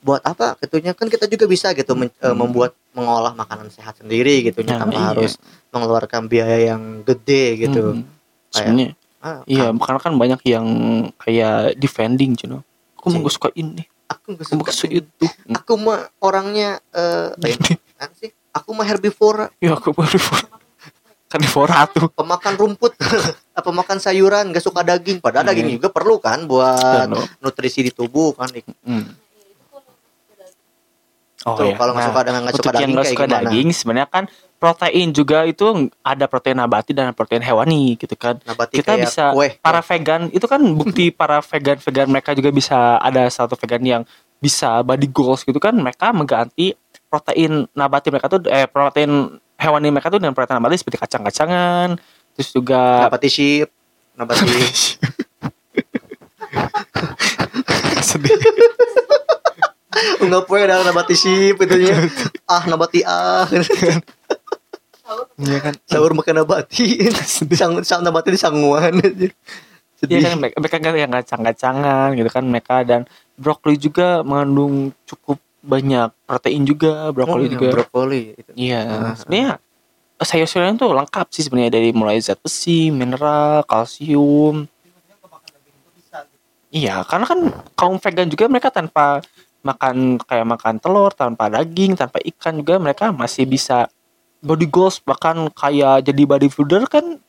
buat 0.00 0.20
apa 0.20 0.56
gitunya 0.58 0.92
kan 0.92 1.08
kita 1.08 1.24
juga 1.24 1.44
bisa 1.44 1.72
gitu 1.72 1.92
men- 1.92 2.12
eh, 2.14 2.32
membuat 2.32 2.72
mengolah 2.92 3.32
makanan 3.32 3.68
sehat 3.68 3.96
sendiri 3.96 4.40
gitu 4.42 4.60
Nah, 4.64 4.80
tanpa 4.80 4.96
iya. 4.96 5.08
harus 5.12 5.40
mengeluarkan 5.70 6.24
biaya 6.24 6.72
yang 6.72 7.00
gede 7.02 7.44
gitu. 7.58 7.96
Hmm. 7.96 8.04
Sebenarnya 8.50 8.99
Ah, 9.20 9.44
iya, 9.44 9.68
karena 9.70 10.00
kan 10.00 10.16
banyak 10.16 10.40
yang 10.44 10.66
kayak 11.16 11.76
defending, 11.76 12.32
cuno. 12.34 12.64
Aku 12.96 13.08
Cing. 13.08 13.20
mau 13.20 13.28
suka 13.28 13.52
ini, 13.54 13.84
aku 14.06 14.32
nggak 14.32 14.44
aku 14.44 14.52
mau 14.54 14.64
suka 14.64 14.72
suka 14.74 14.92
itu. 14.94 15.26
Aku 15.52 15.72
mah 15.76 16.08
orangnya 16.18 16.80
eh 16.90 17.32
apaan 17.32 18.10
sih? 18.16 18.32
Aku 18.50 18.72
mah 18.72 18.82
herbivora, 18.82 19.52
ya 19.62 19.72
aku 19.72 19.92
baru 19.92 20.16
karnivora 21.28 21.84
tuh. 21.86 22.08
pemakan 22.10 22.54
rumput, 22.56 22.96
apa 23.58 23.70
makan 23.70 23.96
sayuran, 23.96 24.50
gak 24.50 24.64
suka 24.64 24.82
daging. 24.82 25.20
Padahal 25.20 25.46
Iya. 25.46 25.52
daging 25.54 25.68
juga 25.76 25.88
perlu 25.88 26.16
kan 26.16 26.42
buat 26.44 27.06
Ano. 27.06 27.22
nutrisi 27.38 27.80
di 27.80 27.92
tubuh 27.92 28.32
kan. 28.32 28.50
Hmm. 28.82 29.14
Oh 31.40 31.56
Tuh, 31.56 31.72
ya. 31.72 31.76
kalau 31.76 31.92
nggak 31.92 32.02
Nah, 32.02 32.10
suka 32.10 32.20
dengan 32.20 32.40
nggak 32.42 32.54
suka 32.54 32.70
daging 32.70 32.90
nggak 32.90 33.06
suka 33.06 33.24
daging 33.26 33.68
sebenarnya 33.70 34.08
kan 34.10 34.24
protein 34.60 35.08
juga 35.16 35.48
itu 35.48 35.88
ada 36.04 36.28
protein 36.28 36.60
nabati 36.60 36.92
dan 36.92 37.16
protein 37.16 37.40
hewani 37.40 37.96
gitu 37.96 38.12
kan. 38.12 38.36
Nabati 38.44 38.76
kita 38.76 39.00
bisa 39.00 39.32
kue. 39.32 39.56
para 39.64 39.80
vegan 39.80 40.28
itu 40.28 40.44
kan 40.44 40.60
bukti 40.76 41.08
para 41.20 41.40
vegan 41.40 41.80
vegan 41.80 42.06
mereka 42.12 42.36
juga 42.36 42.52
bisa 42.52 43.00
ada 43.00 43.24
satu 43.32 43.56
vegan 43.56 43.80
yang 43.80 44.02
bisa 44.36 44.84
body 44.84 45.08
goals 45.08 45.48
gitu 45.48 45.56
kan 45.56 45.72
mereka 45.72 46.12
mengganti 46.12 46.76
protein 47.08 47.64
nabati 47.72 48.12
mereka 48.12 48.28
tuh 48.28 48.44
eh 48.52 48.68
protein 48.68 49.40
hewani 49.56 49.88
mereka 49.88 50.12
tuh 50.12 50.20
dengan 50.20 50.36
protein 50.36 50.60
nabati 50.60 50.76
seperti 50.76 51.00
kacang-kacangan 51.00 51.96
terus 52.36 52.52
juga 52.52 53.08
nabati 53.08 53.28
sheep, 53.32 53.68
nabati 54.16 54.44
sedih 58.08 58.36
ngapain 60.20 60.68
ada 60.68 60.86
nabati 60.86 61.14
sip 61.16 61.56
itu 61.58 61.76
nya. 61.80 61.96
Ah 62.46 62.62
nabati 62.68 63.00
ah. 63.02 63.48
Iya 65.40 65.58
kan. 65.60 65.74
Sahur 65.90 66.12
makan 66.12 66.44
nabati. 66.44 67.00
Sang 67.56 67.80
sang 67.80 68.00
nabati 68.00 68.30
di 68.30 68.40
sanguan. 68.40 68.94
Iya 70.00 70.16
Sedih. 70.16 70.24
kan 70.24 70.38
mereka, 70.40 70.56
mereka 70.56 70.76
kan 70.80 70.94
yang 70.96 71.12
kacang-kacangan 71.12 72.08
gitu 72.16 72.30
kan 72.32 72.40
mereka 72.40 72.80
dan 72.80 73.04
brokoli 73.36 73.76
juga 73.76 74.24
mengandung 74.24 74.96
cukup 75.04 75.36
banyak 75.60 76.08
protein 76.24 76.64
juga 76.64 77.12
brokoli 77.12 77.44
Oh, 77.44 77.52
juga. 77.52 77.68
brokoli 77.68 78.32
itu. 78.32 78.48
Iya, 78.56 78.80
Ah. 78.80 79.12
sebenarnya 79.12 79.60
sayur-sayuran 80.16 80.80
tuh 80.80 80.96
lengkap 80.96 81.26
sih 81.28 81.44
sebenarnya 81.44 81.76
dari 81.76 81.92
mulai 81.92 82.16
zat 82.16 82.40
besi, 82.40 82.88
mineral, 82.88 83.60
kalsium. 83.68 84.64
Iya, 86.70 87.04
karena 87.04 87.26
kan 87.26 87.40
kaum 87.74 88.00
vegan 88.00 88.32
juga 88.32 88.48
mereka 88.48 88.72
tanpa 88.72 89.20
makan 89.60 90.16
kayak 90.16 90.46
makan 90.48 90.74
telur, 90.78 91.12
tanpa 91.12 91.52
daging, 91.52 91.92
tanpa 91.92 92.24
ikan 92.24 92.56
juga 92.56 92.78
mereka 92.78 93.12
masih 93.12 93.44
bisa 93.44 93.84
body 94.40 94.66
goals 94.66 95.00
bahkan 95.00 95.48
kayak 95.52 96.04
jadi 96.04 96.22
bodybuilder 96.24 96.88
kan 96.88 97.20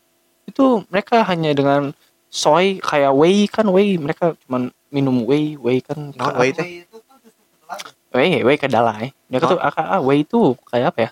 itu 0.47 0.83
mereka 0.87 1.23
hanya 1.23 1.51
dengan 1.51 1.91
soy 2.27 2.79
kayak 2.79 3.11
whey 3.11 3.45
kan 3.45 3.67
whey. 3.67 3.95
Mereka 3.95 4.35
cuman 4.47 4.71
minum 4.87 5.23
whey 5.23 5.55
whey 5.55 5.79
kan. 5.79 6.11
Nah, 6.15 6.35
whey 6.35 6.51
teh. 6.51 6.83
itu 6.83 6.97
whey 8.11 8.43
whey 8.43 8.59
kedelai 8.59 9.15
mereka 9.31 9.47
Oh. 9.47 9.51
tuh 9.55 9.59
ah, 9.63 9.71
ah, 9.71 10.01
whey 10.03 10.27
itu 10.27 10.55
kayak 10.67 10.91
apa 10.91 10.99
ya? 10.99 11.11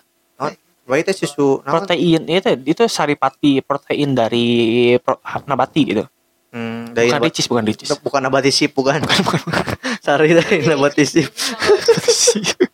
Whey 0.90 1.06
teh 1.06 1.14
susu 1.14 1.62
protein 1.62 2.26
itu 2.26 2.50
itu 2.66 2.82
saripati 2.90 3.62
protein 3.62 4.10
dari 4.10 4.98
pro- 4.98 5.22
nabati 5.46 5.82
gitu. 5.86 6.02
Hmm, 6.50 6.90
dari 6.90 7.14
bukan 7.14 7.22
ricis 7.22 7.46
bukan 7.46 7.62
ricis 7.62 7.88
bukan 8.02 8.20
nabati 8.26 8.50
sip 8.50 8.74
bukan. 8.74 8.98
Sari 10.02 10.34
dari 10.42 10.66
nabati 10.66 11.06
sip. 11.06 11.30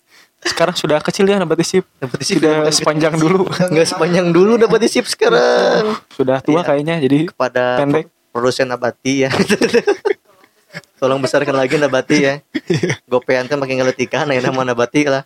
sekarang 0.46 0.72
sudah 0.72 0.98
kecil 0.98 1.24
ya 1.24 1.36
nabati 1.36 1.62
sip 1.62 1.84
Nabati 1.96 2.22
sip 2.22 2.38
sudah 2.38 2.66
sepanjang 2.68 3.14
dulu 3.14 3.44
Enggak 3.70 3.86
sepanjang 3.88 4.30
dulu 4.30 4.56
nabati 4.56 4.86
sip 4.86 5.04
sekarang. 5.04 5.98
sudah 6.08 6.38
tua 6.40 6.60
Iya. 6.60 6.66
kayaknya 6.66 6.94
jadi 6.98 7.18
Kepada 7.26 7.78
Pendek. 7.78 8.06
produsen 8.30 8.66
nabati 8.66 9.24
ya. 9.24 9.30
Tolong 10.98 11.20
besarkan 11.20 11.52
lagi 11.52 11.76
nabati 11.76 12.16
ya. 12.18 12.34
Gopean 13.04 13.44
kan 13.46 13.56
makin 13.56 13.80
ngeletikan 13.80 14.24
ya 14.26 14.40
nama 14.40 14.64
nabati 14.64 15.04
lah. 15.04 15.24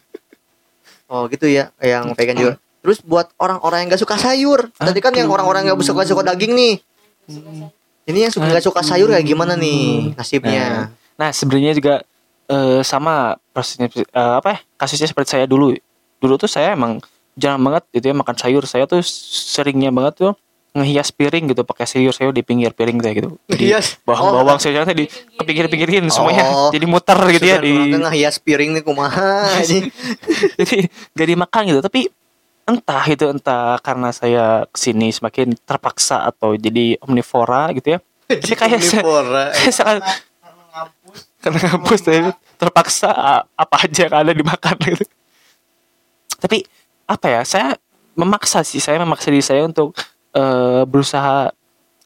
Oh 1.06 1.26
gitu 1.26 1.46
ya, 1.46 1.74
yang 1.78 2.14
vegan 2.14 2.34
juga. 2.34 2.54
Terus 2.80 3.02
buat 3.02 3.30
orang-orang 3.36 3.82
yang 3.82 3.88
gak 3.90 4.00
suka 4.00 4.14
sayur. 4.14 4.70
Tadi 4.72 4.98
kan 4.98 5.10
yang 5.10 5.26
orang-orang 5.26 5.66
yang 5.66 5.74
gak 5.74 5.84
suka 5.84 6.06
suka 6.06 6.22
daging 6.24 6.54
nih. 6.54 6.74
Ini 8.04 8.18
yang 8.24 8.32
suka 8.32 8.46
gak 8.48 8.62
suka 8.62 8.80
sayur 8.80 9.10
kayak 9.10 9.26
gimana 9.26 9.54
nih 9.54 10.14
nasibnya? 10.14 10.90
nah 11.14 11.28
sebenarnya 11.30 11.76
juga 11.76 11.94
eh, 12.50 12.80
sama 12.82 13.38
prosesnya 13.54 13.86
eh, 13.94 14.34
apa 14.42 14.48
ya 14.54 14.58
kasusnya 14.76 15.06
seperti 15.06 15.38
saya 15.38 15.46
dulu. 15.46 15.72
Dulu 16.20 16.34
tuh 16.36 16.50
saya 16.50 16.74
emang 16.74 16.98
jarang 17.38 17.62
banget 17.62 17.86
gitu 17.94 18.10
ya 18.10 18.14
makan 18.18 18.36
sayur. 18.36 18.66
Saya 18.66 18.84
tuh 18.90 19.00
seringnya 19.06 19.94
banget 19.94 20.28
tuh 20.28 20.32
ngehias 20.70 21.10
piring 21.10 21.50
gitu 21.50 21.66
pakai 21.66 21.82
sayur 21.82 22.14
sayur 22.14 22.30
di 22.30 22.46
pinggir 22.46 22.70
piring 22.70 23.02
saya 23.02 23.14
gitu. 23.18 23.34
Jadi 23.50 23.74
Ngehias? 23.74 23.86
bawang-bawang 24.06 24.58
sayurnya 24.62 24.94
di 24.94 25.10
kepinggir-pinggirin 25.10 26.06
semuanya. 26.14 26.46
Oh. 26.46 26.70
jadi 26.70 26.86
muter 26.86 27.18
gitu 27.34 27.46
ya. 27.46 27.58
Di 27.58 27.90
Tengah 27.90 28.12
hias 28.14 28.38
piring 28.38 28.78
nih 28.78 28.82
kumaha 28.86 29.50
jadi 29.60 30.86
gak 31.10 31.26
dimakan 31.26 31.62
gitu. 31.74 31.80
Tapi 31.82 32.00
entah 32.70 33.04
itu 33.10 33.26
entah 33.26 33.82
karena 33.82 34.14
saya 34.14 34.62
ke 34.70 34.78
sini 34.78 35.10
semakin 35.10 35.58
terpaksa 35.66 36.22
atau 36.22 36.54
jadi 36.54 37.02
omnivora 37.02 37.74
gitu 37.74 37.98
ya. 37.98 38.00
Tapi 38.30 38.54
kayak 38.54 38.78
saya, 38.86 39.02
Omnivora. 39.02 39.44
saya 39.74 39.98
ngampus. 40.70 41.29
Karena 41.40 41.58
kampus 41.58 42.00
saya 42.04 42.32
terpaksa 42.60 43.10
apa 43.56 43.76
aja 43.80 44.06
yang 44.06 44.14
ada 44.14 44.32
dimakan 44.36 44.76
gitu. 44.84 45.04
Tapi 46.40 46.64
apa 47.08 47.26
ya 47.26 47.40
saya 47.42 47.76
memaksa 48.14 48.60
sih 48.62 48.78
saya 48.78 49.00
memaksa 49.00 49.32
diri 49.32 49.44
saya 49.44 49.64
untuk 49.64 49.96
eh, 50.36 50.82
berusaha 50.84 51.50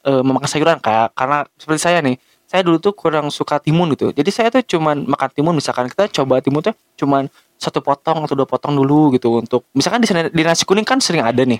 eh, 0.07 0.23
memakan 0.23 0.49
sayuran 0.49 0.79
kayak 0.79 1.11
karena 1.13 1.43
seperti 1.59 1.81
saya 1.83 1.99
nih 1.99 2.15
saya 2.45 2.61
dulu 2.61 2.77
tuh 2.77 2.93
kurang 2.93 3.27
suka 3.33 3.57
timun 3.59 3.91
gitu. 3.97 4.13
Jadi 4.15 4.29
saya 4.31 4.47
tuh 4.53 4.63
cuman 4.63 5.03
makan 5.03 5.29
timun 5.33 5.53
misalkan 5.57 5.91
kita 5.91 6.07
coba 6.21 6.39
timun 6.39 6.61
tuh 6.63 6.75
cuman 6.95 7.27
satu 7.59 7.79
potong 7.83 8.23
atau 8.23 8.35
dua 8.37 8.47
potong 8.47 8.75
dulu 8.75 9.15
gitu 9.15 9.41
untuk 9.41 9.65
misalkan 9.75 10.03
di, 10.03 10.07
di 10.07 10.43
nasi 10.45 10.63
kuning 10.63 10.85
kan 10.87 11.01
sering 11.01 11.25
ada 11.25 11.43
nih. 11.43 11.59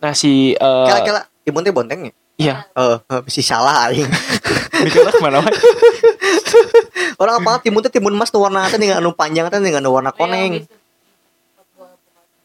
Nasi 0.00 0.56
Kala-kala 0.88 1.28
timun 1.44 1.60
teh 1.60 1.74
bonteng 1.74 2.00
ya? 2.08 2.12
Iya 2.40 2.64
Eh, 2.72 2.96
eh, 2.98 3.20
si 3.28 3.44
salah 3.44 3.86
aing. 3.86 4.08
dikira 4.82 5.12
ke 5.12 5.20
mana 5.20 5.38
mana 5.44 5.60
Orang 7.20 7.34
apa 7.38 7.60
timun 7.60 7.84
teh 7.84 7.92
timun 7.92 8.16
emas 8.16 8.32
nu 8.32 8.40
warna 8.40 8.64
teh 8.66 8.80
dengan 8.80 8.96
anu 8.98 9.12
panjang 9.12 9.46
teh 9.46 9.60
dengan 9.60 9.84
anu 9.84 9.92
warna 9.92 10.08
koneng. 10.10 10.64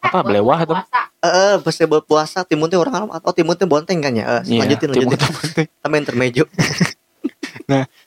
Apa, 0.01 0.19
belewah 0.21 0.59
atau- 0.59 0.77
Eh, 1.23 1.31
eh, 1.31 1.53
pas 1.57 1.73
buat 1.87 2.03
puasa 2.03 2.43
timun 2.43 2.67
teh 2.67 2.75
orang 2.75 3.07
oh 3.07 3.33
timun 3.33 3.55
teh 3.55 3.63
bonteng 3.63 3.97
kan 3.97 4.11
ya. 4.11 4.43
Eh, 4.43 4.59
Iya, 4.59 4.67
lanjutin 4.67 4.87
lanjutin. 4.91 5.15
tuh 5.15 5.31
penting. 5.33 5.67
Sama 5.79 5.95
intermejo. 5.97 6.43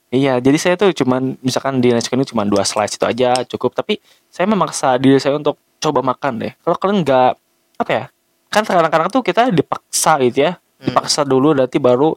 Iya, 0.09 0.39
jadi 0.39 0.55
saya 0.57 0.75
tuh 0.79 0.95
cuman 0.95 1.37
misalkan 1.43 1.83
di 1.83 1.91
nasi 1.91 2.09
kuning 2.09 2.25
cuma 2.25 2.47
dua 2.47 2.63
slice 2.63 2.95
itu 2.95 3.05
aja 3.05 3.43
cukup. 3.45 3.75
Tapi 3.75 3.99
saya 4.31 4.47
memaksa 4.47 4.95
diri 4.97 5.19
saya 5.19 5.35
untuk 5.35 5.59
coba 5.77 6.01
makan 6.01 6.39
deh. 6.39 6.53
Kalau 6.63 6.77
kalian 6.79 7.03
nggak 7.03 7.31
apa 7.77 7.91
ya? 7.91 8.05
Kan 8.49 8.63
kadang-kadang 8.63 9.11
tuh 9.11 9.21
kita 9.21 9.51
dipaksa 9.51 10.17
gitu 10.23 10.47
ya. 10.47 10.57
Dipaksa 10.79 11.27
dulu 11.27 11.55
nanti 11.55 11.83
baru 11.83 12.15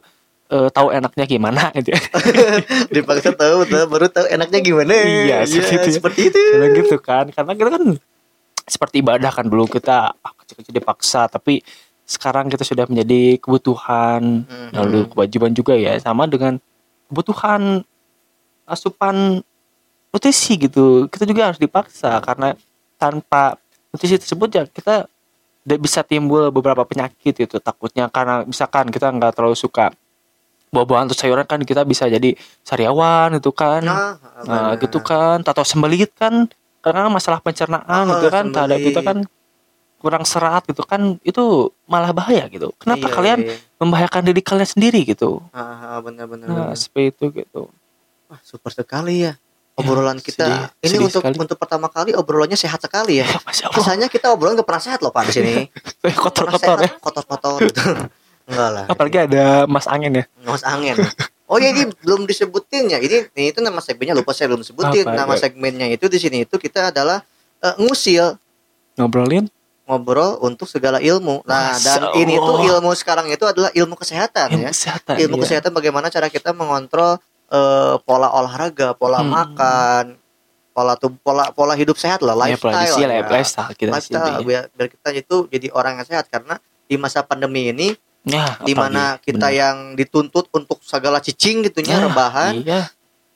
eh, 0.52 0.68
tahu 0.70 0.94
enaknya 0.94 1.24
gimana 1.26 1.62
gitu 1.76 1.90
ya. 1.94 2.00
Dipaksa 3.00 3.34
tahu 3.34 3.66
baru 3.66 4.06
tahu 4.06 4.26
enaknya 4.30 4.60
gimana. 4.62 4.92
Iya, 4.94 5.36
seperti 5.48 5.74
itu 5.74 5.88
ya. 5.88 5.94
seperti 5.98 6.20
itu. 6.30 6.38
Karena 6.38 6.66
gitu 6.78 6.96
kan, 7.02 7.24
karena 7.32 7.52
kita 7.56 7.70
kan 7.72 7.84
seperti 8.62 8.96
ibadah 9.02 9.32
kan 9.34 9.46
dulu 9.50 9.66
kita 9.66 10.14
ah, 10.14 10.32
kecil-kecil 10.38 10.76
dipaksa, 10.76 11.26
tapi 11.26 11.64
sekarang 12.06 12.46
kita 12.52 12.62
sudah 12.62 12.84
menjadi 12.86 13.40
kebutuhan, 13.40 14.44
Hmm. 14.46 14.70
lalu 14.74 15.08
kewajiban 15.10 15.50
juga 15.50 15.74
ya, 15.74 15.96
sama 15.98 16.28
dengan 16.28 16.60
kebutuhan 17.08 17.82
asupan 18.64 19.40
nutrisi 20.12 20.60
gitu. 20.60 21.08
Kita 21.08 21.24
juga 21.24 21.50
harus 21.50 21.58
dipaksa 21.58 22.20
karena 22.20 22.54
tanpa 23.00 23.56
nutrisi 23.90 24.20
tersebut 24.20 24.48
ya 24.52 24.64
kita 24.68 25.08
bisa 25.64 26.02
timbul 26.02 26.50
beberapa 26.50 26.82
penyakit 26.82 27.38
itu 27.38 27.56
takutnya 27.58 28.10
karena 28.10 28.42
misalkan 28.42 28.90
kita 28.90 29.08
nggak 29.08 29.32
terlalu 29.32 29.54
suka 29.54 29.94
buah-buahan 30.68 31.06
atau 31.06 31.18
sayuran 31.18 31.44
kan 31.44 31.60
kita 31.60 31.84
bisa 31.84 32.08
jadi 32.08 32.32
sariawan 32.60 33.36
itu 33.36 33.52
kan 33.52 33.84
Nah, 33.84 34.16
Nah, 34.42 34.74
benar. 34.74 34.82
gitu 34.82 34.98
kan, 34.98 35.38
atau 35.38 35.62
sembelit 35.62 36.10
kan, 36.18 36.50
karena 36.82 37.06
masalah 37.06 37.38
pencernaan 37.38 38.10
Oh, 38.10 38.18
gitu 38.18 38.26
kan, 38.26 38.50
terhadap 38.50 38.82
sembelit. 38.82 38.90
kita 38.90 39.00
kan 39.06 39.18
kurang 40.02 40.26
serat 40.26 40.66
gitu 40.66 40.82
kan, 40.82 41.14
itu 41.22 41.70
malah 41.86 42.10
bahaya 42.10 42.50
gitu. 42.50 42.74
Kenapa 42.74 43.06
Iya, 43.06 43.14
kalian 43.14 43.38
iya, 43.46 43.54
iya. 43.54 43.56
membahayakan 43.78 44.22
diri 44.26 44.42
kalian 44.42 44.66
sendiri 44.66 45.06
gitu? 45.06 45.38
Ah, 45.54 45.94
ah, 45.94 45.98
benar 46.02 46.26
benar. 46.26 46.46
Nah, 46.50 46.56
benar. 46.66 46.74
seperti 46.74 47.14
itu 47.14 47.24
gitu. 47.38 47.62
Wah, 48.26 48.40
super 48.42 48.74
sekali 48.74 49.30
ya. 49.30 49.38
Obrolan 49.72 50.20
kita 50.20 50.44
sedih- 50.44 50.68
ini 50.84 50.88
sedih 50.92 51.06
untuk 51.08 51.22
sekali. 51.24 51.36
untuk 51.40 51.56
pertama 51.56 51.88
kali 51.88 52.12
obrolannya 52.12 52.60
sehat 52.60 52.76
sekali 52.84 53.24
ya. 53.24 53.26
Biasanya 53.74 54.12
kita 54.12 54.28
obrolan 54.28 54.60
gak 54.60 54.68
pernah 54.68 54.84
sehat 54.84 55.00
loh 55.00 55.08
Pak 55.08 55.28
di 55.28 55.32
sini. 55.32 55.54
Pernah 56.02 56.18
kotor-kotor 56.20 56.78
ya. 56.84 56.90
Kotor-kotor 57.00 57.56
gitu. 57.64 57.80
Enggak 58.52 58.68
lah. 58.68 58.84
Apalagi 58.92 59.18
ada 59.24 59.64
Mas 59.64 59.88
Angin 59.88 60.12
ya. 60.18 60.24
Mas 60.44 60.66
angin. 60.66 60.98
Oh 61.46 61.56
ya 61.62 61.72
ini 61.72 61.88
belum 62.04 62.26
disebutin 62.26 62.90
ya. 62.90 62.98
Ini, 62.98 63.32
ini 63.32 63.54
itu 63.54 63.62
nama 63.62 63.78
segmennya 63.80 64.18
lupa 64.18 64.34
saya 64.36 64.50
belum 64.52 64.66
sebutin. 64.66 65.08
Apa? 65.08 65.14
Nama 65.24 65.34
segmennya 65.38 65.86
itu 65.88 66.10
di 66.10 66.18
sini 66.18 66.44
itu 66.44 66.58
kita 66.58 66.90
adalah 66.90 67.22
eh, 67.62 67.74
ngusil 67.80 68.36
Ngobrolin 68.98 69.48
ngobrol 69.92 70.38
untuk 70.40 70.70
segala 70.70 71.02
ilmu. 71.02 71.42
Nah, 71.44 71.74
Masya 71.76 71.84
dan 71.84 72.00
ini 72.16 72.38
tuh 72.38 72.56
ilmu 72.64 72.90
sekarang 72.94 73.26
itu 73.28 73.44
adalah 73.44 73.68
ilmu 73.74 73.98
kesehatan 73.98 74.54
ilmu 74.54 74.64
ya. 74.64 74.70
kesehatan. 74.70 75.14
Ilmu 75.18 75.36
iya. 75.36 75.42
kesehatan 75.42 75.70
bagaimana 75.74 76.06
cara 76.08 76.30
kita 76.30 76.54
mengontrol 76.54 77.18
eh, 77.52 77.94
pola 78.02 78.32
olahraga, 78.32 78.96
pola 78.96 79.20
Hmm. 79.20 79.28
makan, 79.30 80.04
pola 80.72 80.96
tubuh, 80.96 81.20
pola 81.20 81.44
pola 81.52 81.76
hidup 81.76 82.00
sehat 82.00 82.24
lah, 82.24 82.32
Ya, 82.42 82.56
pola 82.56 82.80
lifestyle. 82.80 82.88
gizi, 82.88 83.02
ya. 83.04 83.28
lifestyle 83.28 83.74
kita 83.76 83.92
Lifestyle, 83.92 84.40
biar, 84.42 84.62
biar 84.72 84.88
kita 84.88 85.08
itu 85.12 85.36
jadi 85.46 85.68
orang 85.70 86.00
yang 86.00 86.08
sehat 86.08 86.26
karena 86.26 86.56
di 86.88 86.96
masa 86.96 87.20
pandemi 87.20 87.68
ini 87.68 87.92
Ya, 88.22 88.54
di 88.62 88.70
mana 88.72 89.18
kita 89.18 89.50
bener. 89.50 89.58
yang 89.58 89.76
dituntut 89.98 90.46
untuk 90.54 90.78
segala 90.80 91.18
cicing 91.18 91.66
gitunya 91.66 91.98
Ya, 91.98 92.06
rebahan 92.06 92.54
Iya, 92.54 92.86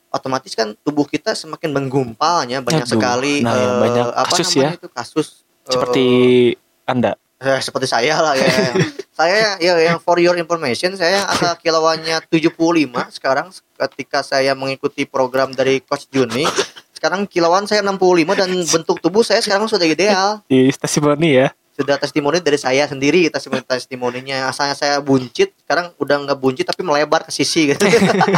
otomatis 0.08 0.54
kan 0.54 0.78
tubuh 0.80 1.04
kita 1.04 1.34
semakin 1.34 1.74
menggumpalnya 1.74 2.62
banyak 2.62 2.86
Aduh, 2.86 2.94
sekali 2.94 3.42
nah, 3.42 3.50
ya, 3.52 3.66
eh, 3.66 3.74
banyak 3.82 4.06
apa 4.14 4.30
kasus 4.30 4.46
namanya 4.54 4.70
ya. 4.72 4.78
itu 4.78 4.88
kasus 4.88 5.26
seperti 5.66 6.04
Anda. 6.86 7.18
Eh, 7.46 7.60
seperti 7.60 7.86
saya 7.86 8.18
lah 8.18 8.34
ya 8.34 8.50
saya 9.12 9.56
ya 9.56 9.72
yang 9.80 9.96
for 9.96 10.18
your 10.18 10.34
information 10.34 10.92
saya 10.92 11.24
angka 11.24 11.56
kilauannya 11.62 12.18
75 12.26 12.52
sekarang 13.14 13.48
ketika 13.88 14.20
saya 14.20 14.52
mengikuti 14.52 15.06
program 15.06 15.50
dari 15.50 15.78
coach 15.80 16.10
Juni 16.10 16.44
sekarang 16.92 17.24
kilauan 17.24 17.64
saya 17.64 17.80
65 17.80 17.96
dan 18.34 18.48
bentuk 18.50 18.96
tubuh 18.98 19.22
saya 19.22 19.38
sekarang 19.38 19.64
sudah 19.64 19.84
ideal 19.84 20.40
Di 20.44 20.72
testimoni 20.72 21.38
ya. 21.38 21.48
sudah 21.72 22.00
testimoni 22.00 22.40
dari 22.40 22.56
saya 22.56 22.88
sendiri 22.88 23.28
testimoni 23.28 23.60
testimoninya 23.62 24.48
asalnya 24.48 24.72
saya 24.72 24.96
buncit 24.98 25.52
sekarang 25.60 25.92
udah 26.00 26.16
nggak 26.24 26.40
buncit 26.40 26.64
tapi 26.64 26.80
melebar 26.80 27.20
ke 27.22 27.30
sisi 27.30 27.68
gitu 27.68 27.84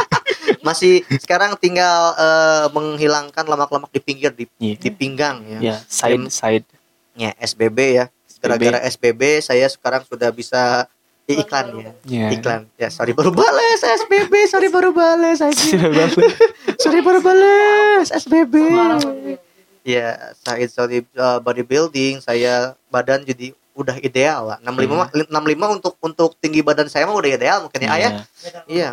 masih 0.67 1.07
sekarang 1.17 1.55
tinggal 1.57 2.19
eh, 2.19 2.67
menghilangkan 2.71 3.47
lemak-lemak 3.47 3.95
di 3.95 4.01
pinggir 4.03 4.35
di, 4.35 4.45
Iya. 4.59 4.75
di 4.77 4.91
pinggang 4.91 5.47
ya. 5.47 5.59
Ya, 5.63 5.77
side 5.87 6.27
side. 6.29 6.67
Ya, 7.15 7.31
SBB 7.39 7.79
ya. 7.95 8.05
Gara-gara 8.39 8.78
SBB 8.84 9.43
saya 9.43 9.66
sekarang 9.66 10.07
sudah 10.07 10.30
bisa 10.30 10.86
di 11.24 11.36
iklan 11.36 11.66
ya. 11.76 11.93
Ya. 12.09 12.26
Iklan. 12.32 12.64
Ya, 12.80 12.89
sorry 12.89 13.12
baru 13.12 13.28
bales 13.28 13.84
SBB, 13.84 14.32
sorry 14.49 14.72
baru 14.72 14.97
bales 14.97 15.45
aja. 15.45 15.61
Sorry 16.78 17.03
baru 17.03 17.18
bales 17.20 18.09
SBB. 18.09 18.55
Ya, 19.82 20.14
saya 20.41 20.64
sorry 20.70 21.03
uh, 21.12 21.43
bodybuilding, 21.43 22.22
saya 22.22 22.78
badan 22.89 23.26
jadi 23.26 23.51
udah 23.74 23.99
ideal 23.99 24.55
lah. 24.55 24.59
65 24.62 24.89
mah 24.95 25.09
65 25.12 25.76
untuk 25.76 25.95
untuk 26.01 26.30
tinggi 26.39 26.62
badan 26.62 26.86
saya 26.86 27.05
mah 27.05 27.14
udah 27.14 27.30
ideal 27.30 27.59
mungkin 27.66 27.82
ya, 27.82 27.91
Ayah. 27.93 28.11
Iya. 28.64 28.91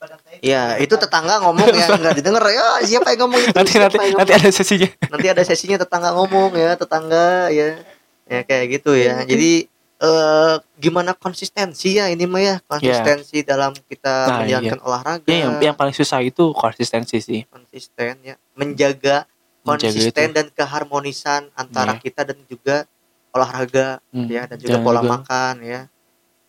badan 0.00 0.18
saya 0.24 0.36
Iya, 0.40 0.62
itu 0.80 0.96
tetangga 0.96 1.44
ngomong 1.44 1.68
ya 1.76 1.86
nggak 1.92 2.16
didengar 2.16 2.44
ya. 2.48 2.80
Siapa 2.80 3.12
yang 3.12 3.28
ngomong 3.28 3.40
itu? 3.44 3.52
Nanti 3.52 3.70
Siapa 3.76 3.84
nanti 3.84 3.96
yang 4.00 4.16
nanti 4.16 4.32
ngomong? 4.32 4.40
ada 4.40 4.50
sesinya. 4.50 4.88
nanti 5.12 5.26
ada 5.28 5.42
sesinya 5.44 5.76
tetangga 5.76 6.10
ngomong 6.16 6.50
ya, 6.56 6.70
tetangga 6.74 7.26
ya. 7.52 7.68
Ya 8.30 8.40
kayak 8.40 8.66
gitu 8.70 8.94
ya. 8.94 9.26
Jadi 9.26 9.66
eh 10.00 10.54
gimana 10.78 11.12
konsistensi 11.12 11.92
ya 11.92 12.08
ini 12.08 12.24
mah 12.24 12.40
ya, 12.40 12.56
konsistensi 12.62 13.42
dalam 13.42 13.74
kita 13.84 14.14
Nah, 14.24 14.36
menjalankan 14.40 14.80
olahraga. 14.80 15.28
Ya, 15.28 15.36
yang 15.44 15.52
yang 15.60 15.76
paling 15.76 15.92
susah 15.92 16.22
itu 16.22 16.54
konsistensi 16.54 17.18
sih. 17.18 17.42
konsisten 17.44 18.14
ya, 18.22 18.38
menjaga 18.54 19.26
Menjaga 19.60 19.92
konsisten 19.92 20.28
dan 20.32 20.46
keharmonisan 20.48 21.52
antara 21.52 21.92
Iya. 21.92 22.00
kita 22.00 22.24
dan 22.24 22.38
juga 22.48 22.88
olahraga 23.30 24.00
Hmm, 24.08 24.24
ya 24.24 24.48
dan 24.48 24.56
juga 24.56 24.70
jangan 24.72 24.86
pola 24.86 25.00
juga- 25.00 25.12
makan 25.12 25.54
ya. 25.60 25.80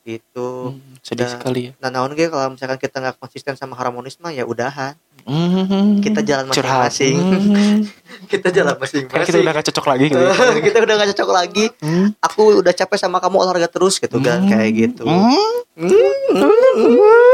Itu. 0.01 0.73
Hmm, 0.73 0.79
sedih 0.99 1.23
Dah. 1.23 1.31
sekali 1.31 1.59
ya. 1.63 1.71
Nah, 1.77 1.87
naon 1.91 2.11
ge 2.11 2.25
kalau 2.25 2.49
misalkan 2.49 2.75
kita 2.75 2.97
nggak 2.97 3.15
konsisten 3.17 3.53
sama 3.53 3.73
harmonis 3.75 4.17
mah 4.17 4.29
ya 4.29 4.43
udahan. 4.43 4.93
Hmm, 5.21 6.01
Kita 6.01 6.19
jalan 6.19 6.49
masing-masing. 6.49 7.15
Hmm. 7.21 7.77
kita 8.27 8.49
jalan 8.49 8.73
Kan 8.73 8.81
kita 8.81 9.05
masing-masing. 9.05 9.39
udah 9.39 9.53
gak 9.53 9.65
cocok 9.69 9.85
lagi 9.87 10.03
gitu. 10.07 10.17
ya. 10.17 10.31
kita 10.65 10.77
udah 10.79 10.93
gak 10.97 11.07
cocok 11.13 11.29
lagi. 11.31 11.63
Hmm. 11.77 12.07
Aku 12.19 12.41
udah 12.57 12.71
capek 12.71 12.97
sama 12.97 13.17
kamu 13.19 13.35
olahraga 13.39 13.67
terus 13.67 13.95
gitu 13.95 14.17
kan 14.17 14.41
Hmm. 14.41 14.49
kayak 14.49 14.69
gitu. 14.73 15.03
Hmm. 15.05 15.53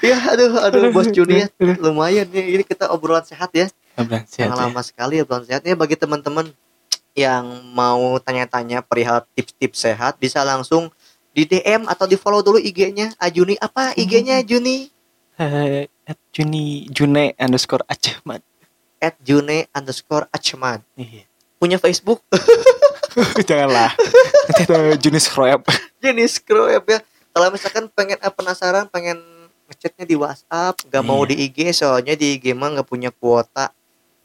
ya 0.00 0.16
aduh 0.26 0.50
aduh 0.60 0.80
bos 0.90 1.06
Juni 1.08 1.42
ya 1.42 1.46
lumayan 1.76 2.26
ya 2.26 2.42
ini 2.42 2.62
kita 2.62 2.88
obrolan 2.88 3.22
sehat 3.22 3.50
ya. 3.52 3.66
Abang, 3.94 4.22
sehat 4.24 4.40
yang 4.40 4.50
ya. 4.52 4.56
lama 4.56 4.80
sekali 4.80 5.14
obrolan 5.18 5.44
sehatnya 5.44 5.74
bagi 5.74 5.94
teman-teman 5.94 6.48
yang 7.12 7.42
mau 7.74 8.16
tanya-tanya 8.18 8.80
perihal 8.80 9.26
tips-tips 9.34 9.82
sehat 9.82 10.16
bisa 10.16 10.40
langsung 10.40 10.88
di 11.30 11.42
DM 11.44 11.86
atau 11.86 12.04
di 12.04 12.14
follow 12.14 12.40
dulu 12.40 12.58
IG-nya 12.58 13.14
Ajuni 13.16 13.54
apa 13.56 13.94
IG-nya 13.94 14.42
Juni 14.42 14.90
Eh, 15.34 15.86
at 16.04 16.18
Juni 16.30 16.84
June 16.86 17.32
underscore 17.34 17.80
Acehmat. 17.86 18.42
at 18.98 19.16
June 19.18 19.48
underscore 19.70 20.28
Achman 20.28 20.84
Iya. 20.92 21.24
punya 21.56 21.76
Facebook 21.76 22.20
Janganlah. 23.40 23.90
Nanti 24.46 24.62
ada 24.64 24.94
Juni 24.96 25.18
scroll 25.18 25.60
jadi 25.96 26.24
scroll 26.26 26.70
ya 26.70 26.80
kalau 27.30 27.48
misalkan 27.48 27.86
pengen 27.88 28.16
eh, 28.16 28.28
penasaran 28.28 28.86
pengen 28.86 29.18
ngechatnya 29.66 30.04
di 30.04 30.14
WhatsApp 30.14 30.74
nggak 30.84 31.02
mau 31.02 31.22
Iya. 31.22 31.28
di 31.28 31.34
IG 31.46 31.58
soalnya 31.72 32.14
di 32.14 32.36
IG 32.36 32.52
mah 32.52 32.74
nggak 32.74 32.86
punya 32.86 33.10
kuota 33.10 33.70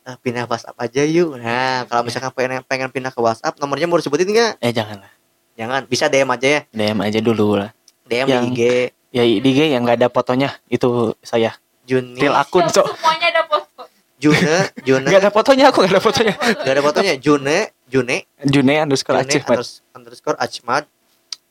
Eh, 0.03 0.13
pindah 0.19 0.45
WhatsApp 0.45 0.77
aja 0.77 1.01
yuk 1.01 1.33
nah 1.35 1.81
kalau 1.85 2.01
Iya. 2.01 2.07
misalkan 2.07 2.31
pengen 2.31 2.61
pengen 2.63 2.89
pindah 2.89 3.09
ke 3.09 3.17
WhatsApp 3.17 3.57
nomornya 3.57 3.85
mau 3.85 3.97
disebutin 3.97 4.27
nggak 4.27 4.53
Eh 4.59 4.69
janganlah. 4.69 5.09
Jangan 5.55 5.81
bisa 5.83 6.05
DM 6.05 6.29
aja 6.29 6.47
ya 6.47 6.61
DM 6.69 6.99
aja 7.01 7.19
dulu 7.19 7.55
lah. 7.55 7.71
DM 8.03 8.27
Yang- 8.27 8.43
di 8.45 8.51
IG 8.51 8.61
Ya 9.09 9.23
di 9.23 9.47
IG 9.47 9.71
yang 9.71 9.81
nggak 9.81 9.97
ada 9.97 10.09
fotonya 10.09 10.59
itu 10.67 10.87
saya. 11.19 11.55
Juni 11.83 12.19
Real 12.19 12.35
akun 12.35 12.67
so. 12.67 12.83
Semuanya 12.83 13.31
ada 13.31 13.43
foto. 13.45 13.87
June 14.17 14.43
June 14.83 15.03
Nggak 15.03 15.21
ada 15.21 15.31
fotonya 15.31 15.65
aku 15.69 15.77
nggak 15.79 15.93
ada 15.93 16.03
fotonya. 16.03 16.33
Gak 16.35 16.73
ada 16.73 16.83
fotonya 16.83 17.13
June 17.15 17.55
June 17.85 18.17
June 18.43 18.73
underscore 18.75 19.23
June 19.23 19.45
underscore 19.91 20.35
Achmad 20.35 20.83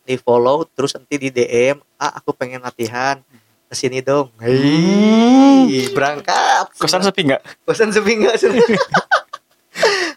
di 0.02 0.16
follow 0.16 0.68
terus 0.68 0.92
nanti 0.92 1.16
di 1.16 1.30
DM 1.30 1.80
ah 1.96 2.12
aku 2.14 2.36
pengen 2.36 2.60
latihan 2.60 3.16
ke 3.64 3.74
sini 3.74 4.04
dong 4.04 4.28
Hmm. 4.36 5.64
Hei, 5.64 5.88
berangkat 5.88 6.68
Kosan 6.76 7.00
sepi 7.00 7.24
nggak? 7.24 7.40
kosan 7.64 7.88
sepi 7.88 8.12
nggak 8.18 8.36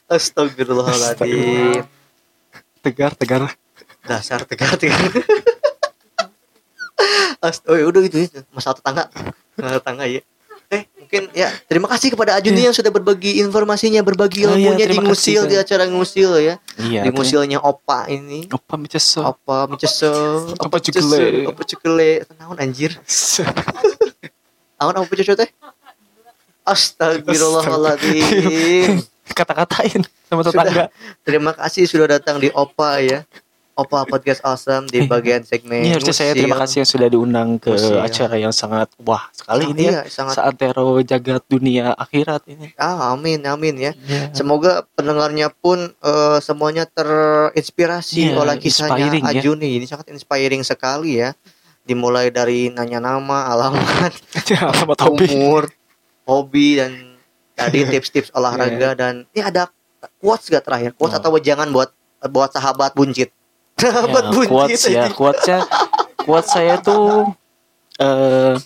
Astagfirullahaladzim 0.09 1.87
Tegar 2.79 3.11
tegar. 3.13 3.55
Dasar 4.07 4.47
tegar 4.47 4.79
tegar. 4.79 5.11
Oh, 7.69 7.75
ya 7.77 7.85
udah 7.85 8.01
gitu 8.07 8.25
ya. 8.25 8.41
Masalah 8.49 8.79
tetangga. 8.79 9.03
Masalah 9.59 9.77
tetangga 9.83 10.05
ya 10.07 10.21
eh 10.67 10.83
mungkin 10.99 11.31
ya 11.31 11.47
terima 11.71 11.87
kasih 11.87 12.11
kepada 12.11 12.35
Ajuni 12.35 12.67
yang 12.67 12.75
sudah 12.75 12.91
berbagi 12.91 13.39
informasinya 13.39 14.03
berbagi 14.03 14.43
Oh 14.43 14.51
iya, 14.51 14.75
ilmunya 14.75 14.91
di 14.91 14.99
ngusil 14.99 15.47
kasih, 15.47 15.47
di 15.47 15.55
acara 15.55 15.87
ngusil 15.87 16.31
ya. 16.43 16.59
Iya. 16.75 17.07
di 17.07 17.09
ngusilnya 17.15 17.63
opa 17.63 18.11
ini. 18.11 18.51
Apa 18.51 18.75
miceso? 18.75 19.23
apa 19.23 19.71
miceso 19.71 20.11
Apa 20.59 20.83
cukele? 20.83 21.47
apa 21.47 21.63
cukele 21.63 22.27
naon 22.35 22.59
anjir? 22.59 22.99
Naon 24.77 24.93
apa 24.93 25.09
cucu 25.09 25.33
teh 25.33 25.49
Astagfirullahaladzim 26.67 28.99
Kata-katain 29.39 30.03
sama 30.27 30.43
Sudah. 30.43 30.67
tetangga. 30.67 30.91
Terima 31.23 31.55
kasih 31.55 31.87
sudah 31.87 32.19
datang 32.19 32.43
di 32.43 32.51
Opa 32.51 32.99
ya 32.99 33.23
Opa 33.77 34.03
Podcast 34.03 34.41
Awesome 34.41 34.85
di 34.85 35.05
bagian 35.05 35.41
segmen 35.41 35.79
Ini 35.79 35.93
harusnya 35.93 36.09
saya 36.11 36.33
terima 36.33 36.57
kasih 36.57 36.81
yang 36.81 36.89
sudah 36.89 37.07
diundang 37.07 37.49
ke 37.55 37.69
Ngusil. 37.69 38.01
acara 38.01 38.35
yang 38.35 38.49
sangat 38.49 38.89
wah 38.99 39.29
sekali 39.29 39.69
ini 39.69 39.85
ya. 39.85 39.91
Iya 39.93 40.01
sangat 40.09 40.33
Saantero 40.33 40.97
jagat 40.99 41.45
dunia 41.45 41.93
akhirat 41.93 42.41
ini. 42.47 42.73
ah, 42.75 43.13
Amin 43.13 43.37
amin 43.43 43.77
ya 43.77 43.91
Iya. 43.99 44.33
Semoga 44.33 44.81
pendengarnya 44.91 45.53
pun 45.53 45.93
eh, 45.93 46.37
semuanya 46.39 46.89
terinspirasi 46.89 48.33
Iya, 48.33 48.41
oleh 48.41 48.57
kisahnya 48.57 49.13
ya. 49.13 49.29
Ajuni 49.31 49.77
Ini 49.77 49.85
sangat 49.85 50.09
inspiring 50.09 50.61
sekali 50.61 51.21
ya 51.21 51.37
Dimulai 51.83 52.27
dari 52.29 52.67
nanya 52.67 52.97
nama, 52.99 53.45
alamat, 53.53 54.11
sama 54.73 54.91
topi. 54.91 55.31
umur, 55.31 55.69
hobi 56.25 56.75
dan 56.75 56.91
tadi 57.53 57.85
tips-tips 57.85 58.27
Iya. 58.27 58.35
olahraga 58.35 58.89
dan 58.93 59.13
ini 59.31 59.39
ada 59.39 59.69
quotes 60.17 60.49
gak 60.49 60.61
terakhir 60.61 60.91
quotes 60.93 61.13
Oh. 61.13 61.21
atau 61.21 61.37
jangan 61.37 61.69
buat 61.69 61.93
buat 62.25 62.49
sahabat 62.49 62.91
buncit 62.91 63.29
sahabat 63.77 64.23
Ya, 64.25 64.31
buncit 64.33 64.49
quotes 64.49 64.83
ya, 64.89 65.03
quotesnya 65.13 65.59
quotes 66.25 66.49
saya 66.49 66.75
tuh 66.81 67.31
eh 68.01 68.57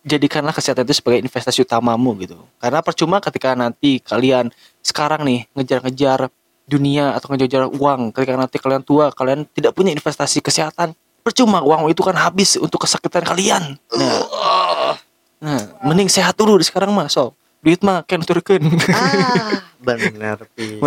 jadikanlah 0.00 0.56
kesehatan 0.56 0.88
itu 0.88 0.96
sebagai 0.96 1.20
investasi 1.20 1.60
utamamu 1.64 2.16
gitu. 2.24 2.40
Karena 2.56 2.80
percuma 2.80 3.20
ketika 3.20 3.52
nanti 3.52 4.00
kalian 4.00 4.48
sekarang 4.80 5.28
nih 5.28 5.44
ngejar-ngejar 5.52 6.32
dunia 6.64 7.12
atau 7.12 7.34
ngejar-ngejar 7.34 7.68
uang, 7.76 8.00
ketika 8.16 8.34
nanti 8.38 8.56
kalian 8.56 8.82
tua, 8.86 9.12
kalian 9.12 9.44
tidak 9.52 9.76
punya 9.76 9.92
investasi 9.92 10.40
kesehatan, 10.40 10.96
percuma 11.20 11.60
uang 11.60 11.92
itu 11.92 12.00
kan 12.00 12.16
habis 12.16 12.56
untuk 12.56 12.86
kesakitan 12.86 13.26
kalian. 13.26 13.76
Nah, 13.92 14.96
nah 15.42 15.60
mending 15.84 16.08
sehat 16.08 16.38
dulu 16.38 16.56
di 16.56 16.64
sekarang 16.64 16.94
mah, 16.94 17.10
so. 17.10 17.36
Duit 17.60 17.84
mah 17.84 18.00
kan 18.08 18.24
turun. 18.24 18.80
ah 18.96 19.60
benar 19.84 20.40
tapi 20.40 20.80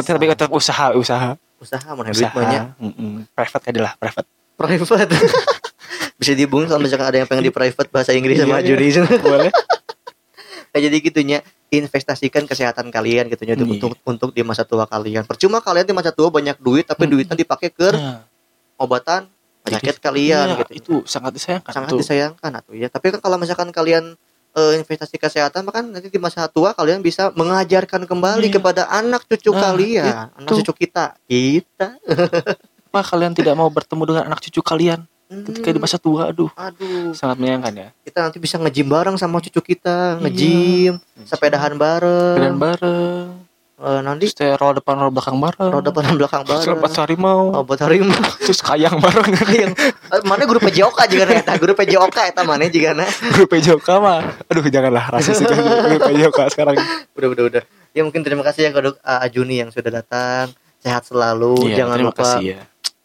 usaha, 0.58 0.98
usaha, 0.98 1.38
usaha 1.64 1.88
mau 1.90 2.04
duit 2.04 2.28
banyak. 2.30 2.64
Private 3.32 3.66
adalah 3.70 3.96
private. 3.96 4.28
private 4.54 5.10
bisa 6.20 6.32
dihubungin 6.34 6.68
kalau 6.68 6.80
misalkan 6.80 7.08
ada 7.08 7.18
yang 7.18 7.28
pengen 7.28 7.44
di 7.44 7.52
private 7.52 7.90
bahasa 7.90 8.14
Inggris 8.14 8.38
sama 8.38 8.60
Iya, 8.60 8.70
Juni 8.70 8.88
Boleh. 9.26 9.50
Nah, 10.70 10.80
jadi 10.80 10.98
gitunya 11.00 11.40
investasikan 11.70 12.46
kesehatan 12.46 12.90
kalian 12.90 13.28
gitu 13.28 13.44
untuk 13.46 13.66
Iya. 13.66 13.74
untuk 13.76 13.92
untuk 14.04 14.30
di 14.30 14.42
masa 14.42 14.62
tua 14.62 14.86
kalian 14.86 15.26
percuma 15.26 15.58
kalian 15.58 15.84
di 15.84 15.92
masa 15.92 16.10
tua 16.10 16.30
banyak 16.30 16.58
duit 16.58 16.86
tapi 16.86 17.06
Hmm. 17.06 17.12
duitnya 17.12 17.34
dipakai 17.36 17.70
ke 17.70 17.90
Nah, 17.90 18.22
obatan 18.76 19.26
penyakit 19.64 19.98
kalian 19.98 20.48
iya, 20.50 20.60
gitu 20.60 20.72
itu 20.76 20.94
sangat 21.04 21.34
disayangkan 21.34 21.72
sangat 21.72 21.90
tuh. 21.90 22.00
disayangkan 22.00 22.52
atuh 22.54 22.76
ya 22.76 22.88
tapi 22.88 23.10
kan 23.10 23.20
kalau 23.20 23.38
misalkan 23.38 23.70
kalian 23.70 24.14
eh, 24.54 24.74
investasi 24.78 25.16
kesehatan 25.16 25.62
maka 25.62 25.82
nanti 25.82 26.08
di 26.08 26.18
masa 26.18 26.46
tua 26.46 26.72
kalian 26.72 27.00
bisa 27.00 27.30
mengajarkan 27.32 28.04
kembali 28.04 28.48
Iya. 28.48 28.56
kepada 28.56 28.82
anak 28.88 29.26
cucu 29.26 29.50
Nah, 29.50 29.62
kalian 29.64 30.06
anak 30.32 30.50
itu. 30.50 30.56
cucu 30.62 30.74
kita 30.80 31.06
kita 31.24 31.88
Apa 32.88 33.02
kalian 33.04 33.34
tidak 33.34 33.54
mau 33.54 33.66
bertemu 33.68 34.04
dengan 34.06 34.24
anak 34.28 34.40
cucu 34.40 34.62
kalian 34.62 35.02
ketika 35.26 35.66
di 35.68 35.74
Hmm, 35.74 35.82
masa 35.82 35.98
tua? 35.98 36.30
Aduh, 36.30 36.54
aduh 36.54 37.10
sangat 37.12 37.42
menyayangkan 37.42 37.74
ya. 37.74 37.88
kita 38.02 38.20
nanti 38.22 38.38
bisa 38.38 38.56
ngejim 38.56 38.86
bareng 38.86 39.18
sama 39.18 39.42
cucu 39.42 39.62
kita 39.66 40.16
Iya. 40.16 40.22
ngejim 40.22 40.94
sepedahan 41.24 41.74
bareng 41.74 42.38
Dan 42.38 42.56
bareng. 42.56 43.28
Eh, 43.74 44.00
nanti 44.00 44.30
teh 44.30 44.54
roda 44.54 44.78
depan 44.78 44.96
roda 44.96 45.12
belakang 45.12 45.38
bareng. 45.38 45.70
roda 45.74 45.90
depan 45.90 46.02
dan 46.06 46.16
belakang 46.16 46.44
bareng 46.46 46.78
lompat 46.78 46.94
harimau. 46.96 47.42
oh 47.52 47.62
buat 47.62 47.82
harimau 47.82 48.14
Terus 48.40 48.62
kayang 48.62 49.02
bareng. 49.02 49.34
yang 49.50 49.74
eh, 49.74 50.22
mana 50.24 50.46
guru 50.46 50.62
PJOK 50.62 51.00
juga 51.10 51.24
na 51.26 51.34
eta 51.36 51.54
guru 51.58 51.74
PJOK 51.74 52.18
eta 52.30 52.42
mana 52.42 52.70
juga 52.70 52.94
na 52.94 53.10
Grup 53.34 53.50
PJOK 53.50 53.88
mah. 53.98 54.22
Aduh, 54.46 54.64
janganlah 54.66 55.10
rasis 55.10 55.42
itu 55.42 55.52
grup 55.52 56.02
PJOK 56.06 56.40
sekarang. 56.50 56.78
udah 57.12 57.28
udah 57.30 57.44
udah 57.50 57.64
ya 57.92 58.02
mungkin 58.02 58.22
terima 58.22 58.42
kasih 58.42 58.62
ya 58.66 58.72
ke 58.72 58.82
Dok- 58.84 59.02
uh, 59.02 59.26
Ajuni 59.26 59.58
yang 59.58 59.70
sudah 59.70 59.92
datang 59.92 60.54
sehat 60.78 61.04
selalu 61.04 61.68
Iya, 61.68 61.84
jangan 61.84 61.98
lupa 62.00 62.24
kasih 62.38 62.46
ya. 62.46 62.60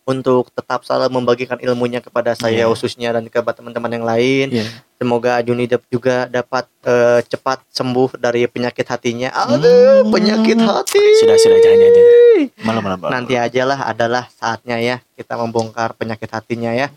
Untuk 0.09 0.49
tetap 0.57 0.89
selalu 0.89 1.13
membagikan 1.13 1.61
ilmunya 1.61 2.01
kepada 2.01 2.33
saya 2.33 2.65
Iya. 2.65 2.71
khususnya 2.73 3.13
dan 3.13 3.29
kepada 3.29 3.61
teman-teman 3.61 3.93
yang 3.93 4.07
lain. 4.09 4.47
Iya. 4.49 4.65
Semoga 4.97 5.37
Ajuni 5.37 5.69
juga 5.93 6.25
dapat 6.27 6.65
eh, 6.83 7.21
cepat 7.29 7.61
sembuh 7.69 8.17
dari 8.17 8.49
penyakit 8.49 8.89
hatinya. 8.89 9.29
Aduh, 9.29 10.09
Hmm. 10.09 10.09
penyakit 10.09 10.57
hati. 10.57 11.05
Sudah 11.21 11.37
sudah 11.37 11.61
jangan 11.61 11.77
jangan. 11.77 11.93
jangan. 11.93 12.17
Malam 12.65 12.83
malam. 12.83 12.99
malam. 12.99 13.13
Nanti 13.13 13.35
aja 13.37 13.63
lah 13.69 13.79
adalah 13.85 14.25
saatnya 14.33 14.81
ya 14.81 14.97
kita 15.13 15.37
membongkar 15.37 15.93
penyakit 15.93 16.33
hatinya 16.33 16.73
ya. 16.73 16.89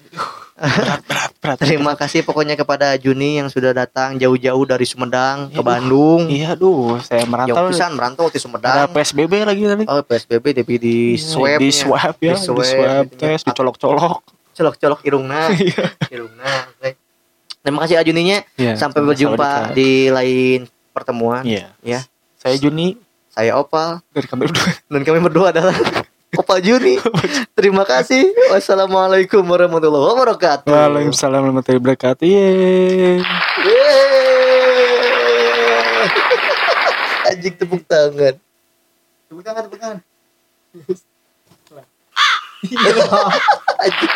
Berat 0.63 1.01
berat 1.09 1.31
berat. 1.35 1.57
Terima 1.57 1.93
kasih 1.93 2.21
pokoknya 2.21 2.53
kepada 2.53 2.93
Juni 2.95 3.35
yang 3.35 3.47
sudah 3.47 3.71
datang 3.71 4.15
jauh-jauh 4.15 4.63
dari 4.63 4.83
Sumedang 4.83 5.49
ke 5.49 5.57
Iya, 5.57 5.65
Bandung. 5.65 6.21
Iya, 6.27 6.49
duh, 6.53 6.97
saya 6.99 7.21
Jauh 7.21 7.31
merantau. 7.31 7.65
pisan 7.67 7.91
merantau 7.91 8.25
di 8.25 8.31
Ada 8.31 8.39
Sumedang. 8.39 8.75
PSBB 8.89 9.33
lagi 9.41 9.63
tadi. 9.65 9.83
Oh 9.85 9.99
PSBB 9.99 10.45
tapi 10.55 10.73
di 10.77 10.95
swab 11.15 11.57
di 11.57 11.69
swab 11.69 12.15
ya, 12.15 12.33
di 12.33 12.39
swab, 12.39 13.05
tes, 13.11 13.41
dicolok-colok. 13.43 14.21
colok-colok 14.51 14.99
irungna 15.01 15.47
irungna 16.13 16.67
oke. 16.69 16.93
terima 17.57 17.79
kasih 17.81 17.97
Ajuninya 17.97 18.43
Iya, 18.53 18.75
sampai 18.75 18.99
berjumpa 19.01 19.71
di 19.71 20.07
lain 20.07 20.65
pertemuan 20.91 21.41
Iya. 21.41 21.71
ya 21.81 22.03
Saya 22.35 22.55
Juni 22.55 22.99
saya 23.27 23.55
Opal 23.55 24.03
dari 24.09 24.27
kami 24.27 24.45
berdua. 24.45 24.69
dan 24.85 25.01
kami 25.01 25.19
berdua 25.19 25.47
adalah 25.49 25.71
Opal 26.31 26.63
Juni 26.63 26.95
terima 27.59 27.83
kasih 27.83 28.31
wassalamualaikum 28.55 29.43
warahmatullahi 29.43 30.15
wabarakatuh 30.15 30.71
Waalaikumsalam 30.71 31.43
warahmatullahi 31.43 31.83
wabarakatuh. 31.83 32.23
Yeay. 32.23 33.19
Yeay. 33.67 35.01
anjing 37.35 37.55
tepuk 37.59 37.83
tangan 37.83 38.39
Tepuk 39.27 39.43
tangan, 39.43 39.67
tepuk 39.67 39.79
tangan. 39.79 39.99
anjing. 43.83 44.11